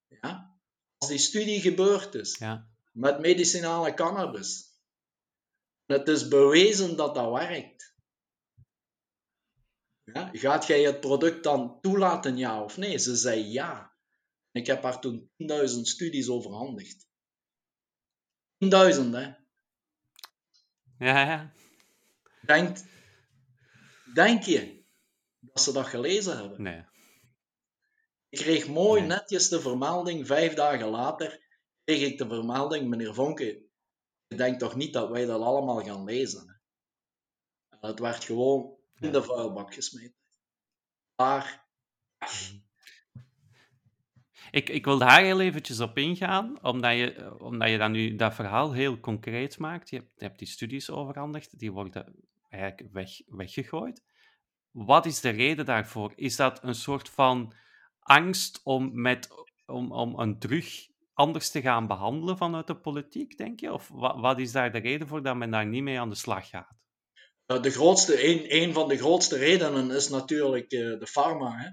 ja? 0.07 0.59
als 0.97 1.09
die 1.09 1.17
studie 1.17 1.61
gebeurd 1.61 2.15
is, 2.15 2.38
ja 2.38 2.67
met 2.98 3.20
medicinale 3.20 3.93
cannabis. 3.93 4.80
Het 5.86 6.08
is 6.08 6.28
bewezen 6.28 6.95
dat 6.95 7.16
dat 7.16 7.32
werkt. 7.32 7.95
Ja, 10.04 10.30
gaat 10.34 10.68
jij 10.68 10.82
het 10.82 11.00
product 11.00 11.43
dan 11.43 11.82
toelaten, 11.82 12.38
ja 12.38 12.64
of 12.64 12.78
nee? 12.78 12.98
Ze 12.98 13.16
zei 13.16 13.41
ja. 13.41 13.95
Ik 14.52 14.68
heb 14.68 14.84
haar 14.84 15.00
toen 15.00 15.32
10.000 15.38 15.66
studies 15.82 16.30
overhandigd. 16.30 17.08
10.000, 18.66 18.70
hè? 19.12 19.34
Ja, 21.00 21.26
ja. 21.26 21.54
Denk, 22.41 22.78
denk 24.14 24.43
je 24.43 24.84
dat 25.39 25.62
ze 25.62 25.72
dat 25.72 25.88
gelezen 25.88 26.38
hebben? 26.38 26.62
Nee. 26.62 26.86
Ik 28.30 28.38
kreeg 28.38 28.68
mooi 28.68 29.02
netjes 29.02 29.50
de 29.50 29.62
vermelding 29.62 30.28
vijf 30.28 30.54
dagen 30.54 30.88
later 30.88 31.47
kreeg 31.88 32.12
ik 32.12 32.18
de 32.18 32.28
vermelding, 32.28 32.88
meneer 32.88 33.14
Vonke, 33.14 33.66
ik 34.28 34.38
denk 34.38 34.60
toch 34.60 34.76
niet 34.76 34.94
dat 34.94 35.10
wij 35.10 35.26
dat 35.26 35.42
allemaal 35.42 35.84
gaan 35.84 36.04
lezen. 36.04 36.62
Het 37.80 38.00
werd 38.00 38.24
gewoon 38.24 38.76
in 39.00 39.12
de 39.12 39.24
vuilbak 39.24 39.74
gesmeten. 39.74 40.16
Maar 41.16 41.66
Ik, 44.52 44.70
ik 44.70 44.86
wil 44.86 44.98
daar 44.98 45.22
heel 45.22 45.40
eventjes 45.40 45.80
op 45.80 45.98
ingaan, 45.98 46.64
omdat 46.64 46.94
je, 46.94 47.36
omdat 47.40 47.70
je 47.70 47.78
dan 47.78 47.92
nu 47.92 48.16
dat 48.16 48.34
verhaal 48.34 48.74
heel 48.74 49.00
concreet 49.00 49.58
maakt. 49.58 49.90
Je 49.90 49.96
hebt, 49.98 50.12
je 50.16 50.26
hebt 50.26 50.40
die 50.40 50.48
studies 50.48 50.90
overhandigd, 50.90 51.60
die 51.60 51.72
worden 51.72 52.16
eigenlijk 52.50 52.94
weg, 52.94 53.22
weggegooid. 53.26 54.04
Wat 54.72 55.06
is 55.06 55.20
de 55.20 55.30
reden 55.30 55.66
daarvoor? 55.66 56.14
Is 56.16 56.36
dat 56.36 56.64
een 56.64 56.76
soort 56.76 57.10
van 57.10 57.54
angst 58.00 58.62
om, 58.64 59.02
met, 59.02 59.30
om, 59.66 59.92
om 59.92 60.20
een 60.20 60.40
drug 60.40 60.96
anders 61.18 61.49
te 61.49 61.61
gaan 61.61 61.88
behandelen 61.88 62.38
vanuit 62.38 62.68
de 62.68 62.76
politiek, 62.76 63.38
denk 63.38 63.59
je? 63.59 63.74
Of 63.74 63.88
wat, 63.88 64.20
wat 64.20 64.39
is 64.39 64.51
daar 64.51 64.72
de 64.72 64.78
reden 64.78 65.07
voor 65.07 65.24
dat 65.24 65.36
men 65.36 65.51
daar 65.51 65.65
niet 65.65 65.84
mee 65.84 65.99
aan 65.99 66.09
de 66.09 66.15
slag 66.15 66.49
gaat? 66.49 66.76
De 67.45 67.72
grootste, 67.72 68.28
een, 68.28 68.55
een 68.55 68.74
van 68.74 68.88
de 68.88 68.97
grootste 68.97 69.38
redenen 69.38 69.91
is 69.91 70.09
natuurlijk 70.09 70.72
uh, 70.72 70.99
de 70.99 71.07
pharma. 71.07 71.57
Hè? 71.57 71.70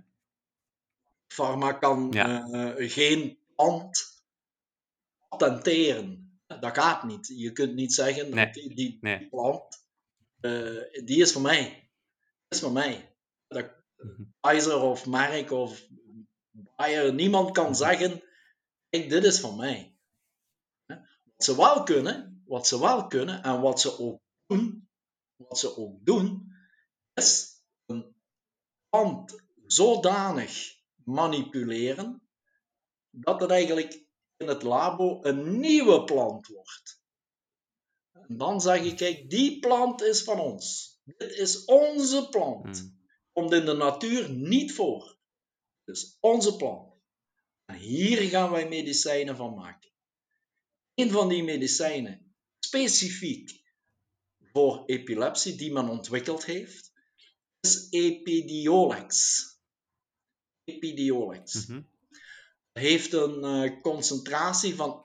Pharma 1.27 1.73
kan 1.73 2.09
ja. 2.11 2.49
uh, 2.49 2.91
geen 2.91 3.39
plant 3.55 4.23
patenteren. 5.29 6.39
Dat 6.47 6.79
gaat 6.79 7.03
niet. 7.05 7.33
Je 7.37 7.53
kunt 7.53 7.75
niet 7.75 7.95
zeggen, 7.95 8.35
nee. 8.35 8.51
die, 8.51 8.75
die, 8.75 8.99
nee. 9.01 9.19
die 9.19 9.29
plant, 9.29 9.87
uh, 10.41 11.05
die 11.05 11.21
is 11.21 11.33
voor 11.33 11.43
mij. 11.43 11.63
Die 11.65 12.49
is 12.49 12.61
voor 12.61 12.73
mij. 12.73 13.17
Dat, 13.49 13.71
Pfizer 14.41 14.81
of 14.81 15.07
Merck 15.07 15.51
of 15.51 15.87
Bayer, 16.77 17.15
niemand 17.15 17.51
kan 17.51 17.77
zeggen, 17.77 18.23
kijk, 18.95 19.11
dit 19.11 19.25
is 19.25 19.41
van 19.41 19.57
mij. 19.57 19.97
Wat 20.87 21.45
ze 21.45 21.57
wel 21.57 21.83
kunnen, 21.83 22.43
wat 22.47 22.67
ze 22.67 22.81
wel 22.81 23.07
kunnen 23.07 23.43
en 23.43 23.61
wat 23.61 23.81
ze 23.81 23.99
ook 23.99 24.21
doen, 24.47 24.89
wat 25.37 25.59
ze 25.59 25.77
ook 25.77 26.05
doen, 26.05 26.53
is 27.15 27.63
een 27.87 28.15
plant 28.89 29.43
zodanig 29.67 30.77
manipuleren 31.05 32.29
dat 33.11 33.41
het 33.41 33.51
eigenlijk 33.51 34.05
in 34.37 34.49
het 34.49 34.63
labo 34.63 35.19
een 35.23 35.61
nieuwe 35.61 36.05
plant 36.05 36.47
wordt. 36.47 37.03
En 38.13 38.37
dan 38.37 38.61
zeg 38.61 38.85
je, 38.85 38.95
kijk, 38.95 39.31
die 39.31 39.59
plant 39.59 40.03
is 40.03 40.23
van 40.23 40.41
ons. 40.41 40.99
Dit 41.05 41.33
is 41.33 41.65
onze 41.65 42.29
plant. 42.29 42.79
Hmm. 42.79 43.03
Komt 43.33 43.53
in 43.53 43.65
de 43.65 43.73
natuur 43.75 44.31
niet 44.31 44.75
voor. 44.75 45.19
Het 45.85 45.97
is 45.97 46.17
onze 46.21 46.57
plant. 46.57 46.94
En 47.65 47.77
hier 47.77 48.29
gaan 48.29 48.51
wij 48.51 48.69
medicijnen 48.69 49.37
van 49.37 49.55
maken. 49.55 49.91
Een 50.95 51.11
van 51.11 51.29
die 51.29 51.43
medicijnen, 51.43 52.35
specifiek 52.59 53.63
voor 54.53 54.85
epilepsie, 54.87 55.55
die 55.55 55.73
men 55.73 55.89
ontwikkeld 55.89 56.45
heeft, 56.45 56.93
is 57.61 57.87
Epidiolex. 57.91 59.43
Epidiolex. 60.65 61.67
Mhm. 61.67 61.83
Heeft 62.73 63.13
een 63.13 63.45
uh, 63.45 63.81
concentratie 63.81 64.75
van 64.75 65.05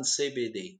CBD. 0.00 0.78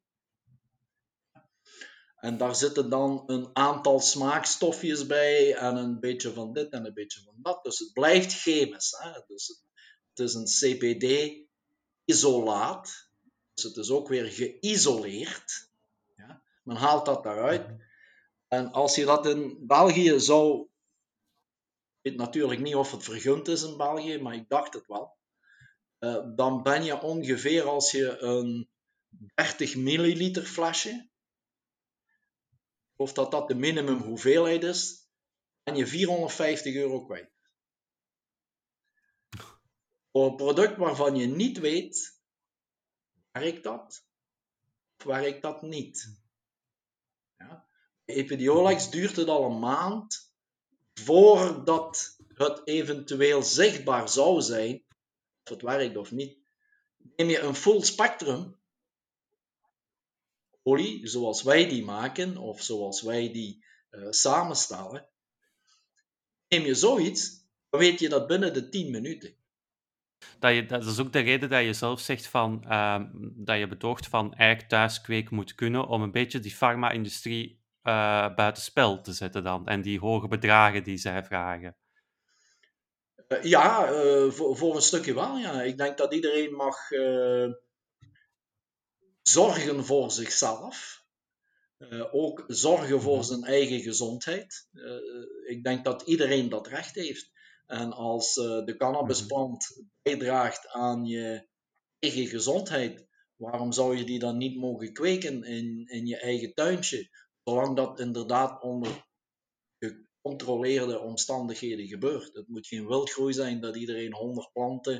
En 2.17 2.37
daar 2.39 2.57
zitten 2.57 2.91
dan 2.91 3.23
een 3.27 3.51
aantal 3.53 4.01
smaakstofjes 4.01 5.07
bij 5.07 5.55
en 5.55 5.77
een 5.77 6.01
beetje 6.01 6.33
van 6.33 6.53
dit 6.53 6.73
en 6.73 6.87
een 6.87 6.95
beetje 6.95 7.23
van 7.23 7.35
dat. 7.43 7.65
Dus 7.65 7.79
het 7.79 7.93
blijft 7.93 8.41
chemisch. 8.41 8.91
Hè? 8.99 9.21
Dus 9.27 9.47
het 9.47 9.63
is 10.19 10.35
een 10.35 10.45
CBD-isolaat. 10.45 13.11
Dus 13.55 13.65
het 13.65 13.77
is 13.77 13.91
ook 13.91 14.09
weer 14.09 14.25
geïsoleerd. 14.25 15.71
Ja? 16.17 16.43
Men 16.63 16.77
haalt 16.77 17.07
dat 17.07 17.23
daaruit. 17.23 17.85
En 18.49 18.73
als 18.73 18.95
je 18.95 19.05
dat 19.05 19.27
in 19.27 19.67
België 19.67 20.21
zou. 20.21 20.69
Ik 22.01 22.13
weet 22.13 22.17
natuurlijk 22.17 22.61
niet 22.61 22.75
of 22.75 22.91
het 22.91 23.03
vergund 23.03 23.49
is 23.49 23.63
in 23.63 23.77
België, 23.77 24.19
maar 24.19 24.35
ik 24.35 24.49
dacht 24.49 24.75
het 24.75 24.87
wel. 24.87 25.17
Uh, 25.99 26.25
dan 26.35 26.63
ben 26.63 26.85
je 26.85 27.01
ongeveer 27.01 27.63
als 27.63 27.91
je 27.91 28.19
een 28.19 28.69
30 29.35 29.77
milliliter 29.77 30.45
flesje 30.45 31.09
of 32.97 33.13
dat 33.13 33.31
dat 33.31 33.49
de 33.49 33.55
minimum 33.55 33.99
hoeveelheid 33.99 34.63
is, 34.63 35.09
ben 35.63 35.77
je 35.77 35.87
450 35.87 36.75
euro 36.75 37.05
kwijt. 37.05 37.31
Voor 40.17 40.27
een 40.27 40.37
product 40.37 40.77
waarvan 40.77 41.17
je 41.17 41.27
niet 41.27 41.59
weet, 41.59 42.21
werkt 43.33 43.63
dat 43.63 44.07
of 44.99 45.05
werkt 45.05 45.43
dat 45.43 45.63
niet. 45.63 46.19
Ja. 47.37 47.69
Duurt 48.91 49.17
het 49.17 49.29
al 49.29 49.45
een 49.45 49.59
maand 49.59 50.33
voordat 50.95 52.17
het 52.35 52.61
eventueel 52.65 53.43
zichtbaar 53.43 54.09
zou 54.09 54.41
zijn 54.41 54.85
of 55.45 55.49
het 55.49 55.63
werkt 55.63 55.97
of 55.97 56.11
niet. 56.11 56.39
Neem 57.17 57.29
je 57.29 57.39
een 57.39 57.55
full 57.55 57.83
spectrum, 57.83 58.57
olie, 60.63 61.07
zoals 61.07 61.43
wij 61.43 61.69
die 61.69 61.85
maken, 61.85 62.37
of 62.37 62.63
zoals 62.63 63.03
wij 63.03 63.33
die 63.33 63.65
uh, 63.91 64.11
samenstellen, 64.11 65.09
neem 66.49 66.65
je 66.65 66.75
zoiets, 66.75 67.45
dan 67.71 67.81
weet 67.81 68.01
je 68.01 68.09
dat 68.09 68.27
binnen 68.27 68.53
de 68.53 68.69
10 68.69 68.91
minuten. 68.91 69.45
Dat, 70.39 70.55
je, 70.55 70.67
dat 70.67 70.85
is 70.85 71.01
ook 71.01 71.13
de 71.13 71.21
reden 71.21 71.49
dat 71.49 71.65
je 71.65 71.73
zelf 71.73 72.01
zegt 72.01 72.27
van, 72.27 72.65
uh, 72.67 73.01
dat 73.21 73.59
je 73.59 73.69
betoogt 73.69 74.07
van 74.07 74.35
eigenlijk 74.35 74.69
thuiskweek 74.69 75.31
moet 75.31 75.55
kunnen 75.55 75.87
om 75.87 76.03
een 76.03 76.13
beetje 76.13 76.41
die 76.41 76.55
farma-industrie 76.55 77.65
uh, 77.83 78.35
buitenspel 78.35 79.01
te 79.01 79.13
zetten 79.13 79.45
dan. 79.45 79.67
En 79.67 79.83
die 79.83 79.99
hoge 79.99 80.29
bedragen 80.29 80.85
die 80.85 80.97
zij 80.97 81.25
vragen. 81.25 81.77
Uh, 83.29 83.43
ja, 83.43 83.87
voor, 84.31 84.57
voor, 84.57 84.75
een 84.75 84.83
stukje 84.83 85.15
wel. 85.15 85.37
Ja. 85.37 85.63
Ik 85.63 85.79
denk 85.79 85.97
dat 85.97 86.15
iedereen 86.15 86.55
mag 86.55 86.77
zorgen 89.23 89.85
voor 89.85 90.11
zichzelf. 90.11 91.05
Uh, 91.79 92.15
ook 92.15 92.45
zorgen 92.47 93.01
voor 93.01 93.25
zijn 93.25 93.45
eigen 93.45 93.81
gezondheid. 93.81 94.69
Ik 95.47 95.65
denk 95.65 95.85
dat 95.85 96.03
iedereen 96.03 96.49
dat 96.49 96.67
recht 96.67 96.95
heeft. 96.95 97.31
En 97.67 97.93
als 97.93 98.37
uh, 98.37 98.65
de 98.65 98.77
cannabisplant 98.77 99.83
bijdraagt 100.03 100.69
aan 100.69 101.05
je 101.05 101.49
eigen 101.99 102.27
gezondheid, 102.27 103.07
waarom 103.37 103.73
zou 103.73 103.97
je 103.97 104.05
die 104.05 104.19
dan 104.19 104.37
niet 104.37 104.57
mogen 104.57 104.93
kweken 104.93 105.45
in, 105.45 105.87
in 105.87 106.07
je 106.07 106.17
eigen 106.17 106.55
tuintje? 106.55 107.09
Zolang 107.45 107.77
dat 107.77 108.01
inderdaad 108.01 108.63
onder 108.63 109.07
gecontroleerde 109.79 110.99
omstandigheden 110.99 111.87
gebeurt. 111.87 112.35
Het 112.35 112.49
moet 112.49 112.67
geen 112.67 112.87
wildgroei 112.87 113.33
zijn 113.33 113.61
dat 113.61 113.77
iedereen 113.77 114.15
100 114.15 114.53
planten 114.53 114.95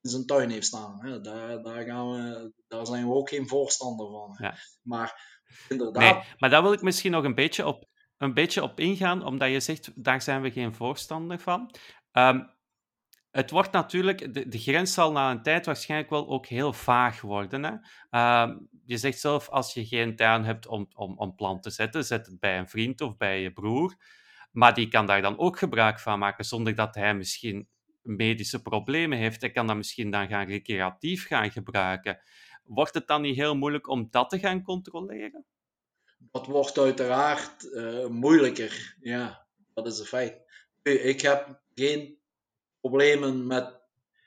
in 0.00 0.10
zijn 0.10 0.26
tuin 0.26 0.50
heeft 0.50 0.66
staan. 0.66 1.06
Hè. 1.06 1.20
Daar, 1.20 1.62
daar, 1.62 1.84
gaan 1.84 2.10
we, 2.10 2.52
daar 2.68 2.86
zijn 2.86 3.08
we 3.08 3.14
ook 3.14 3.28
geen 3.28 3.48
voorstander 3.48 4.06
van. 4.06 4.36
Ja. 4.38 4.54
Maar 4.82 5.40
inderdaad. 5.68 6.14
Nee, 6.14 6.34
maar 6.38 6.50
daar 6.50 6.62
wil 6.62 6.72
ik 6.72 6.82
misschien 6.82 7.10
nog 7.10 7.24
een 7.24 7.34
beetje 7.34 7.66
op, 7.66 7.88
een 8.18 8.34
beetje 8.34 8.62
op 8.62 8.80
ingaan, 8.80 9.24
omdat 9.24 9.50
je 9.50 9.60
zegt, 9.60 9.92
daar 9.94 10.22
zijn 10.22 10.42
we 10.42 10.50
geen 10.50 10.74
voorstander 10.74 11.38
van. 11.38 11.74
Um, 12.12 12.54
het 13.30 13.50
wordt 13.50 13.72
natuurlijk, 13.72 14.34
de, 14.34 14.48
de, 14.48 14.58
grens 14.58 14.94
zal 14.94 15.12
na 15.12 15.30
een 15.30 15.42
tijd 15.42 15.66
waarschijnlijk 15.66 16.10
wel 16.10 16.28
ook 16.28 16.46
heel 16.46 16.72
vaag 16.72 17.20
worden. 17.20 17.64
Hè? 17.64 17.72
Uh, 18.10 18.56
je 18.84 18.96
zegt 18.96 19.20
zelf, 19.20 19.48
als 19.48 19.74
je 19.74 19.86
geen 19.86 20.16
tuin 20.16 20.44
hebt 20.44 20.66
om, 20.66 20.88
om, 20.94 21.18
om 21.18 21.34
plant 21.34 21.62
te 21.62 21.70
zetten, 21.70 22.04
zet 22.04 22.26
het 22.26 22.40
bij 22.40 22.58
een 22.58 22.68
vriend 22.68 23.00
of 23.00 23.16
bij 23.16 23.40
je 23.40 23.52
broer. 23.52 23.96
Maar 24.52 24.74
die 24.74 24.88
kan 24.88 25.06
daar 25.06 25.22
dan 25.22 25.38
ook 25.38 25.58
gebruik 25.58 26.00
van 26.00 26.18
maken, 26.18 26.44
zonder 26.44 26.74
dat 26.74 26.94
hij 26.94 27.14
misschien 27.14 27.68
medische 28.02 28.62
problemen 28.62 29.18
heeft. 29.18 29.40
Hij 29.40 29.50
kan 29.50 29.66
dat 29.66 29.76
misschien 29.76 30.10
dan 30.10 30.28
gaan 30.28 30.46
recreatief 30.46 31.26
gaan 31.26 31.50
gebruiken. 31.50 32.20
Wordt 32.64 32.94
het 32.94 33.06
dan 33.06 33.22
niet 33.22 33.36
heel 33.36 33.56
moeilijk 33.56 33.88
om 33.88 34.06
dat 34.10 34.30
te 34.30 34.38
gaan 34.38 34.62
controleren? 34.62 35.44
Dat 36.16 36.46
wordt 36.46 36.78
uiteraard 36.78 37.64
uh, 37.64 38.06
moeilijker, 38.06 38.96
ja. 39.00 39.46
Dat 39.74 39.86
is 39.86 39.98
een 39.98 40.06
feit. 40.06 40.40
Ik 40.82 41.20
heb 41.20 41.60
geen 41.74 42.18
problemen 42.80 43.46
met 43.46 43.80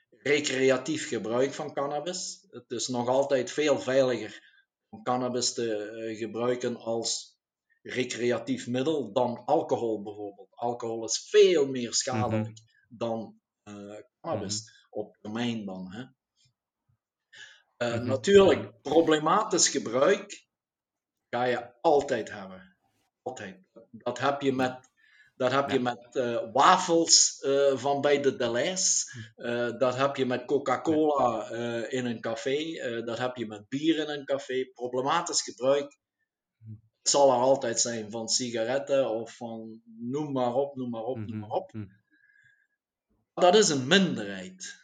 recreatief 0.09 1.07
gebruik 1.07 1.53
van 1.53 1.73
cannabis. 1.73 2.45
Het 2.49 2.71
is 2.71 2.87
nog 2.87 3.07
altijd 3.07 3.51
veel 3.51 3.79
veiliger 3.79 4.47
om 4.89 5.03
cannabis 5.03 5.53
te 5.53 5.91
uh, 6.07 6.17
gebruiken 6.17 6.77
als 6.77 7.37
recreatief 7.81 8.67
middel 8.67 9.13
dan 9.13 9.45
alcohol 9.45 10.01
bijvoorbeeld. 10.03 10.55
Alcohol 10.55 11.05
is 11.05 11.27
veel 11.29 11.67
meer 11.67 11.93
schadelijk 11.93 12.47
mm 12.47 12.53
-hmm. 12.53 12.97
dan 12.97 13.39
uh, 13.63 13.99
cannabis, 14.21 14.61
mm 14.61 14.67
-hmm. 14.67 15.01
op 15.01 15.17
termijn 15.21 15.65
dan. 15.65 15.91
Hè. 15.91 16.01
Uh, 16.01 17.93
mm 17.93 17.99
-hmm. 17.99 18.07
Natuurlijk, 18.07 18.81
problematisch 18.81 19.69
gebruik 19.69 20.47
ga 21.29 21.43
je 21.43 21.71
altijd 21.81 22.31
hebben. 22.31 22.75
Altijd. 23.21 23.57
Dat 23.91 24.19
heb 24.19 24.41
je 24.41 24.53
met 24.53 24.87
dat 25.35 25.51
heb 25.51 25.67
ja. 25.67 25.73
je 25.73 25.79
met 25.79 26.07
uh, 26.11 26.51
wafels 26.53 27.43
uh, 27.45 27.77
van 27.77 28.01
bij 28.01 28.21
de 28.21 28.35
Deleuze. 28.35 29.05
Uh, 29.37 29.77
dat 29.77 29.95
heb 29.95 30.15
je 30.15 30.25
met 30.25 30.45
Coca-Cola 30.45 31.49
in 31.89 32.05
een 32.05 32.21
café. 32.21 33.01
dat 33.05 33.17
heb 33.17 33.35
je 33.35 33.47
met 33.47 33.69
bier 33.69 33.97
in 33.97 34.09
een 34.09 34.25
café. 34.25 34.65
Problematisch 34.73 35.41
gebruik 35.41 35.97
het 36.99 37.09
zal 37.09 37.31
er 37.31 37.39
altijd 37.39 37.79
zijn. 37.79 38.11
Van 38.11 38.27
sigaretten 38.27 39.09
of 39.09 39.35
van 39.35 39.81
noem 39.85 40.31
maar 40.31 40.53
op, 40.53 40.75
noem 40.75 40.89
maar 40.89 41.03
op, 41.03 41.17
noem 41.17 41.39
maar 41.39 41.49
op. 41.49 41.71
Dat 43.33 43.55
is 43.55 43.69
een 43.69 43.87
minderheid. 43.87 44.77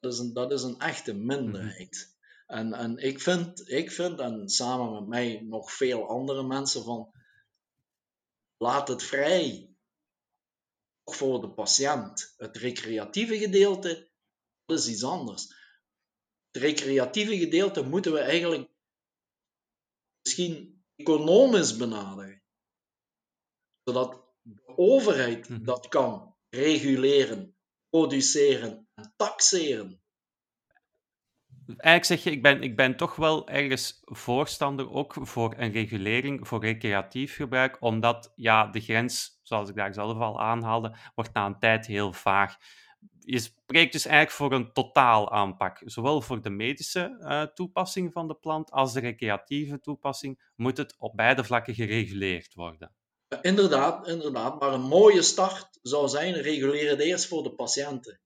Dat 0.00 0.12
is 0.12 0.18
een, 0.18 0.32
dat 0.32 0.52
is 0.52 0.62
een 0.62 0.78
echte 0.78 1.14
minderheid. 1.14 2.16
En, 2.48 2.72
en 2.72 2.96
ik, 2.96 3.20
vind, 3.20 3.68
ik 3.68 3.90
vind, 3.90 4.18
en 4.20 4.48
samen 4.48 4.92
met 4.92 5.06
mij 5.06 5.40
nog 5.40 5.72
veel 5.72 6.08
andere 6.08 6.42
mensen, 6.42 6.84
van 6.84 7.12
laat 8.56 8.88
het 8.88 9.02
vrij 9.02 9.70
voor 11.04 11.40
de 11.40 11.50
patiënt. 11.50 12.34
Het 12.36 12.56
recreatieve 12.56 13.38
gedeelte, 13.38 14.10
is 14.66 14.88
iets 14.88 15.04
anders. 15.04 15.42
Het 16.50 16.62
recreatieve 16.62 17.38
gedeelte 17.38 17.82
moeten 17.82 18.12
we 18.12 18.18
eigenlijk 18.18 18.70
misschien 20.22 20.84
economisch 20.96 21.76
benaderen. 21.76 22.42
Zodat 23.84 24.22
de 24.42 24.76
overheid 24.76 25.48
Mhm. 25.48 25.64
dat 25.64 25.88
kan 25.88 26.36
reguleren, 26.48 27.56
produceren 27.88 28.88
en 28.94 29.12
taxeren. 29.16 30.02
Eigenlijk 31.76 32.04
zeg 32.04 32.22
je, 32.22 32.30
ik 32.30 32.42
ben, 32.42 32.62
ik 32.62 32.76
ben 32.76 32.96
toch 32.96 33.16
wel 33.16 33.48
ergens 33.48 34.00
voorstander 34.04 34.90
ook 34.90 35.14
voor 35.20 35.54
een 35.56 35.72
regulering 35.72 36.48
voor 36.48 36.60
recreatief 36.60 37.36
gebruik, 37.36 37.76
omdat 37.80 38.32
ja, 38.36 38.66
de 38.66 38.80
grens, 38.80 39.40
zoals 39.42 39.68
ik 39.68 39.74
daar 39.74 39.94
zelf 39.94 40.18
al 40.18 40.40
aanhaalde, 40.40 40.96
wordt 41.14 41.32
na 41.32 41.46
een 41.46 41.58
tijd 41.58 41.86
heel 41.86 42.12
vaag. 42.12 42.56
Je 43.20 43.38
spreekt 43.38 43.92
dus 43.92 44.06
eigenlijk 44.06 44.36
voor 44.36 44.52
een 44.52 44.72
totaal 44.72 45.32
aanpak. 45.32 45.82
Zowel 45.84 46.20
voor 46.20 46.42
de 46.42 46.50
medische 46.50 47.18
eh, 47.20 47.42
toepassing 47.42 48.12
van 48.12 48.28
de 48.28 48.34
plant 48.34 48.70
als 48.70 48.92
de 48.92 49.00
recreatieve 49.00 49.80
toepassing 49.80 50.40
moet 50.56 50.76
het 50.76 50.94
op 50.98 51.16
beide 51.16 51.44
vlakken 51.44 51.74
gereguleerd 51.74 52.54
worden. 52.54 52.92
Inderdaad, 53.42 54.06
inderdaad. 54.06 54.60
Maar 54.60 54.72
een 54.72 54.80
mooie 54.80 55.22
start 55.22 55.78
zou 55.82 56.08
zijn, 56.08 56.34
reguleren 56.34 56.90
het 56.90 57.00
eerst 57.00 57.26
voor 57.26 57.42
de 57.42 57.52
patiënten. 57.52 58.20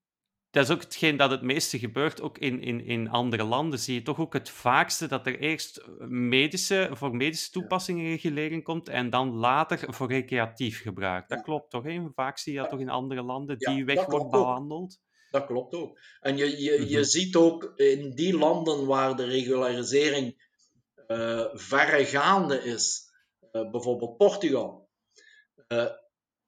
Dat 0.53 0.65
is 0.65 0.71
ook 0.71 0.81
hetgeen 0.81 1.17
dat 1.17 1.31
het 1.31 1.43
meeste 1.43 1.79
gebeurt, 1.79 2.21
ook 2.21 2.39
in, 2.39 2.61
in, 2.63 2.85
in 2.85 3.09
andere 3.09 3.45
landen 3.45 3.79
zie 3.79 3.95
je 3.95 4.03
toch 4.03 4.19
ook 4.19 4.33
het 4.33 4.51
vaakste 4.51 5.07
dat 5.07 5.27
er 5.27 5.39
eerst 5.39 5.83
medische, 6.09 6.89
voor 6.93 7.17
medische 7.17 7.51
toepassingen 7.51 8.05
regulering 8.11 8.65
komt 8.65 8.89
en 8.89 9.11
dan 9.11 9.31
later 9.35 9.95
voor 9.95 10.09
recreatief 10.09 10.83
gebruik. 10.83 11.29
Dat 11.29 11.39
Ja. 11.39 11.45
klopt 11.45 11.71
toch? 11.71 11.85
Hè? 11.85 12.07
Vaak 12.15 12.39
zie 12.39 12.53
je 12.53 12.59
dat 12.59 12.71
toch 12.71 12.81
in 12.81 12.89
andere 12.89 13.23
landen, 13.23 13.57
Ja, 13.59 13.75
die 13.75 13.85
weg 13.85 14.05
wordt 14.07 14.25
ook. 14.25 14.31
behandeld. 14.31 14.99
Dat 15.31 15.47
klopt 15.47 15.75
ook. 15.75 15.99
En 16.21 16.37
je, 16.37 16.63
je, 16.63 16.89
je 16.89 16.97
Mhm. 16.99 17.05
ziet 17.09 17.37
ook 17.37 17.73
in 17.77 18.15
die 18.15 18.37
landen 18.39 18.87
waar 18.87 19.17
de 19.17 19.25
regularisering 19.25 20.51
eh 21.07 21.45
verregaande 21.53 22.63
is, 22.65 23.13
eh, 23.51 23.71
bijvoorbeeld 23.71 24.17
Portugal. 24.17 24.91
eh, 25.69 25.87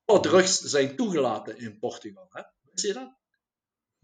alle 0.05 0.21
drugs 0.21 0.59
zijn 0.61 0.97
toegelaten 0.97 1.59
in 1.59 1.79
Portugal. 1.79 2.27
Hè? 2.31 2.43
Zie 2.73 2.89
je 2.89 2.95
dat? 2.95 3.23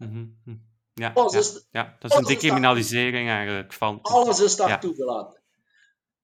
Mhm, 0.09 0.25
mhm. 0.45 0.57
Ja, 0.93 1.11
Alles 1.13 1.33
ja, 1.33 1.39
is, 1.39 1.67
ja, 1.71 1.95
dat 1.99 2.11
is 2.11 2.17
een 2.17 2.23
decriminalisering 2.23 3.29
eigenlijk 3.29 3.73
van. 3.73 4.01
alles 4.01 4.39
is 4.39 4.55
daar 4.55 4.69
Ja. 4.69 4.77
toegelaten. 4.77 5.41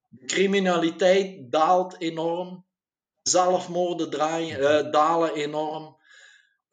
De 0.08 0.26
criminaliteit 0.26 1.52
daalt 1.52 2.00
enorm. 2.02 2.66
Zelfmoorden 3.22 4.10
draaien, 4.10 4.60
eh, 4.86 4.92
dalen 4.92 5.34
enorm. 5.34 5.98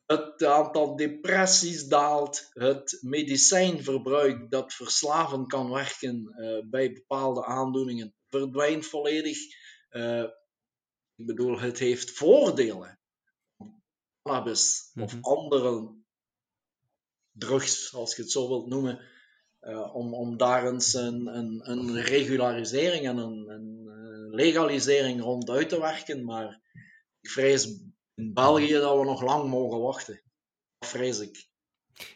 Het 0.07 0.45
aantal 0.45 0.97
depressies 0.97 1.85
daalt. 1.87 2.49
Het 2.53 2.99
medicijnverbruik 3.01 4.51
dat 4.51 4.73
verslavend 4.73 5.49
kan 5.49 5.71
werken 5.71 6.29
eh, 6.37 6.69
bij 6.71 6.93
bepaalde 6.93 7.45
aandoeningen 7.45 8.15
verdwijnt 8.29 8.87
volledig. 8.87 9.39
Eh, 9.89 10.23
ik 11.17 11.27
bedoel, 11.27 11.59
het 11.59 11.79
heeft 11.79 12.11
voordelen. 12.11 12.99
Cannabis 14.23 14.91
of 15.01 15.13
Mhm. 15.15 15.23
andere 15.23 16.03
drugs, 17.35 17.95
als 17.95 18.17
je 18.17 18.23
het 18.23 18.31
zo 18.31 18.49
wilt 18.49 18.67
noemen, 18.67 19.01
eh, 19.61 19.95
om, 19.95 20.15
om 20.15 20.37
daar 20.37 20.67
eens 20.67 20.95
een, 20.95 21.27
een, 21.27 21.71
een 21.71 22.03
regularisering 22.03 23.07
en 23.07 23.17
een, 23.17 23.49
een 23.49 23.89
legalisering 24.31 25.21
rond 25.21 25.51
uit 25.51 25.69
te 25.69 25.81
werken. 25.81 26.25
Maar 26.25 26.61
ik 27.21 27.31
vrees 27.31 27.65
in 28.15 28.33
België 28.33 28.73
dat 28.73 28.99
we 28.99 29.05
nog 29.05 29.23
lang 29.23 29.49
mogen 29.49 29.81
wachten. 29.81 30.21
Dat 30.79 30.89
vrees 30.89 31.21
ik. 31.21 31.49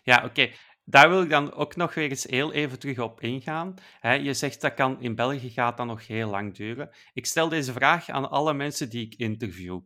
Ja, 0.02 0.24
oké. 0.24 0.50
Daar 0.84 1.08
wil 1.08 1.22
ik 1.22 1.30
dan 1.30 1.52
ook 1.52 1.76
nog 1.76 1.94
weer 1.94 2.10
eens 2.10 2.24
heel 2.24 2.52
even 2.52 2.78
terug 2.78 2.98
op 2.98 3.20
ingaan. 3.20 3.74
Je 4.00 4.34
zegt 4.34 4.60
dat 4.60 4.74
kan 4.74 5.00
in 5.00 5.14
België 5.14 5.50
gaat 5.50 5.76
dat 5.76 5.86
nog 5.86 6.06
heel 6.06 6.30
lang 6.30 6.56
duren. 6.56 6.90
Ik 7.12 7.26
stel 7.26 7.48
deze 7.48 7.72
vraag 7.72 8.08
aan 8.08 8.30
alle 8.30 8.54
mensen 8.54 8.90
die 8.90 9.06
ik 9.06 9.14
interview. 9.14 9.80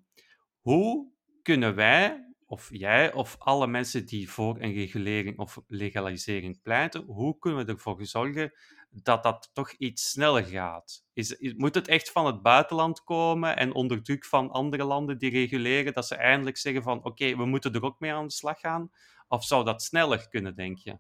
Hoe 0.61 1.13
kunnen 1.43 1.75
wij, 1.75 2.32
of 2.53 2.69
jij, 2.73 3.13
of 3.13 3.37
alle 3.39 3.67
mensen 3.67 4.07
die 4.07 4.31
voor 4.31 4.57
een 4.61 4.73
regulering 4.73 5.39
of 5.39 5.59
legalisering 5.69 6.63
pleiten, 6.63 7.03
hoe 7.03 7.39
kunnen 7.39 7.67
we 7.67 7.73
ervoor 7.73 8.07
zorgen 8.07 8.53
dat 8.91 9.23
dat 9.23 9.51
toch 9.53 9.73
iets 9.73 10.11
sneller 10.11 10.45
gaat? 10.45 11.05
Is, 11.13 11.37
moet 11.57 11.75
het 11.75 11.89
echt 11.89 12.11
van 12.11 12.27
het 12.27 12.43
buitenland 12.43 13.05
komen 13.05 13.57
en 13.57 13.75
onder 13.75 14.03
druk 14.03 14.25
van 14.25 14.51
andere 14.51 14.85
landen 14.85 15.19
die 15.19 15.31
reguleren, 15.31 15.93
dat 15.93 16.07
ze 16.07 16.15
eindelijk 16.15 16.57
zeggen 16.57 16.83
van 16.83 17.05
oké, 17.05 17.37
we 17.37 17.45
moeten 17.45 17.73
er 17.73 17.83
ook 17.83 18.01
mee 18.01 18.13
aan 18.13 18.27
de 18.27 18.33
slag 18.33 18.61
gaan? 18.61 18.91
Of 19.29 19.45
zou 19.45 19.65
dat 19.65 19.83
sneller 19.83 20.29
kunnen, 20.29 20.55
denk 20.55 20.79
je? 20.79 20.99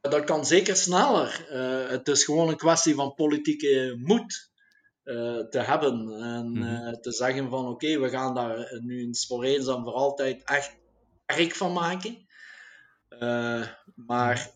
Dat 0.00 0.24
kan 0.24 0.46
zeker 0.46 0.76
sneller. 0.76 1.46
Eh, 1.48 1.90
het 1.90 2.08
is 2.08 2.24
gewoon 2.24 2.48
een 2.48 2.56
kwestie 2.56 2.94
van 2.94 3.14
politieke 3.14 3.96
moed 3.98 4.50
eh, 5.02 5.38
te 5.38 5.58
hebben. 5.58 6.22
En 6.22 6.50
Mhm. 6.52 6.62
eh, 6.62 7.00
te 7.00 7.12
zeggen 7.12 7.50
van 7.50 7.66
oké, 7.66 7.98
we 7.98 8.08
gaan 8.08 8.34
daar 8.34 8.80
nu 8.82 9.00
eens 9.00 9.26
voor 9.26 9.44
eens 9.44 9.66
en 9.66 9.82
voor 9.82 9.92
altijd 9.92 10.44
echt 10.44 10.80
werk 11.26 11.54
van 11.54 11.72
maken. 11.72 12.26
Eh, 13.08 13.66
maar 13.94 14.50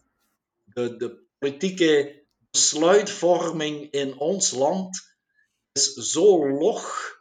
de, 0.64 0.96
de 0.96 1.24
politieke 1.38 2.22
besluitvorming 2.50 3.90
in 3.90 4.18
ons 4.18 4.50
land 4.50 5.14
is 5.72 5.92
zo 5.92 6.48
log 6.50 7.14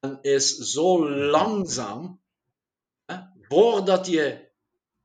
en 0.00 0.18
is 0.22 0.56
zo 0.56 1.10
langzaam. 1.10 2.20
Hè, 3.04 3.16
voordat 3.48 4.06
je 4.06 4.46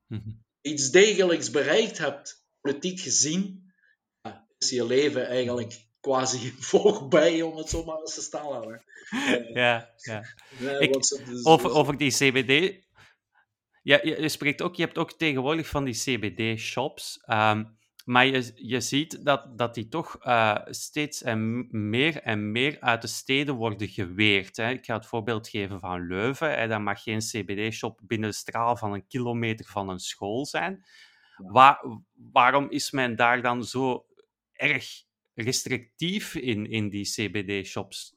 Mhm. 0.07 0.30
iets 0.61 0.89
degelijks 0.89 1.49
bereikt 1.51 1.97
hebt, 1.97 2.45
politiek 2.61 2.99
gezien, 2.99 3.74
ja, 4.22 4.47
is 4.57 4.70
je 4.70 4.86
leven 4.86 5.28
eigenlijk 5.28 5.86
quasi 5.99 6.53
voorbij, 6.72 7.41
om 7.41 7.57
het 7.57 7.70
zo 7.70 7.84
maar 7.84 7.99
eens 7.99 8.14
te 8.14 8.22
stellen. 8.22 8.61
hè. 8.72 8.78
Eh, 9.38 9.53
Ja, 9.53 9.93
ja. 9.97 10.24
nee, 10.59 10.80
Ik- 10.80 11.20
over 11.43 11.97
die 11.97 12.11
CBD. 12.11 12.84
Ja, 13.84 14.00
je, 14.04 14.22
je 14.22 14.30
spreekt 14.30 14.62
ook, 14.62 14.76
je 14.76 14.84
hebt 14.84 14.98
ook 14.98 15.12
tegenwoordig 15.12 15.68
van 15.68 15.84
die 15.84 15.94
CBD-shops. 15.94 17.22
ehm, 17.26 17.64
maar 18.06 18.26
je, 18.26 18.52
je 18.56 18.82
ziet 18.82 19.26
dat, 19.26 19.58
dat 19.58 19.74
die 19.74 19.88
toch 19.88 20.18
eh, 20.20 20.58
steeds 20.66 21.22
en 21.22 21.68
meer 21.90 22.22
en 22.22 22.52
meer 22.52 22.78
uit 22.80 23.02
de 23.02 23.08
steden 23.08 23.56
worden 23.56 23.88
geweerd. 23.88 24.58
Hè. 24.58 24.70
Ik 24.70 24.86
ga 24.86 24.96
het 24.96 25.06
voorbeeld 25.06 25.50
geven 25.50 25.80
van 25.80 26.08
Leuven. 26.08 26.60
Hè. 26.60 26.68
Daar 26.68 26.82
mag 26.82 27.04
geen 27.04 27.20
CBD-shop 27.20 28.00
binnen 28.04 28.30
de 28.30 28.36
straal 28.36 28.76
van 28.76 28.94
een 28.94 29.08
kilometer 29.08 29.66
van 29.66 29.90
een 29.90 30.00
school 30.00 30.46
zijn. 30.46 30.86
Waar, 31.38 31.84
waarom 32.32 32.70
is 32.70 32.92
men 32.92 33.16
daar 33.16 33.42
dan 33.42 33.64
zo 33.64 34.06
erg 34.54 35.04
restrictief 35.34 36.36
in, 36.36 36.70
in 36.70 36.90
die 36.90 37.06
CBD-shops? 37.06 38.16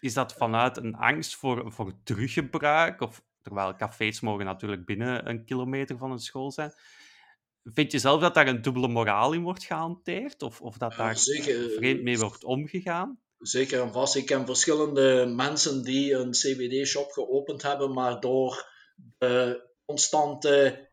Is 0.00 0.14
dat 0.14 0.34
vanuit 0.34 0.76
een 0.76 0.94
angst 0.94 1.36
voor, 1.36 1.72
voor 1.72 1.92
teruggebruik? 2.02 3.00
Of, 3.00 3.22
terwijl 3.42 3.76
cafés 3.76 4.20
mogen 4.20 4.44
natuurlijk 4.44 4.84
binnen 4.84 5.28
een 5.28 5.44
kilometer 5.44 5.98
van 5.98 6.10
een 6.10 6.18
school 6.18 6.52
zijn. 6.52 6.72
Vind 7.64 7.92
je 7.92 7.98
zelf 7.98 8.20
dat 8.20 8.34
daar 8.34 8.48
een 8.48 8.62
dubbele 8.62 8.88
moraal 8.88 9.32
in 9.32 9.42
wordt 9.42 9.64
gehanteerd? 9.64 10.42
Of, 10.42 10.60
of 10.60 10.76
dat 10.76 10.96
daar 10.96 11.16
zeker. 11.18 11.70
vreemd 11.70 12.02
mee 12.02 12.18
wordt 12.18 12.44
omgegaan? 12.44 13.20
Zeker 13.38 13.82
en 13.82 13.92
vast. 13.92 14.16
Ik 14.16 14.26
ken 14.26 14.46
verschillende 14.46 15.26
mensen 15.26 15.82
die 15.82 16.12
een 16.14 16.30
CBD-shop 16.30 17.10
geopend 17.10 17.62
hebben, 17.62 17.92
maar 17.92 18.20
door 18.20 18.70
de 19.18 19.66
constante 19.84 20.88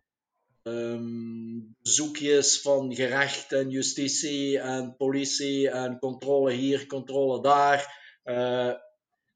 ehm, 0.64 1.60
bezoekjes 1.82 2.62
van 2.62 2.96
gerecht 2.96 3.52
en 3.52 3.70
justitie 3.70 4.60
en 4.60 4.96
politie 4.98 5.70
en 5.70 6.00
controle 6.00 6.52
hier, 6.54 6.86
controle 6.86 7.42
daar. 7.42 7.98
eh, 8.24 8.72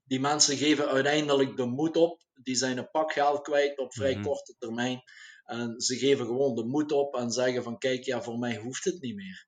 die 0.04 0.20
mensen 0.20 0.56
geven 0.56 0.88
uiteindelijk 0.88 1.56
de 1.56 1.64
moed 1.66 1.96
op. 1.96 2.23
Die 2.44 2.54
zijn 2.54 2.78
een 2.78 2.90
pak 2.90 3.12
geld 3.12 3.42
kwijt 3.42 3.78
op 3.78 3.94
vrij 3.94 4.14
Mhm. 4.14 4.22
korte 4.22 4.54
termijn. 4.58 5.02
En 5.44 5.80
ze 5.80 5.96
geven 5.96 6.26
gewoon 6.26 6.54
de 6.54 6.64
moed 6.64 6.92
op 6.92 7.14
en 7.14 7.30
zeggen 7.30 7.62
van 7.62 7.78
kijk, 7.78 8.04
ja, 8.04 8.22
voor 8.22 8.38
mij 8.38 8.56
hoeft 8.56 8.84
het 8.84 9.00
niet 9.00 9.14
meer. 9.14 9.46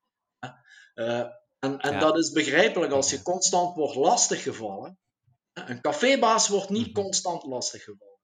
Eh, 0.93 1.19
en 1.59 1.79
en 1.79 1.91
Ja. 1.93 1.99
dat 1.99 2.17
is 2.17 2.31
begrijpelijk 2.31 2.91
als 2.91 3.09
je 3.09 3.21
constant 3.21 3.75
wordt 3.75 3.95
lastiggevallen. 3.95 4.99
Een 5.53 5.81
cafébaas 5.81 6.47
wordt 6.47 6.69
niet 6.69 6.91
Mhm. 6.93 7.01
constant 7.01 7.43
lastiggevallen. 7.43 8.19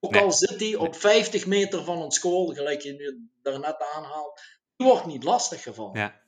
Ook 0.00 0.10
Nee. 0.12 0.22
al 0.22 0.32
zit 0.32 0.60
hij 0.60 0.74
op 0.74 0.94
50 0.96 1.46
meter 1.46 1.84
van 1.84 2.02
een 2.02 2.10
school, 2.10 2.46
gelijk 2.46 2.80
je 2.80 2.92
nu 2.92 3.30
daarnet 3.42 3.78
aanhaalt, 3.94 4.40
die 4.76 4.86
wordt 4.86 5.06
niet 5.06 5.22
lastiggevallen. 5.24 5.98
Ja. 5.98 6.22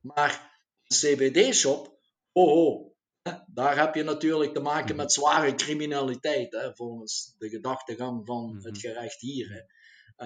Maar 0.00 0.62
een 0.86 0.96
CBD-shop, 0.96 1.98
oh, 2.32 2.52
oh, 2.66 2.89
daar 3.54 3.78
heb 3.78 3.94
je 3.94 4.02
natuurlijk 4.02 4.52
te 4.54 4.60
maken 4.60 4.88
Mhm. 4.88 4.96
met 4.96 5.12
zware 5.12 5.54
criminaliteit, 5.54 6.52
hè, 6.52 6.74
volgens 6.74 7.34
de 7.38 7.48
gedachtegang 7.48 8.26
van 8.26 8.54
Mhm. 8.54 8.66
het 8.66 8.78
gerecht 8.78 9.20
hier. 9.20 9.48
Hè. 9.50 9.60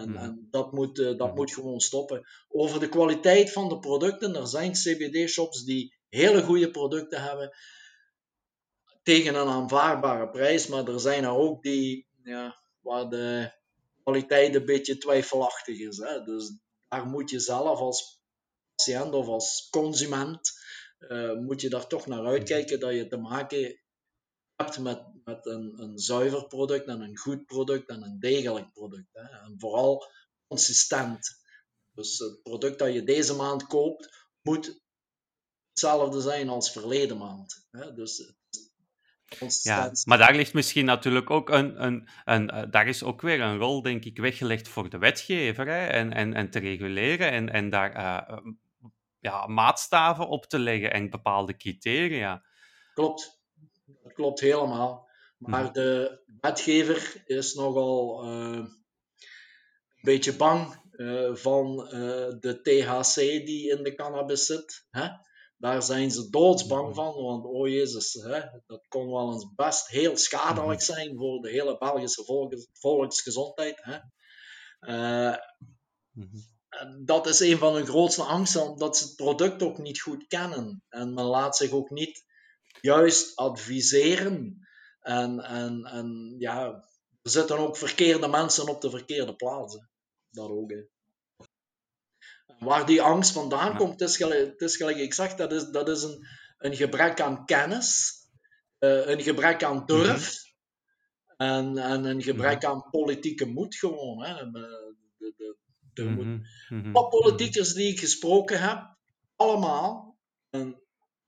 En, 0.00 0.08
Mhm. 0.10 0.18
en 0.18 0.48
dat, 0.50 0.72
moet, 0.72 0.98
eh, 0.98 1.04
dat 1.04 1.26
Mhm. 1.26 1.34
moet 1.34 1.52
gewoon 1.54 1.80
stoppen. 1.80 2.26
Over 2.48 2.80
de 2.80 2.88
kwaliteit 2.88 3.52
van 3.52 3.68
de 3.68 3.78
producten, 3.78 4.34
er 4.36 4.46
zijn 4.46 4.72
CBD-shops 4.72 5.64
die 5.64 5.94
hele 6.08 6.42
goede 6.42 6.70
producten 6.70 7.22
hebben 7.22 7.56
tegen 9.02 9.34
een 9.34 9.48
aanvaardbare 9.48 10.28
prijs, 10.30 10.66
maar 10.66 10.88
er 10.88 11.00
zijn 11.00 11.24
er 11.24 11.30
ook 11.36 11.62
die, 11.62 12.06
ja, 12.22 12.62
waar 12.80 13.08
de 13.08 13.52
kwaliteit 14.02 14.54
een 14.54 14.64
beetje 14.64 14.98
twijfelachtig 14.98 15.78
is. 15.78 15.96
Hè? 15.98 16.22
Dus 16.22 16.52
daar 16.88 17.06
moet 17.06 17.30
je 17.30 17.40
zelf 17.40 17.78
als 17.78 18.22
patiënt 18.74 19.14
of 19.14 19.26
als 19.26 19.68
consument, 19.70 20.52
moet 21.40 21.60
je 21.60 21.68
daar 21.68 21.86
toch 21.86 22.06
naar 22.06 22.26
uitkijken 22.26 22.80
dat 22.80 22.94
je 22.94 23.06
te 23.06 23.16
maken 23.16 23.78
hebt 24.56 24.78
met, 24.78 25.02
met 25.24 25.46
een, 25.46 25.74
een 25.82 25.98
zuiver 25.98 26.46
product 26.46 26.86
en 26.86 27.00
een 27.00 27.18
goed 27.18 27.46
product 27.46 27.88
en 27.88 28.02
een 28.02 28.18
degelijk 28.18 28.72
product. 28.72 29.08
Hè? 29.12 29.22
En 29.22 29.54
vooral 29.58 30.06
consistent. 30.46 31.42
Dus 31.92 32.18
het 32.18 32.42
product 32.42 32.78
dat 32.78 32.92
je 32.92 33.02
deze 33.02 33.34
maand 33.34 33.66
koopt, 33.66 34.28
moet 34.42 34.82
hetzelfde 35.68 36.20
zijn 36.20 36.48
als 36.48 36.72
verleden 36.72 37.18
maand. 37.18 37.66
Hè? 37.70 37.94
Dus 37.94 38.34
Ja, 39.62 39.92
maar 40.04 40.18
daar 40.18 40.34
ligt 40.34 40.54
misschien 40.54 40.84
natuurlijk 40.84 41.30
ook 41.30 41.50
een, 41.50 41.84
een, 41.84 42.08
een, 42.24 42.50
eh, 42.50 42.70
daar 42.70 42.86
is 42.86 43.02
ook 43.02 43.20
weer 43.20 43.40
een 43.40 43.58
rol, 43.58 43.82
denk 43.82 44.04
ik, 44.04 44.18
weggelegd 44.18 44.68
voor 44.68 44.90
de 44.90 44.98
wetgever 44.98 45.66
hè, 45.66 45.86
en, 45.86 46.12
en, 46.12 46.34
en 46.34 46.50
te 46.50 46.58
reguleren 46.58 47.30
en, 47.30 47.50
en 47.50 47.70
daar 47.70 47.92
eh, 47.92 48.36
eh, 48.36 48.44
ja, 49.24 49.46
maatstaven 49.46 50.28
op 50.28 50.44
te 50.46 50.58
leggen 50.58 50.92
en 50.92 51.10
bepaalde 51.10 51.56
criteria. 51.56 52.44
Klopt. 52.94 53.42
Dat 54.02 54.12
klopt 54.12 54.40
helemaal. 54.40 55.08
Maar 55.38 55.62
Mhm. 55.64 55.72
de 55.72 56.22
wetgever 56.40 57.22
is 57.26 57.54
nogal 57.54 58.22
eh, 58.22 58.28
een 58.52 58.84
beetje 60.00 60.36
bang 60.36 60.82
eh, 60.90 61.34
van 61.34 61.88
eh, 61.88 62.28
de 62.40 62.60
THC 62.62 63.14
die 63.46 63.70
in 63.76 63.82
de 63.82 63.94
cannabis 63.94 64.46
zit. 64.46 64.86
Hè? 64.90 65.08
Daar 65.56 65.82
zijn 65.82 66.10
ze 66.10 66.30
doodsbang 66.30 66.86
Mhm. 66.86 66.94
van, 66.94 67.14
want 67.14 67.44
oh 67.44 67.68
jezus, 67.68 68.12
hè, 68.12 68.40
dat 68.66 68.86
kon 68.88 69.10
wel 69.12 69.32
eens 69.32 69.54
best 69.54 69.88
heel 69.88 70.16
schadelijk 70.16 70.80
Mhm. 70.80 70.92
zijn 70.92 71.16
voor 71.16 71.40
de 71.40 71.50
hele 71.50 71.78
Belgische 71.78 72.24
volks, 72.24 72.68
volksgezondheid. 72.72 73.80
Hè? 73.82 73.98
Dat 77.04 77.26
is 77.26 77.40
een 77.40 77.58
van 77.58 77.74
hun 77.74 77.86
grootste 77.86 78.22
angsten, 78.22 78.62
omdat 78.70 78.96
ze 78.96 79.04
het 79.04 79.16
product 79.16 79.62
ook 79.62 79.78
niet 79.78 80.00
goed 80.00 80.26
kennen. 80.26 80.82
En 80.88 81.14
men 81.14 81.24
laat 81.24 81.56
zich 81.56 81.70
ook 81.70 81.90
niet 81.90 82.24
juist 82.80 83.36
adviseren. 83.36 84.68
En, 85.00 85.40
en, 85.40 85.84
en 85.84 86.34
ja, 86.38 86.66
er 87.22 87.30
zitten 87.30 87.58
ook 87.58 87.76
verkeerde 87.76 88.28
mensen 88.28 88.68
op 88.68 88.80
de 88.80 88.90
verkeerde 88.90 89.36
plaatsen. 89.36 89.90
Dat 90.30 90.50
ook. 90.50 90.70
Hè. 90.70 90.82
Waar 92.58 92.86
die 92.86 93.02
angst 93.02 93.32
vandaan 93.32 93.70
Ja. 93.70 93.76
komt, 93.76 94.00
is 94.00 94.16
gelijk, 94.16 94.50
het 94.50 94.60
is 94.60 94.76
gelijk 94.76 94.96
ik 94.96 95.14
zeg, 95.14 95.34
dat 95.34 95.52
is, 95.52 95.64
dat 95.64 95.88
is 95.88 96.02
een, 96.02 96.26
een 96.58 96.76
gebrek 96.76 97.20
aan 97.20 97.44
kennis, 97.44 98.12
eh, 98.78 99.06
een 99.06 99.22
gebrek 99.22 99.64
aan 99.64 99.86
durf 99.86 100.42
en, 101.36 101.78
en 101.78 102.04
een 102.04 102.22
gebrek 102.22 102.64
aan 102.64 102.90
politieke 102.90 103.46
moed 103.46 103.74
gewoon. 103.74 104.24
Hè. 104.24 104.50
De, 104.50 104.94
de, 105.18 105.34
de, 105.36 105.56
er 105.94 106.10
moet 106.10 106.24
Mhm. 106.24 106.80
Mhm. 106.80 106.92
politiekers 107.08 107.72
die 107.74 107.88
ik 107.92 107.98
gesproken 107.98 108.60
heb, 108.60 108.96
allemaal, 109.36 110.18
en 110.50 110.82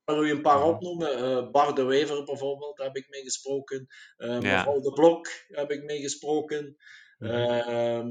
wil 0.05 0.23
u 0.25 0.31
een 0.31 0.41
paar 0.41 0.59
Mhm. 0.59 0.67
opnoemen, 0.69 1.17
eh 1.17 1.51
Bart 1.51 1.75
de 1.75 1.83
Wever 1.83 2.23
bijvoorbeeld, 2.23 2.77
heb 2.77 2.95
ik 2.95 3.09
mee 3.09 3.21
gesproken, 3.23 3.87
Ja. 4.17 4.39
mevrouw 4.39 4.79
De 4.81 4.93
Blok 4.93 5.27
heb 5.47 5.71
ik 5.71 5.83
mee 5.83 6.01
gesproken. 6.01 6.75
Ehm, 7.19 8.07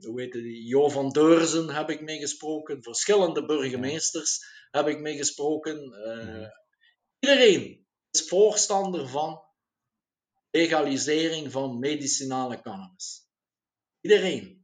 hoe 0.00 0.20
heet 0.20 0.32
die? 0.32 0.66
Jo 0.66 0.88
van 0.88 1.08
Deurzen 1.10 1.68
heb 1.70 1.90
ik 1.90 2.00
mee 2.00 2.18
gesproken, 2.18 2.82
verschillende 2.82 3.44
burgemeesters 3.44 4.44
heb 4.70 4.86
ik 4.88 5.00
mee 5.00 5.16
gesproken. 5.16 5.92
Eh. 5.92 6.48
Iedereen 7.18 7.86
is 8.10 8.28
voorstander 8.28 9.08
van 9.08 9.40
legalisering 10.50 11.52
van 11.52 11.78
medicinale 11.78 12.60
cannabis. 12.60 13.26
Iedereen. 14.00 14.61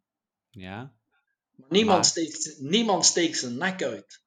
Ja. 0.59 0.93
Maar 1.57 1.69
niemand, 1.71 1.97
Maar- 1.97 2.05
steekt, 2.05 2.57
niemand 2.61 3.05
steekt 3.05 3.39
zijn 3.39 3.57
nek 3.59 3.83
uit. 3.83 4.23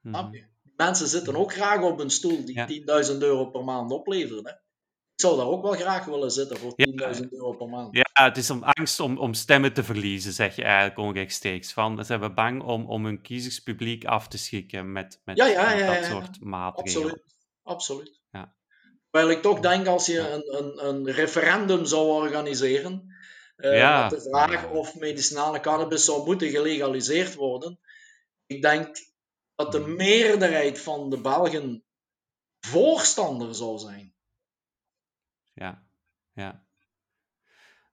Mhm. 0.00 0.30
Mensen 0.76 1.08
zitten 1.08 1.36
ook 1.36 1.52
graag 1.52 1.82
op 1.82 2.00
een 2.00 2.10
stoel 2.10 2.44
die 2.44 2.54
Ja. 2.54 2.66
10.000 2.66 3.22
euro 3.22 3.50
per 3.50 3.64
maand 3.64 3.90
oplevert. 3.90 4.44
Hè? 4.46 4.50
Ik 4.50 5.24
zou 5.24 5.36
daar 5.36 5.46
ook 5.46 5.62
wel 5.62 5.72
graag 5.72 6.04
willen 6.04 6.30
zitten 6.30 6.56
voor 6.56 6.72
Ja. 6.76 6.84
10.000 6.84 7.32
euro 7.32 7.52
per 7.52 7.68
maand. 7.68 7.96
Ja, 7.96 8.24
het 8.24 8.36
is 8.36 8.50
om 8.50 8.62
angst 8.62 9.00
om, 9.00 9.18
om 9.18 9.34
stemmen 9.34 9.72
te 9.72 9.84
verliezen, 9.84 10.32
zeg 10.32 10.56
je 10.56 10.62
eigenlijk 10.62 10.98
onrechtstreeks. 10.98 11.72
Van, 11.72 12.04
ze 12.04 12.12
hebben 12.12 12.34
bang 12.34 12.62
om, 12.62 12.86
om 12.86 13.04
hun 13.04 13.22
kiezerspubliek 13.22 14.04
af 14.04 14.28
te 14.28 14.38
schrikken 14.38 14.92
met, 14.92 15.20
met, 15.24 15.36
Ja, 15.36 15.86
dat 15.94 16.04
soort 16.04 16.40
maatregelen. 16.40 17.04
Absoluut. 17.04 17.36
Absoluut. 17.62 18.20
Ja. 18.30 18.54
Terwijl 19.10 19.32
ik 19.32 19.42
toch 19.42 19.60
denk 19.60 19.86
als 19.86 20.06
je 20.06 20.18
een, 20.18 20.58
een, 20.58 20.86
een 20.88 21.10
referendum 21.10 21.84
zou 21.86 22.06
organiseren 22.06 23.14
Ja. 23.58 24.02
met 24.02 24.10
de 24.10 24.28
vraag 24.30 24.52
Ja. 24.52 24.68
of 24.68 24.94
medicinale 24.94 25.60
cannabis 25.60 26.04
zou 26.04 26.24
moeten 26.24 26.48
gelegaliseerd 26.50 27.34
worden, 27.34 27.78
ik 28.46 28.62
denk 28.62 28.96
dat 29.54 29.72
de 29.72 29.80
meerderheid 29.80 30.80
van 30.80 31.10
de 31.10 31.20
Belgen 31.20 31.84
voorstander 32.60 33.54
zou 33.54 33.78
zijn. 33.78 34.14
Ja, 35.54 35.86
ja. 36.32 36.66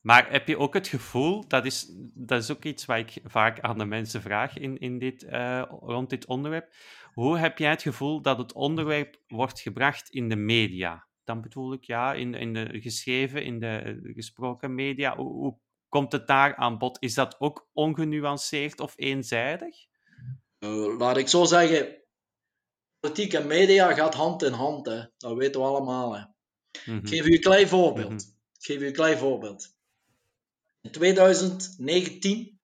Maar 0.02 0.32
heb 0.32 0.48
je 0.48 0.58
ook 0.58 0.74
het 0.74 0.88
gevoel, 0.88 1.48
dat 1.48 1.66
is, 1.66 1.86
dat 2.14 2.44
is 2.44 2.52
ook 2.52 2.64
iets 2.64 2.86
wat 2.86 2.98
ik 2.98 3.20
vaak 3.24 3.60
aan 3.60 3.78
de 3.78 3.86
mensen 3.86 4.22
vraag 4.22 4.58
in, 4.58 4.78
in 4.78 5.00
dit, 5.00 5.24
eh, 5.24 5.64
rond 5.70 6.10
dit 6.10 6.26
onderwerp. 6.26 6.74
Hoe 7.14 7.38
heb 7.38 7.58
jij 7.58 7.70
het 7.70 7.82
gevoel 7.82 8.22
dat 8.22 8.38
het 8.38 8.54
onderwerp 8.54 9.22
wordt 9.28 9.60
gebracht 9.60 10.10
in 10.10 10.30
de 10.30 10.36
media? 10.36 11.08
Dan 11.26 11.42
bedoel 11.42 11.74
ik 11.74 11.84
ja, 11.84 12.14
in, 12.14 12.34
in 12.34 12.54
de 12.54 12.82
geschreven, 12.82 13.44
in 13.44 13.60
de 13.60 13.68
eh, 13.68 14.14
gesproken 14.14 14.76
media. 14.76 15.16
Hoe, 15.16 15.34
hoe 15.34 15.58
komt 15.90 16.12
het 16.12 16.28
daar 16.28 16.56
aan 16.56 16.78
bod? 16.78 16.98
Is 17.00 17.14
dat 17.14 17.40
ook 17.40 17.70
ongenuanceerd 17.74 18.80
of 18.80 18.94
eenzijdig? 18.96 19.86
Eh, 20.60 20.98
laat 20.98 21.18
ik 21.18 21.28
zo 21.28 21.44
zeggen, 21.44 21.96
politiek 23.00 23.34
en 23.34 23.48
media 23.48 23.94
gaat 23.94 24.14
hand 24.14 24.44
in 24.44 24.54
hand. 24.54 24.86
Hè. 24.86 25.04
Dat 25.18 25.38
weten 25.38 25.62
we 25.62 25.68
allemaal. 25.68 26.16
Hè. 26.16 26.24
Mhm. 26.86 26.98
Ik 26.98 27.08
geef 27.08 27.26
u 27.26 27.34
een 27.34 27.42
klein 27.42 27.68
voorbeeld. 27.68 28.10
Mhm. 28.10 28.34
Ik 28.58 28.66
geef 28.66 28.82
u 28.82 28.88
een 28.88 28.94
klein 28.94 29.18
voorbeeld. 29.18 29.74
In 30.82 30.92
2019 30.92 32.60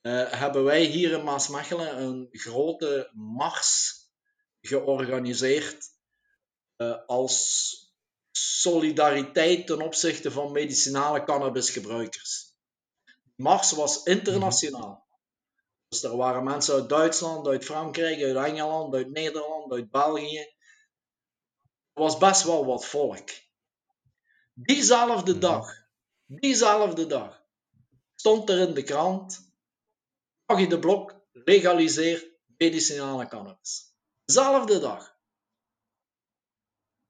eh, 0.00 0.32
hebben 0.32 0.64
wij 0.64 0.84
hier 0.84 1.12
in 1.12 1.24
Maasmechelen 1.24 2.02
een 2.02 2.28
grote 2.30 3.10
mars 3.14 3.96
georganiseerd 4.60 5.96
als 7.06 7.76
solidariteit 8.30 9.66
ten 9.66 9.82
opzichte 9.82 10.30
van 10.30 10.52
medicinale 10.52 11.24
cannabisgebruikers. 11.24 12.54
De 13.04 13.42
mars 13.42 13.72
was 13.72 14.02
internationaal. 14.02 15.06
Dus 15.88 16.02
er 16.02 16.16
waren 16.16 16.44
mensen 16.44 16.74
uit 16.74 16.88
Duitsland, 16.88 17.46
uit 17.46 17.64
Frankrijk, 17.64 18.22
uit 18.22 18.46
Engeland, 18.46 18.94
uit 18.94 19.10
Nederland, 19.10 19.72
uit 19.72 19.90
België. 19.90 20.38
Er 21.92 22.02
was 22.02 22.18
best 22.18 22.42
wel 22.42 22.66
wat 22.66 22.84
volk. 22.84 23.30
Diezelfde 24.52 25.32
Mhm. 25.32 25.40
dag, 25.40 25.74
diezelfde 26.26 27.06
dag, 27.06 27.42
stond 28.14 28.50
er 28.50 28.68
in 28.68 28.74
de 28.74 28.82
krant, 28.82 29.52
Maggie 30.46 30.68
de 30.68 30.78
Blok 30.78 31.20
legaliseert 31.32 32.26
medicinale 32.56 33.28
cannabis. 33.28 33.94
Dezelfde 34.24 34.78
dag. 34.78 35.17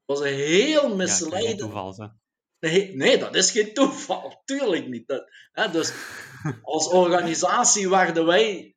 Was 0.09 0.21
een 0.21 0.35
heel 0.35 0.89
Ja, 0.89 0.95
misleidend. 0.95 1.59
toeval 1.59 1.93
zijn. 1.93 2.21
Nee, 2.61 2.97
nee, 2.97 3.19
dat 3.19 3.35
is 3.35 3.51
geen 3.51 3.75
toeval. 3.75 4.41
Tuurlijk 4.45 4.89
niet. 4.89 5.09
Dat, 5.09 5.25
hè, 5.53 5.71
dus 5.71 5.93
als 6.63 6.89
organisatie 6.89 7.89
werden 7.89 8.27
wij, 8.27 8.75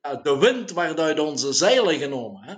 ja, 0.00 0.16
de 0.16 0.38
wind 0.38 0.72
werd 0.72 1.00
uit 1.00 1.18
onze 1.18 1.52
zeilen 1.52 1.98
genomen. 1.98 2.42
Hè? 2.44 2.54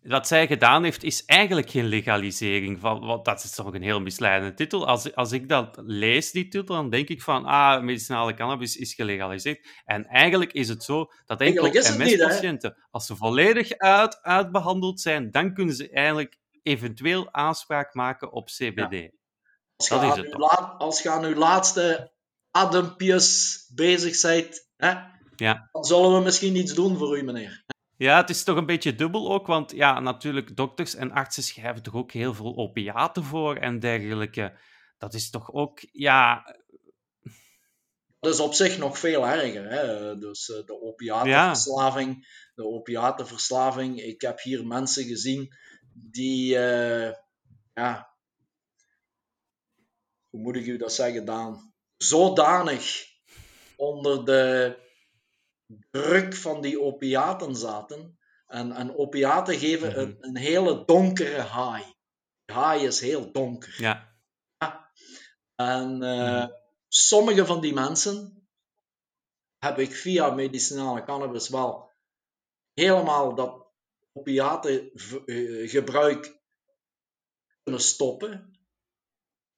Wat 0.00 0.26
zij 0.26 0.46
gedaan 0.46 0.84
heeft, 0.84 1.02
is 1.02 1.24
eigenlijk 1.24 1.70
geen 1.70 1.86
legalisering 1.86 2.80
van. 2.80 3.00
Want 3.06 3.24
dat 3.24 3.44
is 3.44 3.54
toch 3.54 3.74
een 3.74 3.82
heel 3.82 4.00
misleidende 4.00 4.54
titel. 4.54 4.86
Als, 4.86 5.14
als 5.14 5.32
ik 5.32 5.48
dat 5.48 5.80
lees, 5.84 6.30
die 6.30 6.48
titel, 6.48 6.74
dan 6.74 6.90
denk 6.90 7.08
ik 7.08 7.22
van. 7.22 7.44
Ah, 7.44 7.82
medicinale 7.82 8.34
cannabis 8.34 8.76
is 8.76 8.94
gelegaliseerd. 8.94 9.68
En 9.84 10.06
eigenlijk 10.06 10.52
is 10.52 10.68
het 10.68 10.84
zo 10.84 11.06
dat 11.26 11.40
enkel 11.40 11.64
hè? 11.64 11.70
MS-patiënten, 11.70 12.76
als 12.90 13.06
ze 13.06 13.16
volledig 13.16 13.78
uit, 13.78 14.22
uitbehandeld 14.22 15.00
zijn, 15.00 15.30
dan 15.30 15.54
kunnen 15.54 15.74
ze 15.74 15.90
eigenlijk 15.90 16.36
eventueel 16.68 17.32
aanspraak 17.32 17.94
maken 17.94 18.32
op 18.32 18.46
CBD. 18.46 19.10
Als, 19.76 19.88
Dat 19.88 20.00
je 20.00 20.06
is 20.06 20.12
aan 20.12 20.18
het 20.18 20.34
laat- 20.34 20.78
als 20.80 21.02
je 21.02 21.10
aan 21.10 21.24
uw 21.24 21.34
laatste 21.34 22.12
adempjes 22.50 23.64
bezig 23.74 24.20
bent, 24.20 24.68
hè, 24.76 24.94
Ja. 25.36 25.68
dan 25.72 25.84
zullen 25.84 26.14
we 26.14 26.20
misschien 26.24 26.56
iets 26.56 26.74
doen 26.74 26.96
voor 26.96 27.18
u, 27.18 27.22
meneer. 27.22 27.64
Ja, 27.96 28.16
het 28.16 28.30
is 28.30 28.44
toch 28.44 28.56
een 28.56 28.66
beetje 28.66 28.94
dubbel 28.94 29.32
ook, 29.32 29.46
want 29.46 29.70
ja, 29.72 30.00
natuurlijk, 30.00 30.56
dokters 30.56 30.94
en 30.94 31.10
artsen 31.12 31.42
schrijven 31.42 31.82
toch 31.82 31.94
ook 31.94 32.12
heel 32.12 32.34
veel 32.34 32.56
opiaten 32.56 33.24
voor 33.24 33.56
en 33.56 33.78
dergelijke. 33.78 34.58
Dat 34.98 35.14
is 35.14 35.30
toch 35.30 35.52
ook, 35.52 35.78
ja, 35.92 36.42
Dat 38.20 38.34
is 38.34 38.40
op 38.40 38.54
zich 38.54 38.78
nog 38.78 38.98
veel 38.98 39.26
erger. 39.26 39.70
Hè? 39.70 40.18
Dus 40.18 40.48
uh, 40.48 40.56
de 40.66 40.80
opiatenverslaving, 40.82 42.26
de 42.54 42.64
opiatenverslaving. 42.64 44.00
Ik 44.02 44.20
heb 44.20 44.40
hier 44.40 44.66
mensen 44.66 45.04
gezien 45.04 45.48
die, 46.00 46.54
uh, 46.54 47.12
ja, 47.74 48.16
hoe 50.30 50.40
moet 50.40 50.56
ik 50.56 50.66
u 50.66 50.76
dat 50.76 50.92
zeggen, 50.92 51.24
Daan? 51.24 51.74
Zodanig 51.96 53.06
onder 53.76 54.24
de 54.24 54.76
druk 55.90 56.34
van 56.34 56.60
die 56.60 56.80
opiaten 56.80 57.56
zaten. 57.56 58.18
En, 58.46 58.72
en 58.72 58.96
opiaten 58.96 59.58
geven 59.58 59.88
Mhm. 59.88 59.98
een, 59.98 60.16
een 60.20 60.36
hele 60.36 60.84
donkere 60.84 61.42
high. 61.42 61.86
Die 62.44 62.56
high 62.56 62.82
is 62.82 63.00
heel 63.00 63.32
donker. 63.32 63.74
Ja. 63.78 64.16
En 65.54 66.02
eh, 66.02 66.46
sommige 66.88 67.46
van 67.46 67.60
die 67.60 67.72
mensen 67.74 68.48
heb 69.58 69.78
ik 69.78 69.94
via 69.94 70.30
medicinale 70.30 71.04
cannabis 71.04 71.48
wel 71.48 71.90
helemaal 72.74 73.34
dat 73.34 73.66
opiatengebruik 74.18 76.40
kunnen 77.62 77.80
stoppen. 77.82 78.58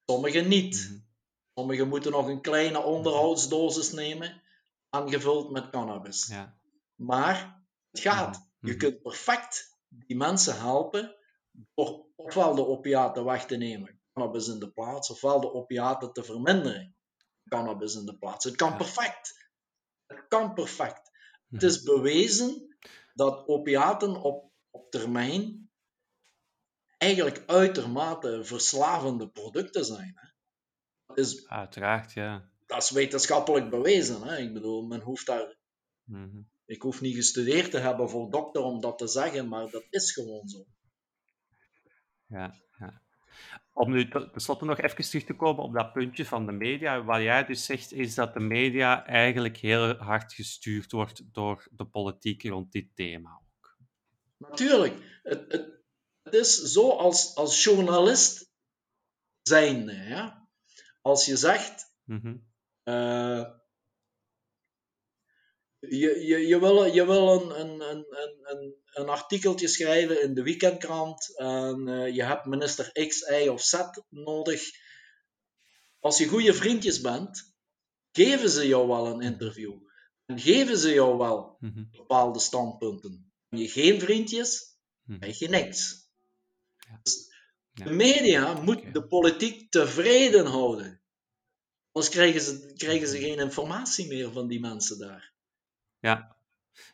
Sommigen 0.05 0.47
niet. 0.47 0.87
Mhm. 0.89 0.99
Sommigen 1.53 1.87
moeten 1.87 2.11
nog 2.11 2.27
een 2.27 2.41
kleine 2.41 2.81
onderhoudsdosis 2.81 3.91
nemen, 3.91 4.41
aangevuld 4.89 5.51
met 5.51 5.69
cannabis. 5.69 6.27
Ja. 6.27 6.57
Maar 6.95 7.63
het 7.91 8.01
gaat. 8.01 8.35
Mhm. 8.35 8.45
Je 8.59 8.69
Mhm. 8.71 8.77
kunt 8.79 9.01
perfect 9.01 9.77
die 9.87 10.17
mensen 10.17 10.59
helpen 10.59 11.15
door 11.73 12.05
ofwel 12.15 12.55
de 12.55 12.67
opiaten 12.67 13.25
weg 13.25 13.45
te 13.45 13.55
nemen, 13.55 14.01
cannabis 14.13 14.47
in 14.47 14.59
de 14.59 14.71
plaats, 14.71 15.09
ofwel 15.09 15.41
de 15.41 15.53
opiaten 15.53 16.13
te 16.13 16.23
verminderen, 16.23 16.95
cannabis 17.49 17.95
in 17.95 18.05
de 18.05 18.17
plaats. 18.17 18.45
Het 18.45 18.55
kan 18.55 18.77
perfect. 18.77 19.49
Het 20.05 20.27
kan 20.27 20.53
perfect. 20.53 21.11
Het 21.49 21.61
Mhm. 21.61 21.65
is 21.65 21.83
bewezen 21.83 22.75
dat 23.13 23.47
opiaten 23.47 24.21
op, 24.21 24.50
op 24.71 24.91
termijn 24.91 25.69
eigenlijk 26.97 27.43
uitermate 27.45 28.43
verslavende 28.43 29.29
producten 29.29 29.85
zijn. 29.85 30.11
Hè. 30.15 30.27
Dat, 31.05 31.17
is, 31.17 31.47
Uiteraard, 31.47 32.13
ja. 32.13 32.49
dat 32.65 32.81
is 32.83 32.89
wetenschappelijk 32.89 33.69
bewezen. 33.69 34.21
Hè. 34.21 34.37
Ik 34.37 34.53
bedoel, 34.53 34.87
men 34.87 35.01
hoeft 35.01 35.25
daar 35.25 35.59
Mhm. 36.03 36.41
Ik 36.65 36.81
hoef 36.81 37.01
niet 37.01 37.15
gestudeerd 37.15 37.71
te 37.71 37.77
hebben 37.77 38.09
voor 38.09 38.29
dokter 38.29 38.61
om 38.61 38.81
dat 38.81 38.97
te 38.97 39.07
zeggen, 39.07 39.47
maar 39.47 39.69
dat 39.69 39.85
is 39.89 40.13
gewoon 40.13 40.47
zo. 40.47 40.65
Ja, 42.25 42.53
ja. 42.79 43.01
Om 43.73 43.91
nu 43.91 44.09
te- 44.09 44.29
tenslotte 44.31 44.65
nog 44.65 44.79
even 44.79 45.03
terug 45.03 45.23
te 45.23 45.35
komen 45.35 45.63
op 45.63 45.73
dat 45.73 45.93
puntje 45.93 46.25
van 46.25 46.45
de 46.45 46.51
media. 46.51 47.03
Wat 47.03 47.21
jij 47.21 47.45
dus 47.45 47.65
zegt, 47.65 47.91
is 47.93 48.15
dat 48.15 48.33
de 48.33 48.39
media 48.39 49.05
eigenlijk 49.05 49.57
heel 49.57 49.95
hard 49.95 50.33
gestuurd 50.33 50.91
wordt 50.91 51.33
door 51.33 51.67
de 51.71 51.85
politiek 51.85 52.43
rond 52.43 52.71
dit 52.71 52.95
thema. 52.95 53.41
Natuurlijk, 54.49 55.19
het, 55.23 55.51
het, 55.51 55.81
het 56.21 56.33
is 56.33 56.55
zo 56.61 56.89
als, 56.89 57.35
als 57.35 57.63
journalist 57.63 58.49
zijnde. 59.41 59.93
Ja? 59.93 60.49
Als 61.01 61.25
je 61.25 61.35
zegt, 61.37 61.89
Mhm. 62.03 62.37
eh, 62.83 63.49
je, 65.79 66.25
je, 66.25 66.47
je 66.47 66.59
wil, 66.59 66.85
je 66.85 67.05
wil 67.05 67.41
een, 67.41 67.59
een, 67.59 67.81
een, 67.81 68.05
een, 68.09 68.39
een, 68.41 68.75
een 68.93 69.09
artikeltje 69.09 69.67
schrijven 69.67 70.21
in 70.21 70.33
de 70.33 70.43
weekendkrant 70.43 71.37
en 71.37 71.87
eh, 71.87 72.15
je 72.15 72.23
hebt 72.23 72.45
minister 72.45 73.07
X, 73.07 73.21
Y 73.21 73.47
of 73.47 73.61
Z 73.61 73.73
nodig. 74.09 74.61
Als 75.99 76.17
je 76.17 76.27
goede 76.27 76.53
vriendjes 76.53 77.01
bent, 77.01 77.53
geven 78.11 78.49
ze 78.49 78.67
jou 78.67 78.87
wel 78.87 79.05
een 79.07 79.21
interview. 79.21 79.73
En 80.25 80.39
geven 80.39 80.77
ze 80.77 80.93
jou 80.93 81.17
wel 81.17 81.55
Mhm. 81.59 81.83
bepaalde 81.91 82.39
standpunten. 82.39 83.30
Je 83.55 83.67
geen 83.67 83.99
vriendjes, 83.99 84.77
krijg 85.19 85.39
je 85.39 85.49
niks. 85.49 86.09
Ja. 86.77 86.99
Dus 87.03 87.29
Ja. 87.73 87.85
de 87.85 87.91
media 87.91 88.61
moet 88.61 88.93
de 88.93 89.07
politiek 89.07 89.71
tevreden 89.71 90.45
houden. 90.45 91.01
Anders 91.91 92.13
krijgen 92.13 92.41
ze, 92.41 92.73
krijgen 92.75 93.07
ze 93.07 93.17
geen 93.17 93.39
informatie 93.39 94.07
meer 94.07 94.31
van 94.31 94.47
die 94.47 94.59
mensen 94.59 94.99
daar. 94.99 95.33
Ja. 95.99 96.35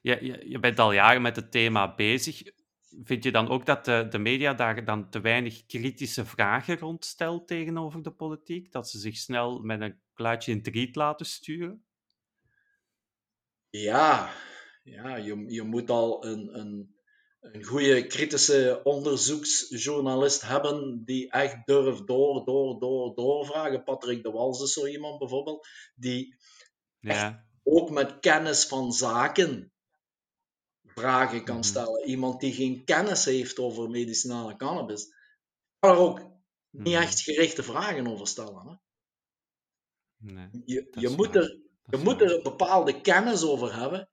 Je, 0.02 0.18
je, 0.26 0.50
je 0.50 0.60
bent 0.60 0.80
al 0.80 0.92
jaren 0.92 1.22
met 1.22 1.36
het 1.36 1.52
thema 1.52 1.96
bezig. 1.96 2.42
Vind 3.04 3.24
je 3.24 3.32
dan 3.32 3.48
ook 3.50 3.66
dat 3.66 3.86
de, 3.86 4.08
de 4.10 4.18
media 4.18 4.54
daar 4.54 4.86
dan 4.86 5.10
te 5.10 5.22
weinig 5.22 5.66
kritische 5.66 6.26
vragen 6.26 6.78
rond 6.78 7.06
stelt 7.06 7.48
tegenover 7.48 8.04
de 8.04 8.12
politiek? 8.12 8.72
Dat 8.72 8.90
ze 8.90 9.00
zich 9.00 9.18
snel 9.18 9.60
met 9.60 9.82
een 9.82 10.00
kluitje 10.14 10.52
in 10.52 10.58
het 10.58 10.68
riet 10.68 10.96
laten 10.96 11.26
sturen? 11.26 11.86
Ja, 13.70 14.34
ja 14.88 15.16
je, 15.16 15.44
je 15.48 15.64
moet 15.64 15.90
al 15.90 16.26
een, 16.26 16.60
een, 16.60 16.96
een 17.40 17.64
goede 17.64 18.08
kritische 18.08 18.82
onderzoeksjournalist 18.84 20.42
hebben 20.42 21.04
die 21.06 21.32
echt 21.32 21.66
durft 21.66 22.08
door, 22.08 22.46
door, 22.46 22.80
door, 22.80 23.16
doorvragen. 23.16 23.84
Patrick 23.84 24.24
de 24.24 24.32
Wals 24.32 24.62
is 24.62 24.74
zo 24.74 24.86
iemand 24.86 25.20
bijvoorbeeld, 25.20 25.68
die 25.96 26.36
Ja. 27.00 27.46
ook 27.64 27.90
met 27.90 28.20
kennis 28.20 28.66
van 28.66 28.92
zaken 28.92 29.72
vragen 30.84 31.44
kan 31.44 31.56
Mhm. 31.56 31.66
stellen. 31.66 32.08
Iemand 32.08 32.40
die 32.40 32.54
geen 32.54 32.84
kennis 32.86 33.26
heeft 33.26 33.60
over 33.60 33.90
medicinale 33.90 34.56
cannabis, 34.56 35.08
kan 35.80 35.92
er 35.92 35.98
ook 35.98 36.20
niet 36.72 36.94
Mhm. 36.94 37.02
echt 37.04 37.22
gerichte 37.22 37.64
vragen 37.64 38.08
over 38.08 38.28
stellen. 38.28 38.68
Hè? 38.68 38.76
Nee, 40.34 40.50
Je, 40.66 40.88
je 40.92 41.10
moet 41.10 41.34
waar. 41.34 41.44
er 41.44 41.60
je 41.90 41.98
moet 41.98 42.20
waar. 42.20 42.22
er 42.22 42.36
een 42.36 42.44
bepaalde 42.44 43.02
kennis 43.02 43.44
over 43.44 43.76
hebben, 43.76 44.10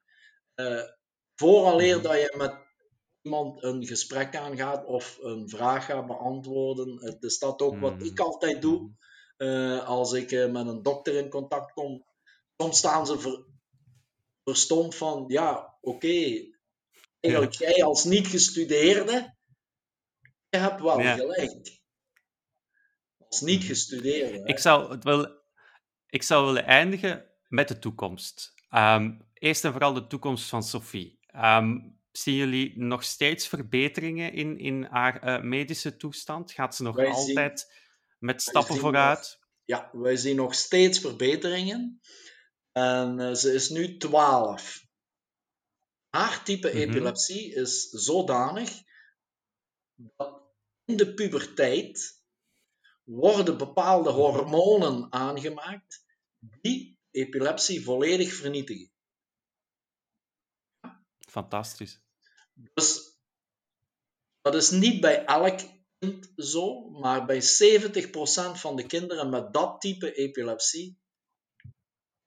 vooraleer 1.34 1.94
Mhm. 1.96 2.02
dat 2.04 2.12
je 2.14 2.34
met 2.36 2.54
iemand 3.22 3.62
een 3.62 3.86
gesprek 3.86 4.36
aangaat 4.36 4.84
of 4.86 5.18
een 5.20 5.48
vraag 5.48 5.84
gaat 5.84 6.06
beantwoorden. 6.06 7.04
Het 7.04 7.22
is 7.22 7.38
dat 7.38 7.60
ook 7.60 7.80
wat 7.80 7.94
Mhm. 7.94 8.04
ik 8.04 8.18
altijd 8.20 8.62
doe 8.62 8.80
Mhm. 8.80 8.90
eh, 9.36 9.86
als 9.88 10.12
ik 10.12 10.32
eh, 10.32 10.50
met 10.50 10.66
een 10.66 10.82
dokter 10.82 11.14
in 11.14 11.28
contact 11.28 11.72
kom. 11.72 12.04
Soms 12.56 12.78
staan 12.78 13.06
ze 13.06 13.18
ver, 13.18 13.44
verstomd 14.44 14.94
van, 14.94 15.24
ja, 15.28 15.78
oké, 15.80 16.42
eigenlijk 17.20 17.54
jij 17.54 17.84
als 17.84 18.04
niet-gestudeerde, 18.04 19.34
je 20.48 20.58
hebt 20.58 20.80
wel 20.80 21.00
Ja. 21.00 21.14
gelijk. 21.16 21.80
Als 23.28 23.40
niet-gestudeerde. 23.40 24.38
hè. 24.38 24.44
Ik 24.46 24.58
zou, 24.58 24.90
het 24.90 25.04
wel, 25.04 25.42
ik 26.06 26.22
zou 26.22 26.46
willen 26.46 26.64
eindigen 26.64 27.30
met 27.48 27.68
de 27.68 27.78
toekomst. 27.78 28.54
Ehm, 28.68 29.20
eerst 29.44 29.64
en 29.64 29.70
vooral 29.72 29.92
de 29.94 30.06
toekomst 30.06 30.48
van 30.48 30.62
Sophie. 30.62 31.18
Ehm, 31.26 31.78
zien 32.12 32.34
jullie 32.34 32.78
nog 32.78 33.04
steeds 33.04 33.48
verbeteringen 33.48 34.32
in, 34.32 34.58
in 34.58 34.82
haar 34.82 35.22
eh, 35.22 35.42
medische 35.42 35.96
toestand? 35.96 36.52
Gaat 36.52 36.74
ze 36.76 36.82
nog 36.82 36.96
Wij 36.96 37.04
zien- 37.06 37.14
altijd 37.14 37.72
met 38.18 38.42
stappen 38.42 38.76
vooruit? 38.76 39.38
Ja, 39.64 39.90
wij 39.92 40.16
zien 40.16 40.36
nog 40.36 40.54
steeds 40.54 40.98
verbeteringen. 40.98 42.00
En 42.72 43.20
eh, 43.20 43.32
ze 43.34 43.52
is 43.52 43.68
nu 43.68 43.96
12. 43.96 44.82
Haar 46.10 46.44
type 46.44 46.68
Mhm. 46.68 46.76
epilepsie 46.76 47.54
is 47.54 47.88
zodanig 47.90 48.70
dat 49.94 50.42
in 50.84 50.96
de 50.96 51.14
puberteit 51.14 52.22
worden 53.02 53.58
bepaalde 53.58 54.10
hormonen 54.10 55.12
aangemaakt 55.12 56.04
die 56.38 56.98
epilepsie 57.10 57.84
volledig 57.84 58.32
vernietigen. 58.32 58.92
Fantastisch. 61.34 62.00
Dus 62.74 63.18
dat 64.40 64.54
is 64.54 64.70
niet 64.70 65.00
bij 65.00 65.24
elk 65.24 65.58
kind 65.98 66.32
zo, 66.36 66.90
maar 66.90 67.26
bij 67.26 67.42
70% 67.42 68.60
van 68.60 68.76
de 68.76 68.86
kinderen 68.86 69.28
met 69.30 69.52
dat 69.52 69.80
type 69.80 70.14
epilepsie 70.14 70.98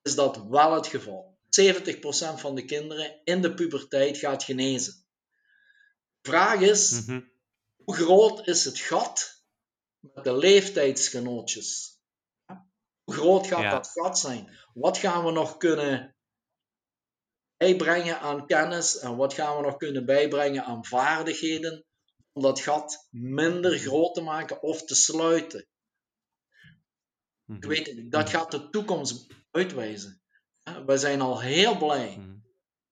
is 0.01 0.15
dat 0.15 0.47
wel 0.47 0.73
het 0.73 0.87
geval. 0.87 1.37
70% 1.49 2.39
van 2.39 2.55
de 2.55 2.65
kinderen 2.65 3.21
in 3.23 3.41
de 3.41 3.53
puberteit 3.53 4.17
gaat 4.17 4.43
genezen. 4.43 4.93
De 6.21 6.29
vraag 6.29 6.59
is, 6.59 6.91
Mhm. 7.05 7.21
hoe 7.75 7.95
groot 7.95 8.47
is 8.47 8.65
het 8.65 8.79
gat 8.79 9.43
met 9.99 10.23
de 10.23 10.37
leeftijdsgenootjes? 10.37 11.99
Hoe 13.03 13.13
groot 13.15 13.47
gaat 13.47 13.61
Ja. 13.61 13.71
dat 13.71 13.87
gat 13.87 14.19
zijn? 14.19 14.57
Wat 14.73 14.97
gaan 14.97 15.25
we 15.25 15.31
nog 15.31 15.57
kunnen 15.57 16.15
bijbrengen 17.57 18.19
aan 18.19 18.45
kennis 18.45 18.99
en 18.99 19.15
wat 19.15 19.33
gaan 19.33 19.55
we 19.57 19.61
nog 19.61 19.77
kunnen 19.77 20.05
bijbrengen 20.05 20.63
aan 20.63 20.85
vaardigheden 20.85 21.85
om 22.31 22.41
dat 22.41 22.59
gat 22.59 23.07
minder 23.09 23.77
groot 23.77 24.13
te 24.13 24.21
maken 24.21 24.61
of 24.61 24.83
te 24.83 24.95
sluiten? 24.95 25.59
Ik 25.59 25.67
Mhm. 27.45 27.67
weet 27.67 27.87
het 27.87 27.95
niet, 27.95 28.11
dat 28.11 28.29
gaat 28.29 28.51
de 28.51 28.69
toekomst 28.69 29.27
uitwijzen. 29.51 30.21
We 30.85 30.97
zijn 30.97 31.21
al 31.21 31.41
heel 31.41 31.77
blij 31.77 32.17
Mhm. 32.17 32.35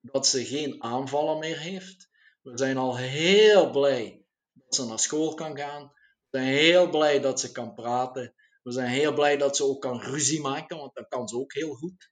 dat 0.01 0.27
ze 0.27 0.45
geen 0.45 0.83
aanvallen 0.83 1.39
meer 1.39 1.59
heeft. 1.59 2.09
We 2.41 2.57
zijn 2.57 2.77
al 2.77 2.97
heel 2.97 3.69
blij 3.69 4.25
dat 4.53 4.75
ze 4.75 4.85
naar 4.85 4.99
school 4.99 5.33
kan 5.33 5.57
gaan. 5.57 5.83
We 6.29 6.37
zijn 6.37 6.47
heel 6.53 6.89
blij 6.89 7.19
dat 7.19 7.39
ze 7.39 7.51
kan 7.51 7.73
praten. 7.73 8.33
We 8.63 8.71
zijn 8.71 8.89
heel 8.89 9.13
blij 9.13 9.37
dat 9.37 9.55
ze 9.55 9.63
ook 9.63 9.81
kan 9.81 10.01
ruzie 10.01 10.41
maken, 10.41 10.77
want 10.77 10.93
dat 10.95 11.07
kan 11.07 11.27
ze 11.27 11.35
ook 11.35 11.53
heel 11.53 11.73
goed. 11.73 12.09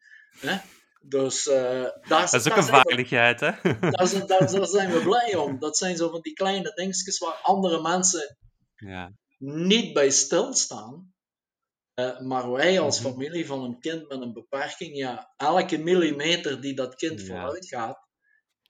Dus 1.05 1.47
uh, 1.47 1.53
daar, 1.53 2.31
dat 2.31 2.33
is 2.33 2.51
ook 2.51 2.57
een 2.57 2.63
vaardigheid, 2.63 3.39
hè? 3.39 3.51
Daar, 3.61 4.27
daar, 4.27 4.51
daar, 4.51 4.67
zijn 4.67 4.91
we 4.91 5.01
blij 5.03 5.35
om. 5.35 5.59
Dat 5.59 5.77
zijn 5.77 5.95
zo 5.95 6.09
van 6.09 6.21
die 6.21 6.33
kleine 6.33 6.71
dingetjes 6.75 7.17
waar 7.17 7.39
andere 7.41 7.81
mensen 7.81 8.37
ja. 8.75 9.11
niet 9.37 9.93
bij 9.93 10.09
stilstaan. 10.09 11.13
Uh, 11.95 12.19
maar 12.19 12.51
wij 12.51 12.79
als 12.79 13.01
mhm. 13.01 13.09
familie 13.09 13.45
van 13.45 13.63
een 13.63 13.79
kind 13.79 14.09
met 14.09 14.21
een 14.21 14.33
beperking, 14.33 14.95
ja, 14.95 15.33
elke 15.37 15.77
millimeter 15.77 16.61
die 16.61 16.75
dat 16.75 16.95
kind 16.95 17.19
ja. 17.19 17.25
vooruit 17.25 17.67
gaat, 17.67 18.07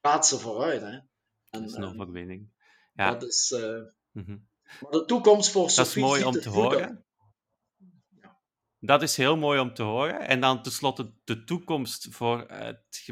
gaat 0.01 0.27
ze 0.27 0.39
vooruit. 0.39 0.81
Hè? 0.81 0.87
En, 0.87 1.05
dat 1.49 1.63
is 1.63 1.73
een 1.73 1.83
overwinning. 1.83 2.51
Ja. 2.93 3.11
Dat 3.11 3.23
is, 3.23 3.51
uh, 3.51 3.81
mm 4.11 4.23
-hmm. 4.25 4.47
Maar 4.79 4.91
de 4.91 5.05
toekomst 5.05 5.51
voor 5.51 5.69
Sophie 5.69 6.01
Dat 6.01 6.11
is 6.11 6.21
mooi 6.21 6.23
om 6.23 6.41
te 6.41 6.49
horen. 6.49 7.05
Dat 8.85 9.01
is 9.01 9.17
heel 9.17 9.37
mooi 9.37 9.59
om 9.59 9.73
te 9.73 9.83
horen. 9.83 10.19
En 10.27 10.39
dan 10.39 10.63
tenslotte 10.63 11.13
de 11.23 11.43
toekomst 11.43 12.07
voor 12.09 12.45
het 12.47 13.09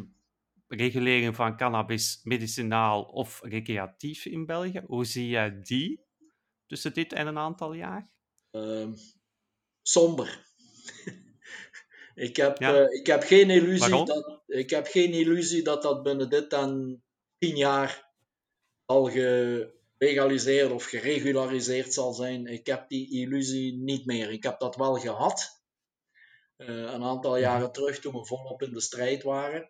reguleren 0.68 1.34
van 1.34 1.58
cannabis 1.58 2.20
medicinaal 2.24 3.04
of 3.04 3.40
recreatief 3.44 4.26
in 4.26 4.46
België. 4.46 4.82
Hoe 4.86 5.06
zie 5.06 5.28
jij 5.28 5.62
die 5.62 6.06
tussen 6.66 6.94
dit 6.94 7.14
en 7.14 7.28
een 7.28 7.38
aantal 7.38 7.74
jaar? 7.74 8.12
Uh, 8.52 8.88
somber. 9.82 10.46
ik, 12.28 12.36
heb, 12.36 12.58
ja. 12.58 12.82
uh, 12.82 13.00
ik, 13.00 13.08
heb 13.08 13.24
geen 13.24 13.50
illusie 13.50 14.06
dat, 14.06 14.42
ik 14.46 14.70
heb 14.70 14.88
geen 14.88 15.12
illusie 15.12 15.64
dat 15.64 15.82
dat 15.82 16.04
binnen 16.04 16.30
dit 16.30 16.54
en 16.54 17.04
tien 17.38 17.56
jaar 17.56 18.12
al 18.86 19.04
gelegaliseerd 19.04 20.72
of 20.72 20.84
geregulariseerd 20.84 21.94
zal 21.94 22.14
zijn. 22.14 22.46
Ik 22.46 22.68
heb 22.68 22.90
die 22.90 23.12
illusie 23.12 23.78
niet 23.78 24.06
meer. 24.06 24.32
Ik 24.32 24.44
heb 24.44 24.60
dat 24.60 24.76
wel 24.76 24.96
gehad. 24.96 25.61
Uh, 26.62 26.68
een 26.68 27.04
aantal 27.04 27.38
jaren 27.38 27.72
terug 27.72 28.00
toen 28.00 28.14
we 28.14 28.26
volop 28.26 28.62
in 28.62 28.74
de 28.74 28.82
strijd 28.82 29.24
waren. 29.24 29.70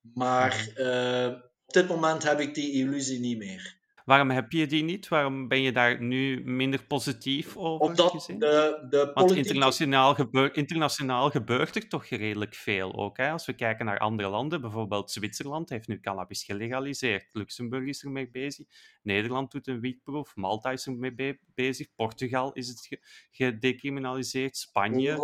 Maar 0.00 0.68
uh, 0.76 1.26
op 1.66 1.72
dit 1.72 1.88
moment 1.88 2.22
heb 2.22 2.40
ik 2.40 2.54
die 2.54 2.72
illusie 2.72 3.20
niet 3.20 3.38
meer. 3.38 3.78
Waarom 4.04 4.30
heb 4.30 4.52
je 4.52 4.66
die 4.66 4.82
niet? 4.82 5.08
Waarom 5.08 5.48
ben 5.48 5.60
je 5.60 5.72
daar 5.72 6.02
nu 6.02 6.42
minder 6.44 6.84
positief 6.84 7.56
over? 7.56 7.86
Omdat 7.86 8.10
gezien? 8.10 8.38
de, 8.38 8.86
de 8.90 9.10
Want 9.14 9.32
internationaal, 9.32 10.14
gebeur, 10.14 10.56
internationaal 10.56 11.30
gebeurt 11.30 11.76
er 11.76 11.88
toch 11.88 12.06
redelijk 12.06 12.54
veel 12.54 12.94
ook. 12.94 13.16
Hè? 13.16 13.30
Als 13.30 13.46
we 13.46 13.52
kijken 13.52 13.86
naar 13.86 13.98
andere 13.98 14.28
landen, 14.28 14.60
bijvoorbeeld 14.60 15.10
Zwitserland 15.10 15.68
heeft 15.68 15.88
nu 15.88 16.00
cannabis 16.00 16.44
gelegaliseerd. 16.44 17.26
Luxemburg 17.32 17.88
is 17.88 18.02
ermee 18.02 18.30
bezig. 18.30 18.66
Nederland 19.02 19.50
doet 19.50 19.66
een 19.66 19.80
wietproef. 19.80 20.36
Malta 20.36 20.70
is 20.70 20.86
ermee 20.86 21.14
be 21.14 21.38
bezig. 21.54 21.94
Portugal 21.94 22.52
is 22.52 22.68
het 22.68 22.98
gedecriminaliseerd. 23.30 24.56
Spanje. 24.56 25.16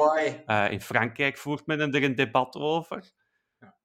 Uh, 0.46 0.70
in 0.70 0.80
Frankrijk 0.80 1.36
voert 1.36 1.66
men 1.66 1.94
er 1.94 2.02
een 2.02 2.14
debat 2.14 2.56
over. 2.56 3.12
Ja. 3.58 3.76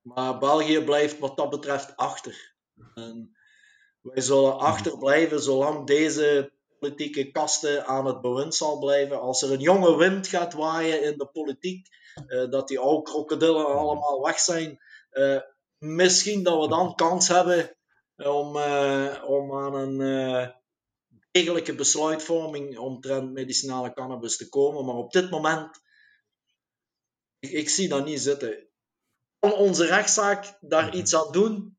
Maar 0.00 0.38
België 0.38 0.84
blijft 0.84 1.18
wat 1.18 1.36
dat 1.36 1.50
betreft 1.50 1.96
achter. 1.96 2.54
En 2.94 3.36
wij 4.02 4.22
zullen 4.22 4.58
achterblijven 4.58 5.42
zolang 5.42 5.86
deze 5.86 6.52
politieke 6.78 7.30
kasten 7.30 7.86
aan 7.86 8.06
het 8.06 8.20
bewind 8.20 8.54
zal 8.54 8.78
blijven. 8.78 9.20
Als 9.20 9.42
er 9.42 9.52
een 9.52 9.60
jonge 9.60 9.96
wind 9.96 10.26
gaat 10.26 10.52
waaien 10.52 11.02
in 11.02 11.18
de 11.18 11.26
politiek, 11.26 11.88
uh, 12.26 12.50
dat 12.50 12.68
die 12.68 12.78
oude 12.78 13.02
krokodillen 13.02 13.66
allemaal 13.66 14.22
weg 14.22 14.38
zijn, 14.38 14.78
uh, 15.12 15.40
misschien 15.78 16.42
dat 16.42 16.60
we 16.60 16.68
dan 16.68 16.94
kans 16.94 17.28
hebben 17.28 17.76
om, 18.16 18.56
uh, 18.56 19.24
om 19.26 19.58
aan 19.58 19.74
een 19.74 20.52
degelijke 21.30 21.74
besluitvorming 21.74 22.78
omtrent 22.78 23.32
medicinale 23.32 23.92
cannabis 23.92 24.36
te 24.36 24.48
komen. 24.48 24.84
Maar 24.84 24.94
op 24.94 25.12
dit 25.12 25.30
moment, 25.30 25.80
ik, 27.38 27.50
ik 27.50 27.68
zie 27.68 27.88
dat 27.88 28.04
niet 28.04 28.20
zitten. 28.20 28.68
Kan 29.38 29.52
onze 29.52 29.86
rechtszaak 29.86 30.56
daar 30.60 30.86
mhm. 30.86 30.96
iets 30.96 31.14
aan 31.14 31.32
doen? 31.32 31.78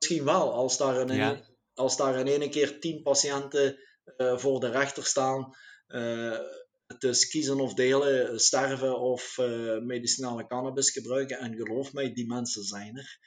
Misschien 0.00 0.24
wel. 0.24 0.52
Als 0.52 0.76
daar 0.76 1.00
in, 1.00 1.16
ja. 1.16 1.40
als 1.74 1.96
daar 1.96 2.18
in 2.18 2.26
ene 2.26 2.48
keer 2.48 2.80
tien 2.80 3.02
patiënten 3.02 3.78
uh, 4.16 4.38
voor 4.38 4.60
de 4.60 4.70
rechter 4.70 5.04
staan, 5.04 5.56
uh, 5.88 6.38
het 6.86 7.02
is 7.02 7.28
kiezen 7.28 7.60
of 7.60 7.74
delen, 7.74 8.40
sterven 8.40 9.00
of 9.00 9.38
uh, 9.38 9.78
medicinale 9.78 10.46
cannabis 10.46 10.90
gebruiken. 10.90 11.38
En 11.38 11.56
geloof 11.56 11.92
mij, 11.92 12.12
die 12.12 12.26
mensen 12.26 12.62
zijn 12.62 12.96
er. 12.96 13.18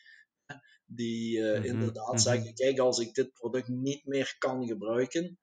Die 0.85 1.41
mm 1.41 1.55
-hmm. 1.55 1.63
inderdaad 1.63 2.07
-hmm. 2.07 2.17
zeggen: 2.17 2.53
kijk, 2.53 2.79
als 2.79 2.99
ik 2.99 3.13
dit 3.13 3.33
product 3.33 3.67
niet 3.67 4.05
meer 4.05 4.35
kan 4.37 4.67
gebruiken, 4.67 5.39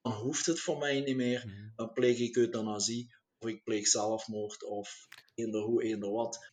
dan 0.00 0.12
hoeft 0.12 0.46
het 0.46 0.60
voor 0.60 0.78
mij 0.78 1.00
niet 1.00 1.16
meer. 1.16 1.42
Mm 1.46 1.52
-hmm. 1.52 1.72
Dan 1.76 1.92
pleeg 1.92 2.18
ik 2.18 2.36
euthanasie, 2.36 3.14
of 3.38 3.48
ik 3.48 3.64
pleeg 3.64 3.86
zelfmoord, 3.86 4.64
of 4.64 5.06
eender 5.34 5.60
hoe, 5.60 5.82
eender 5.82 6.10
wat 6.10 6.52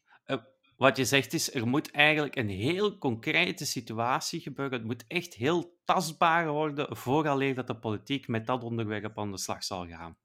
wat 0.78 0.98
je 0.98 1.06
zegt 1.06 1.34
is, 1.34 1.54
er 1.54 1.68
moet 1.68 1.92
eigenlijk 1.92 2.36
een 2.36 2.50
heel 2.50 2.98
concrete 2.98 3.66
situatie 3.66 4.40
gebeuren. 4.40 4.78
Het 4.78 4.88
moet 4.88 5.06
echt 5.08 5.34
heel 5.34 5.80
tastbaar 5.84 6.48
worden 6.48 6.98
vooraleer 6.98 7.56
dat 7.56 7.68
de 7.68 7.80
politiek 7.80 8.28
met 8.28 8.46
dat 8.46 8.64
onderwerp 8.64 9.20
aan 9.20 9.32
de 9.32 9.38
slag 9.38 9.64
zal 9.64 9.88
gaan. 9.88 10.18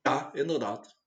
Ja, 0.00 0.32
inderdaad. 0.32 0.98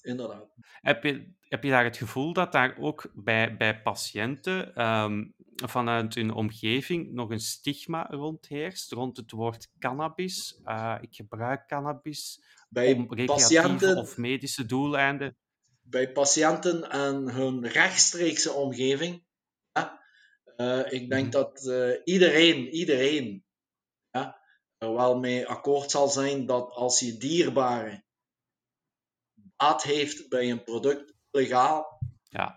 inderdaad. 0.00 0.54
Heb, 0.80 1.02
je, 1.02 1.34
heb 1.40 1.62
je 1.62 1.70
daar 1.70 1.84
het 1.84 1.96
gevoel 1.96 2.32
dat 2.32 2.52
daar 2.52 2.76
ook 2.78 3.10
bij, 3.14 3.56
bij 3.56 3.82
patiënten 3.82 4.82
um, 4.86 5.34
vanuit 5.46 6.14
hun 6.14 6.32
omgeving 6.32 7.12
nog 7.12 7.30
een 7.30 7.40
stigma 7.40 8.06
rond 8.10 8.46
heerst, 8.46 8.92
rond 8.92 9.16
het 9.16 9.30
woord 9.30 9.70
cannabis? 9.78 10.60
Uh, 10.64 10.98
ik 11.00 11.14
gebruik 11.14 11.66
cannabis 11.66 12.42
bij 12.68 12.92
om 12.92 13.00
recreatieve 13.00 13.62
patiënten... 13.62 13.96
of 13.96 14.16
medische 14.16 14.66
doeleinden 14.66 15.36
bij 15.84 16.12
patiënten 16.12 16.90
en 16.90 17.30
hun 17.30 17.68
rechtstreekse 17.68 18.52
omgeving. 18.52 19.24
Ja, 19.72 20.00
uh, 20.56 20.92
ik 20.92 21.08
denk 21.08 21.22
mhm. 21.22 21.30
dat 21.30 21.64
uh, 21.64 22.00
iedereen, 22.04 22.68
iedereen 22.68 23.44
ja, 24.10 24.40
er 24.78 24.94
wel 24.94 25.18
mee 25.18 25.46
akkoord 25.46 25.90
zal 25.90 26.08
zijn 26.08 26.46
dat 26.46 26.70
als 26.70 27.00
je 27.00 27.16
dierbare 27.16 28.04
baat 29.56 29.82
heeft 29.82 30.28
bij 30.28 30.50
een 30.50 30.64
product 30.64 31.14
legaal, 31.30 31.98
ja. 32.22 32.56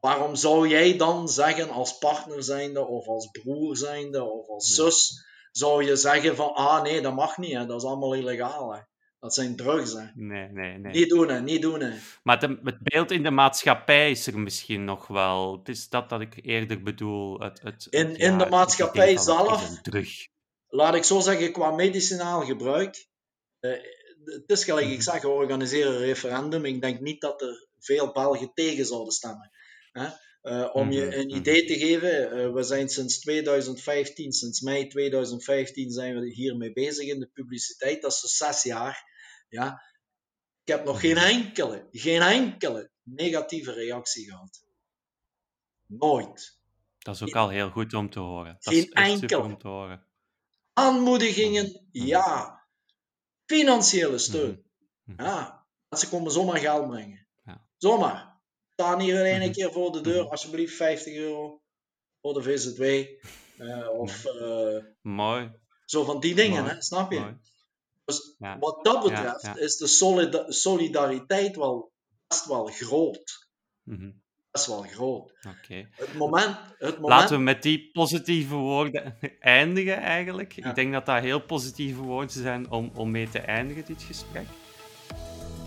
waarom 0.00 0.34
zou 0.34 0.68
jij 0.68 0.96
dan 0.96 1.28
zeggen 1.28 1.70
als 1.70 1.98
partner 1.98 2.42
zijnde 2.42 2.86
of 2.86 3.06
als 3.06 3.30
broer 3.30 3.76
zijnde 3.76 4.24
of 4.24 4.48
als 4.48 4.74
zus, 4.74 5.24
zou 5.50 5.84
je 5.84 5.96
zeggen 5.96 6.36
van 6.36 6.54
ah 6.54 6.82
nee, 6.82 7.00
dat 7.00 7.14
mag 7.14 7.38
niet, 7.38 7.52
hè, 7.52 7.66
dat 7.66 7.82
is 7.82 7.88
allemaal 7.88 8.14
illegaal. 8.14 8.74
Hè. 8.74 8.80
Dat 9.26 9.34
zijn 9.34 9.56
drugs, 9.56 9.92
hè. 9.92 10.04
Nee, 10.14 10.48
nee, 10.48 10.78
nee. 10.78 10.92
Niet 10.92 11.08
doen, 11.08 11.28
hè. 11.28 11.40
Niet 11.40 11.62
doen, 11.62 11.80
hè. 11.80 11.92
Maar 12.22 12.40
het 12.40 12.78
beeld 12.82 13.10
in 13.10 13.22
de 13.22 13.30
maatschappij 13.30 14.10
is 14.10 14.26
er 14.26 14.38
misschien 14.38 14.84
nog 14.84 15.06
wel. 15.06 15.58
Het 15.58 15.68
is 15.68 15.88
dat 15.88 16.08
dat 16.08 16.20
ik 16.20 16.38
eerder 16.42 16.82
bedoel. 16.82 17.40
Het, 17.40 17.60
het, 17.62 17.86
in, 17.90 18.16
in 18.16 18.38
de 18.38 18.46
maatschappij 18.46 19.16
zelf, 19.16 19.80
laat 20.68 20.94
ik 20.94 21.04
zo 21.04 21.20
zeggen, 21.20 21.52
qua 21.52 21.70
medicinaal 21.70 22.40
gebruik, 22.40 23.06
uh, 23.60 23.72
het 24.24 24.50
is 24.50 24.64
gelijk 24.64 24.86
ik 24.86 24.92
mhm. 24.92 25.00
zeg, 25.00 25.22
we 25.22 25.28
organiseren 25.28 25.92
een 25.92 25.98
referendum. 25.98 26.64
Ik 26.64 26.80
denk 26.80 27.00
niet 27.00 27.20
dat 27.20 27.42
er 27.42 27.66
veel 27.78 28.12
Belgen 28.12 28.50
tegen 28.54 28.86
zouden 28.86 29.12
stemmen. 29.12 29.50
Hè? 29.92 30.06
Uh, 30.46 30.70
om 30.72 30.92
je 30.92 31.04
mhm, 31.04 31.12
een 31.12 31.26
mhm. 31.26 31.36
idee 31.36 31.64
te 31.64 31.78
geven, 31.78 32.38
uh, 32.38 32.52
we 32.52 32.62
zijn 32.62 32.88
sinds 32.88 33.18
2015, 33.18 34.32
sinds 34.32 34.60
mei 34.60 34.86
2015 34.86 35.90
zijn 35.90 36.20
we 36.20 36.28
hiermee 36.28 36.72
bezig 36.72 37.06
in 37.06 37.20
de 37.20 37.30
publiciteit. 37.32 38.02
Dat 38.02 38.12
is 38.12 38.20
dus 38.20 38.36
zes 38.36 38.62
jaar. 38.62 39.04
Ja. 39.48 39.82
Ik 40.64 40.72
heb 40.72 40.84
nog 40.84 41.00
geen 41.00 41.16
enkele, 41.16 41.88
geen 41.90 42.22
enkele 42.22 42.90
negatieve 43.02 43.72
reactie 43.72 44.30
gehad. 44.30 44.64
Nooit. 45.86 46.58
Dat 46.98 47.14
is 47.14 47.22
ook 47.22 47.34
al 47.34 47.48
heel 47.48 47.70
goed 47.70 47.94
om 47.94 48.10
te 48.10 48.20
horen. 48.20 48.56
Dat 48.60 48.74
geen 48.74 48.92
enkele. 48.92 49.42
om 49.42 49.58
te 49.58 49.68
horen. 49.68 50.06
Aanmoedigingen, 50.72 51.86
ja. 51.92 52.64
Financiële 53.44 54.18
steun. 54.18 54.64
Ja. 55.16 55.66
Mensen 55.88 56.08
komen 56.08 56.32
zomaar 56.32 56.58
geld 56.58 56.88
brengen. 56.88 57.26
Ja. 57.44 57.66
Zomaar 57.76 58.40
staan 58.72 59.00
hier 59.00 59.26
in 59.26 59.40
één 59.40 59.52
keer 59.52 59.72
voor 59.72 59.92
de 59.92 60.00
deur, 60.00 60.30
alsjeblieft 60.30 60.76
50 60.76 61.14
euro 61.14 61.62
voor 62.20 62.34
de 62.34 62.42
VZW. 62.42 62.82
Uh, 63.62 63.88
of 63.88 64.24
uh, 64.24 64.84
Mooi. 65.00 65.50
zo 65.84 66.04
van 66.04 66.20
die 66.20 66.34
dingen, 66.34 66.64
hè, 66.64 66.82
snap 66.82 67.12
je? 67.12 67.20
Mooi. 67.20 67.36
Dus 68.06 68.34
ja. 68.38 68.58
wat 68.58 68.84
dat 68.84 69.02
betreft 69.02 69.42
ja, 69.42 69.54
ja. 69.54 69.60
is 69.60 69.76
de 69.76 69.86
solida 69.86 70.50
solidariteit 70.50 71.56
wel 71.56 71.92
best 72.26 72.46
wel 72.46 72.66
groot. 72.66 73.48
Mm 73.82 73.96
-hmm. 73.96 74.22
Best 74.50 74.66
wel 74.66 74.82
groot. 74.82 75.32
Okay. 75.48 75.88
Het, 75.90 76.14
moment, 76.14 76.56
het 76.78 77.00
moment... 77.00 77.20
Laten 77.20 77.36
we 77.36 77.42
met 77.42 77.62
die 77.62 77.90
positieve 77.92 78.54
woorden 78.54 79.18
eindigen 79.40 79.96
eigenlijk. 79.96 80.56
Ik 80.56 80.74
denk 80.74 80.92
dat 80.92 81.06
dat 81.06 81.22
heel 81.22 81.40
positieve 81.40 82.00
woorden 82.00 82.30
zijn 82.30 82.70
om, 82.70 82.90
om 82.94 83.10
mee 83.10 83.28
te 83.28 83.38
eindigen, 83.38 83.84
dit 83.84 84.02
gesprek. 84.02 84.46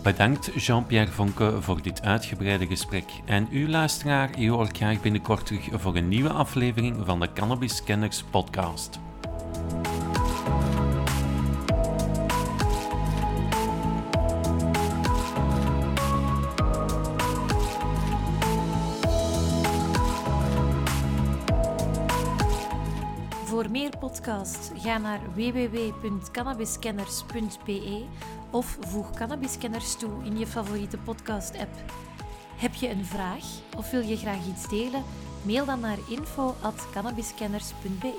Bedankt 0.02 0.50
Jean-Pierre 0.54 1.12
Vonke 1.12 1.62
voor 1.62 1.82
dit 1.82 2.02
uitgebreide 2.02 2.66
gesprek. 2.66 3.04
En 3.26 3.48
u 3.50 3.68
luisteraar, 3.68 4.38
u 4.38 4.50
hoort 4.50 4.76
graag 4.76 5.00
binnenkort 5.00 5.46
terug 5.46 5.68
voor 5.72 5.96
een 5.96 6.08
nieuwe 6.08 6.30
aflevering 6.30 7.06
van 7.06 7.20
de 7.20 7.32
Cannabis 7.32 7.84
Kenners 7.84 8.22
podcast. 8.22 8.98
Meer 23.70 23.98
podcasts 23.98 24.70
ga 24.74 24.98
naar 24.98 25.20
www.cannabiscanners.be 25.34 28.04
of 28.50 28.78
voeg 28.80 29.10
Cannabiscanners 29.10 29.96
toe 29.96 30.24
in 30.24 30.38
je 30.38 30.46
favoriete 30.46 30.98
podcast-app. 30.98 31.70
Heb 32.56 32.74
je 32.74 32.88
een 32.88 33.04
vraag 33.04 33.44
of 33.76 33.90
wil 33.90 34.00
je 34.00 34.16
graag 34.16 34.46
iets 34.46 34.68
delen? 34.68 35.02
Mail 35.42 35.64
dan 35.64 35.80
naar 35.80 35.98
info.cannabiscanners.be. 36.08 38.14